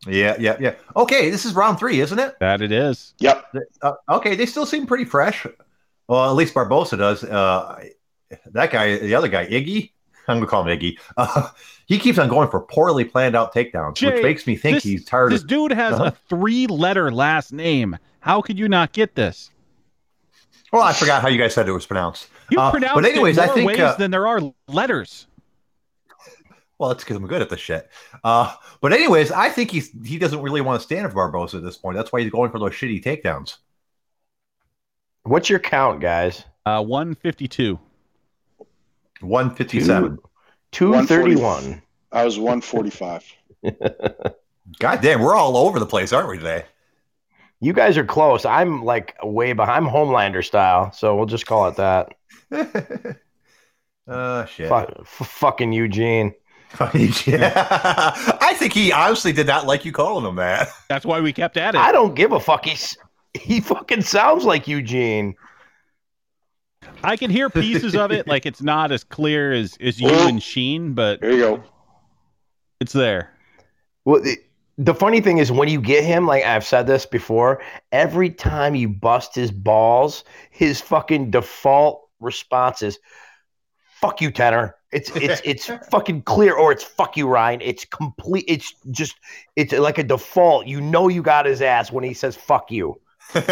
[0.08, 0.74] yeah, yeah, yeah.
[0.96, 2.36] Okay, this is round three, isn't it?
[2.40, 3.14] that it is.
[3.20, 3.46] Yep.
[3.84, 5.46] Uh, okay, they still seem pretty fresh.
[6.08, 7.24] Well, at least Barboza does.
[7.24, 7.84] Uh,
[8.48, 9.92] that guy, the other guy, Iggy.
[10.28, 10.98] I'm gonna call him Iggy.
[11.18, 11.50] Uh,
[11.86, 14.84] he keeps on going for poorly planned out takedowns, Jay, which makes me think this-
[14.84, 15.48] he's tired This of.
[15.48, 16.06] dude has Uh-huh.
[16.06, 17.98] a three-letter last name.
[18.22, 19.52] How could you not get this?
[20.72, 22.28] Well, I forgot how you guys said it was pronounced.
[22.50, 25.28] You Uh, pronounced but anyways, it I more think, ways uh, than there are letters.
[26.78, 27.90] Well, that's because I'm good at this shit.
[28.24, 31.64] Uh, but anyways, I think he's he doesn't really want to stand for Barboza at
[31.64, 31.96] this point.
[31.96, 33.58] That's why he's going for those shitty takedowns.
[35.24, 36.44] what's your count, guys?
[36.66, 37.80] Uh, 152.
[39.22, 40.18] One fifty seven.
[40.72, 41.82] Two thirty one.
[42.12, 43.32] I was 145.
[44.80, 46.66] God damn, we're all over the place, aren't we today?
[47.62, 48.44] You guys are close.
[48.44, 49.86] I'm like way behind.
[49.86, 53.16] I'm Homelander style, so we'll just call it that.
[54.08, 54.68] uh shit.
[54.70, 56.34] Fuck, f- fucking Eugene.
[56.80, 57.54] yeah.
[58.42, 60.70] I think he honestly did not like you calling him that.
[60.90, 61.78] That's why we kept at it.
[61.78, 62.66] I don't give a fuck.
[62.66, 62.98] He's
[63.34, 65.36] he fucking sounds like Eugene.
[67.04, 68.28] I can hear pieces of it.
[68.28, 70.28] Like it's not as clear as, as you Oh.
[70.28, 71.64] and Sheen, but There you go.
[72.80, 73.32] it's there.
[74.04, 74.38] Well, the,
[74.84, 78.74] the funny thing is when you get him, like I've said this before, every time
[78.74, 82.98] you bust his balls, his fucking default response is
[84.00, 88.46] "fuck you, Tenor." It's it's it's fucking clear, or it's "fuck you, Ryan." It's complete.
[88.48, 89.18] It's just
[89.56, 90.66] it's like a default.
[90.66, 93.00] You know you got his ass when he says "fuck you."
[93.34, 93.52] That's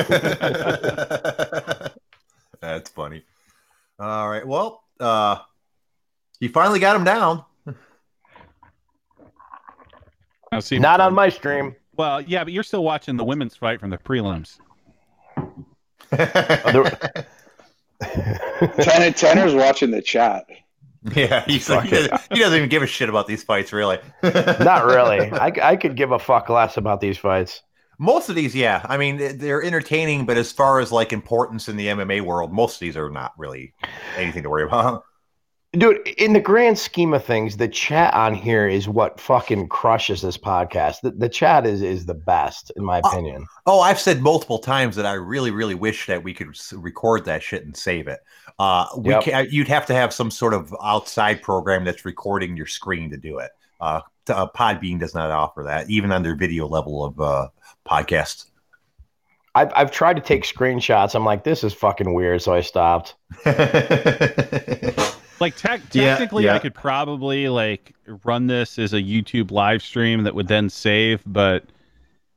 [2.90, 3.24] funny.
[4.00, 4.48] All right.
[4.48, 5.38] Well, uh
[6.40, 7.46] he finally got him down.
[10.52, 11.76] Now, see, Not on my stream.
[11.96, 14.58] Well, yeah, but you're still watching the women's fight from the prelims.
[16.12, 17.26] There-
[18.82, 20.46] Tanner, Tanner's watching the chat.
[21.16, 24.00] yeah, he's like, he, doesn't, he doesn't even give a shit about these fights, really.
[24.24, 25.30] Not really.
[25.32, 27.62] I, I could give a fuck less about these fights.
[27.98, 28.86] Most of these, yeah.
[28.88, 32.76] I mean, they're entertaining, but as far as like importance in the MMA world, most
[32.76, 33.74] of these are not really
[34.16, 35.04] anything to worry about.
[35.74, 40.24] Dude, in the grand scheme of things, the chat on here is what fucking crushes
[40.24, 41.02] this podcast.
[41.02, 43.08] The, the chat is is the best, in my Oh.
[43.10, 43.46] opinion.
[43.68, 47.44] Oh, I've said multiple times that I really, really wish that we could record that
[47.44, 48.20] shit and save it.
[48.58, 49.24] Uh, we Yep.
[49.24, 53.18] can, you'd have to have some sort of outside program that's recording your screen to
[53.18, 53.52] do it.
[53.80, 57.48] Uh, uh, Podbean does not offer that, even on their video level of uh,
[57.88, 58.46] podcasts.
[59.54, 61.14] I've I've tried to take screenshots.
[61.14, 63.14] I'm like, this is fucking weird, so I stopped.
[65.40, 66.56] Like tech technically, yeah.
[66.56, 67.94] I could probably like
[68.26, 71.64] run this as a YouTube live stream that would then save, but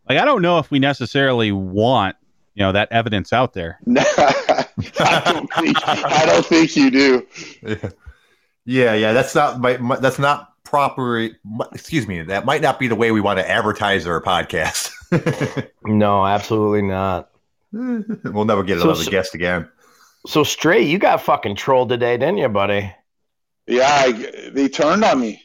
[0.09, 2.17] like I don't know if we necessarily want
[2.55, 3.79] you know that evidence out there.
[3.89, 7.27] I don't think I don't think you do.
[8.65, 11.29] yeah, yeah, that's not my, my- that's not proper.
[11.73, 14.91] Excuse me, that might not be the way we want to advertise our podcast.
[15.85, 17.29] No, absolutely not.
[17.73, 19.69] we'll never get So- another so- guest again.
[20.27, 22.95] So straight, you got fucking trolled today, didn't you, buddy?
[23.67, 25.43] Yeah, I, they turned on me.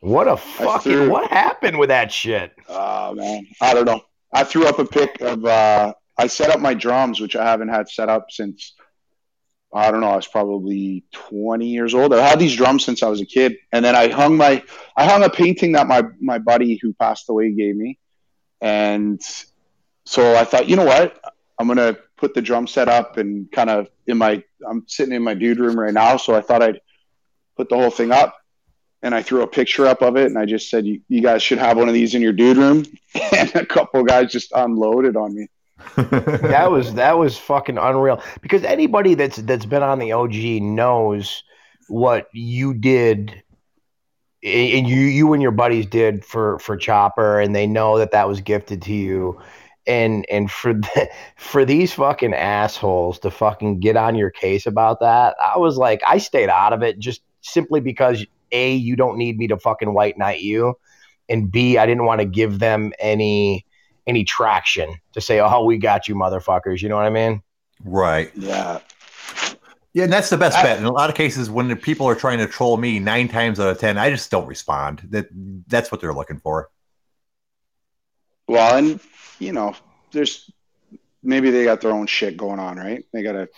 [0.00, 2.52] What a fucking threw- what happened with that shit?
[2.68, 4.00] Oh man, I don't know.
[4.32, 5.44] I threw up a pic of.
[5.44, 8.74] Uh, I set up my drums, which I haven't had set up since.
[9.72, 10.10] I don't know.
[10.10, 12.12] I was probably 20 years old.
[12.12, 14.62] I've had these drums since I was a kid, and then I hung my.
[14.96, 17.98] I hung a painting that my my buddy who passed away gave me,
[18.60, 19.20] and
[20.04, 21.20] so I thought, you know what,
[21.58, 24.42] I'm gonna put the drum set up and kind of in my.
[24.64, 26.80] I'm sitting in my dude room right now, so I thought I'd
[27.56, 28.36] put the whole thing up
[29.02, 31.42] and I threw a picture up of it, and I just said, "You, you guys
[31.42, 32.84] should have one of these in your dude room."
[33.36, 35.48] And a couple guys just unloaded on me.
[35.96, 41.42] that was that was fucking unreal because anybody that's that's been on the OG knows
[41.88, 43.42] what you did
[44.42, 48.28] and you you and your buddies did for for Chopper and they know that that
[48.28, 49.40] was gifted to you
[49.86, 55.00] and and for the, for these fucking assholes to fucking get on your case about
[55.00, 59.16] that I was like I stayed out of it just simply because a you don't
[59.18, 60.74] need me to fucking white knight you
[61.28, 63.64] and b I didn't want to give them any
[64.06, 67.40] any traction to say, "Oh, we got you, motherfuckers." You know what I mean?
[67.84, 68.32] right.
[68.34, 68.80] Yeah,
[69.94, 70.78] Yeah, and that's the best I- bet.
[70.78, 73.60] In a lot of cases, when the people are trying to troll me, nine times
[73.60, 75.06] out of ten, I just don't respond.
[75.10, 75.28] That
[75.68, 76.68] that's what they're looking for.
[78.48, 79.00] Well, and
[79.42, 79.74] you know,
[80.12, 80.50] there's
[81.22, 83.04] maybe they got their own shit going on, right?
[83.12, 83.48] They got a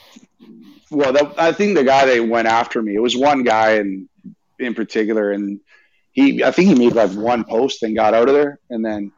[0.91, 4.09] Well, that, I think the guy they went after me, it was one guy in
[4.59, 5.61] in particular, and
[6.13, 9.13] he, I think he made like one post and got out of there, and then,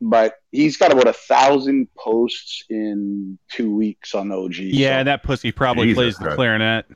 [0.00, 4.56] but he's got about a thousand posts in two weeks on OG.
[4.56, 6.36] Yeah, so- that pussy probably Jesus plays the Christ.
[6.36, 6.86] clarinet.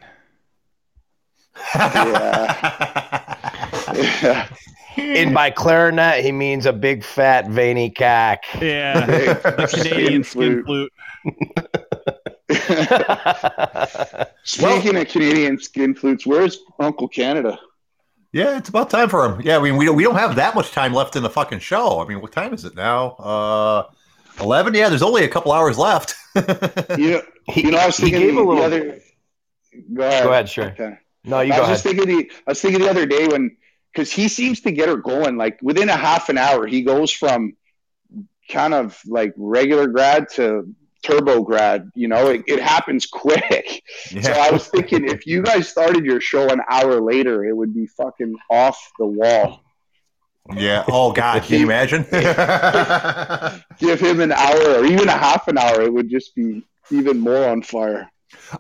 [4.23, 4.49] yeah.
[4.97, 8.41] And by clarinet, he means a big fat veiny cock.
[8.61, 10.93] Yeah, the Canadian skin flute.
[14.45, 17.59] Speaking of Canadian skin flutes, where's Uncle Canada?
[18.33, 19.41] yeah, it's about time for him.
[19.43, 21.61] Yeah, I mean, we don't, we don't have that much time left in the fucking
[21.61, 22.01] show.
[22.01, 23.11] I mean, what time is it now?
[23.13, 23.85] Uh,
[24.41, 24.75] eleven.
[24.75, 26.15] Yeah, there's only a couple hours left.
[26.99, 29.01] You know, He- you know, I was he thinking gave a the little- other.
[29.95, 30.25] Go ahead.
[30.25, 30.67] Go ahead, sure.
[30.71, 30.99] Okay.
[31.25, 31.75] No, you I go was ahead.
[31.75, 33.57] just thinking the I was thinking the other day when
[33.95, 37.13] because he seems to get her going like within a half an hour he goes
[37.13, 37.57] from
[38.51, 42.29] kind of like regular grad to turbo grad you know?
[42.29, 43.83] It, it happens quick.
[44.23, 47.75] So I was thinking if you guys started your show an hour later it would
[47.75, 49.61] be fucking off the wall.
[50.55, 50.85] Yeah.
[50.89, 52.03] Oh God, can you imagine?
[53.79, 57.19] give him an hour or even a half an hour it would just be even
[57.19, 58.11] more on fire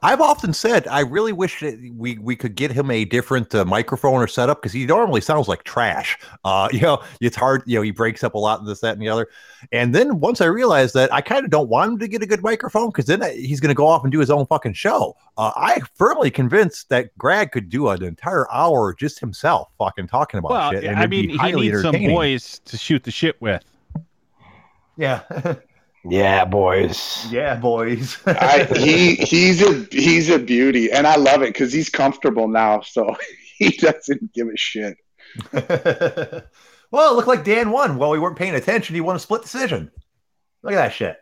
[0.02, 3.64] I've often said I really wish that we we could get him a different uh,
[3.64, 6.18] microphone or setup because he normally sounds like trash.
[6.44, 7.62] Uh, you know, it's hard.
[7.66, 9.28] You know, he breaks up a lot in this, that, and the other.
[9.72, 12.26] And then once I realized that, I kind of don't want him to get a
[12.26, 14.74] good microphone because then I- he's going to go off and do his own fucking
[14.74, 15.16] show.
[15.38, 20.38] Uh, I firmly convinced that Greg could do an entire hour just himself, fucking talking
[20.38, 20.84] about Well, shit.
[20.84, 22.14] and I mean, he highly needs some entertaining.
[22.16, 23.64] boys to shoot the shit with.
[24.96, 25.22] Yeah,
[26.06, 27.26] Yeah, boys.
[27.30, 28.18] yeah, boys.
[28.26, 32.82] I, he he's a he's a beauty, and I love it because he's comfortable now,
[32.82, 33.16] so
[33.58, 34.98] he doesn't give a shit.
[35.52, 37.96] well, it looked like Dan won.
[37.96, 38.94] Well, we weren't paying attention.
[38.94, 39.90] He won a split decision.
[40.62, 41.16] Look at that shit.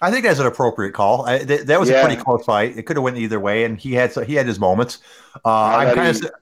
[0.00, 1.24] I think that's an appropriate call.
[1.24, 2.76] I, th- that was a pretty close fight.
[2.76, 4.98] It could have went either way, and he had so he had his moments.
[5.44, 6.32] Uh, I'm kind he- of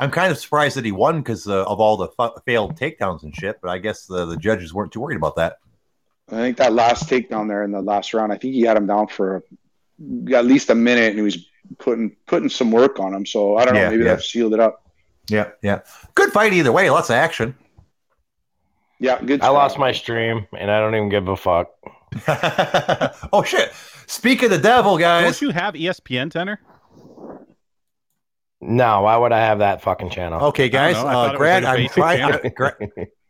[0.00, 3.22] I'm kind of surprised that he won because uh, of all the fu- failed takedowns
[3.22, 3.60] and shit.
[3.62, 5.58] But I guess the, the judges weren't too worried about that.
[6.30, 8.86] I think that last takedown there in the last round, I think he had him
[8.86, 9.42] down for
[10.32, 11.46] at least a minute, and he was
[11.78, 13.26] putting putting some work on him.
[13.26, 14.14] So I don't know, Yeah, maybe yeah.
[14.14, 14.82] that sealed it up.
[15.28, 15.80] Yeah, yeah.
[16.14, 16.88] Good fight either way.
[16.90, 17.54] Lots of action.
[19.00, 19.40] Yeah, good.
[19.42, 19.54] I job.
[19.54, 21.70] lost my stream, and I don't even give a fuck.
[23.32, 23.72] oh shit!
[24.06, 25.24] Speak of the devil, guys.
[25.24, 26.60] Don't you have ESPN Tenor?
[28.60, 30.42] No, why would I have that fucking channel?
[30.46, 30.94] Okay, guys.
[30.94, 31.06] know.
[31.06, 32.90] I thought Uh, it was Grad, like a I'm trying.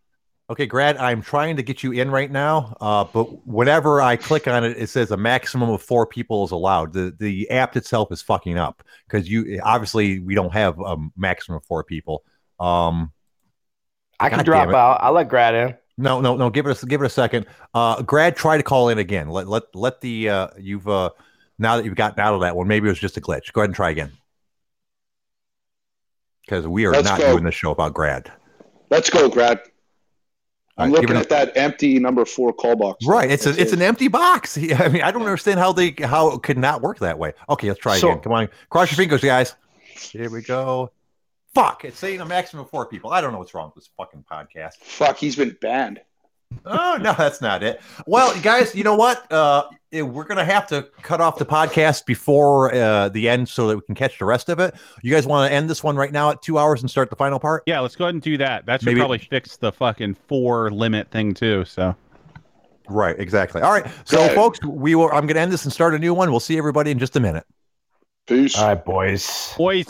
[0.48, 0.48] channel.
[0.48, 2.76] Gra- okay, Grad, I'm trying to get you in right now.
[2.80, 6.50] Uh, but whenever I click on it, it says a maximum of four people is
[6.50, 6.92] allowed.
[6.92, 11.56] The the app itself is fucking up because you obviously we don't have a maximum
[11.56, 12.24] of four people.
[12.60, 13.12] Um,
[14.20, 14.98] I can God drop out.
[15.02, 15.76] I'll let Grad in.
[15.96, 16.50] no, no, no.
[16.50, 17.46] Give it a give it a second.
[17.74, 19.28] Uh, Grad, try to call in again.
[19.28, 21.10] Let let let the uh, you've uh,
[21.58, 23.52] now that you've gotten out of that one, maybe it was just a glitch.
[23.52, 24.12] Go ahead and try again.
[26.44, 27.32] Because we are Let's not go.
[27.32, 28.30] doing this show about Grad.
[28.90, 29.60] Let's go, Grad.
[30.76, 33.06] I'm right, looking at that empty number four call box.
[33.06, 33.30] Right.
[33.30, 33.74] It's a, it's it.
[33.74, 34.56] an empty box.
[34.78, 37.32] I mean, I don't understand how they how it could not work that way.
[37.48, 38.22] Okay, let's try So- again.
[38.22, 39.54] Come on, cross your fingers, guys.
[40.10, 40.90] Here we go.
[41.54, 41.84] Fuck!
[41.84, 43.12] It's saying a maximum of four people.
[43.12, 44.74] I don't know what's wrong with this fucking podcast.
[44.80, 46.00] Fuck, he's been banned.
[46.66, 47.80] Oh no, that's not it.
[48.06, 49.30] Well, guys, you know what?
[49.30, 53.68] Uh, eh, we're gonna have to cut off the podcast before uh, the end so
[53.68, 54.74] that we can catch the rest of it.
[55.02, 57.16] You guys want to end this one right now at two hours and start the
[57.16, 57.62] final part?
[57.66, 58.66] Yeah, let's go ahead and do that.
[58.66, 61.64] That should Maybe- probably fix the fucking four limit thing too.
[61.64, 61.94] So
[62.88, 63.18] Right.
[63.18, 63.62] Exactly.
[63.62, 63.86] All right.
[64.04, 64.34] So, Good.
[64.34, 65.10] folks, we will.
[65.10, 66.30] I'm gonna end this and start a new one.
[66.30, 67.44] We'll see everybody in just a minute.
[68.26, 68.58] Peace.
[68.58, 69.54] All right, boys.
[69.56, 69.82] boys.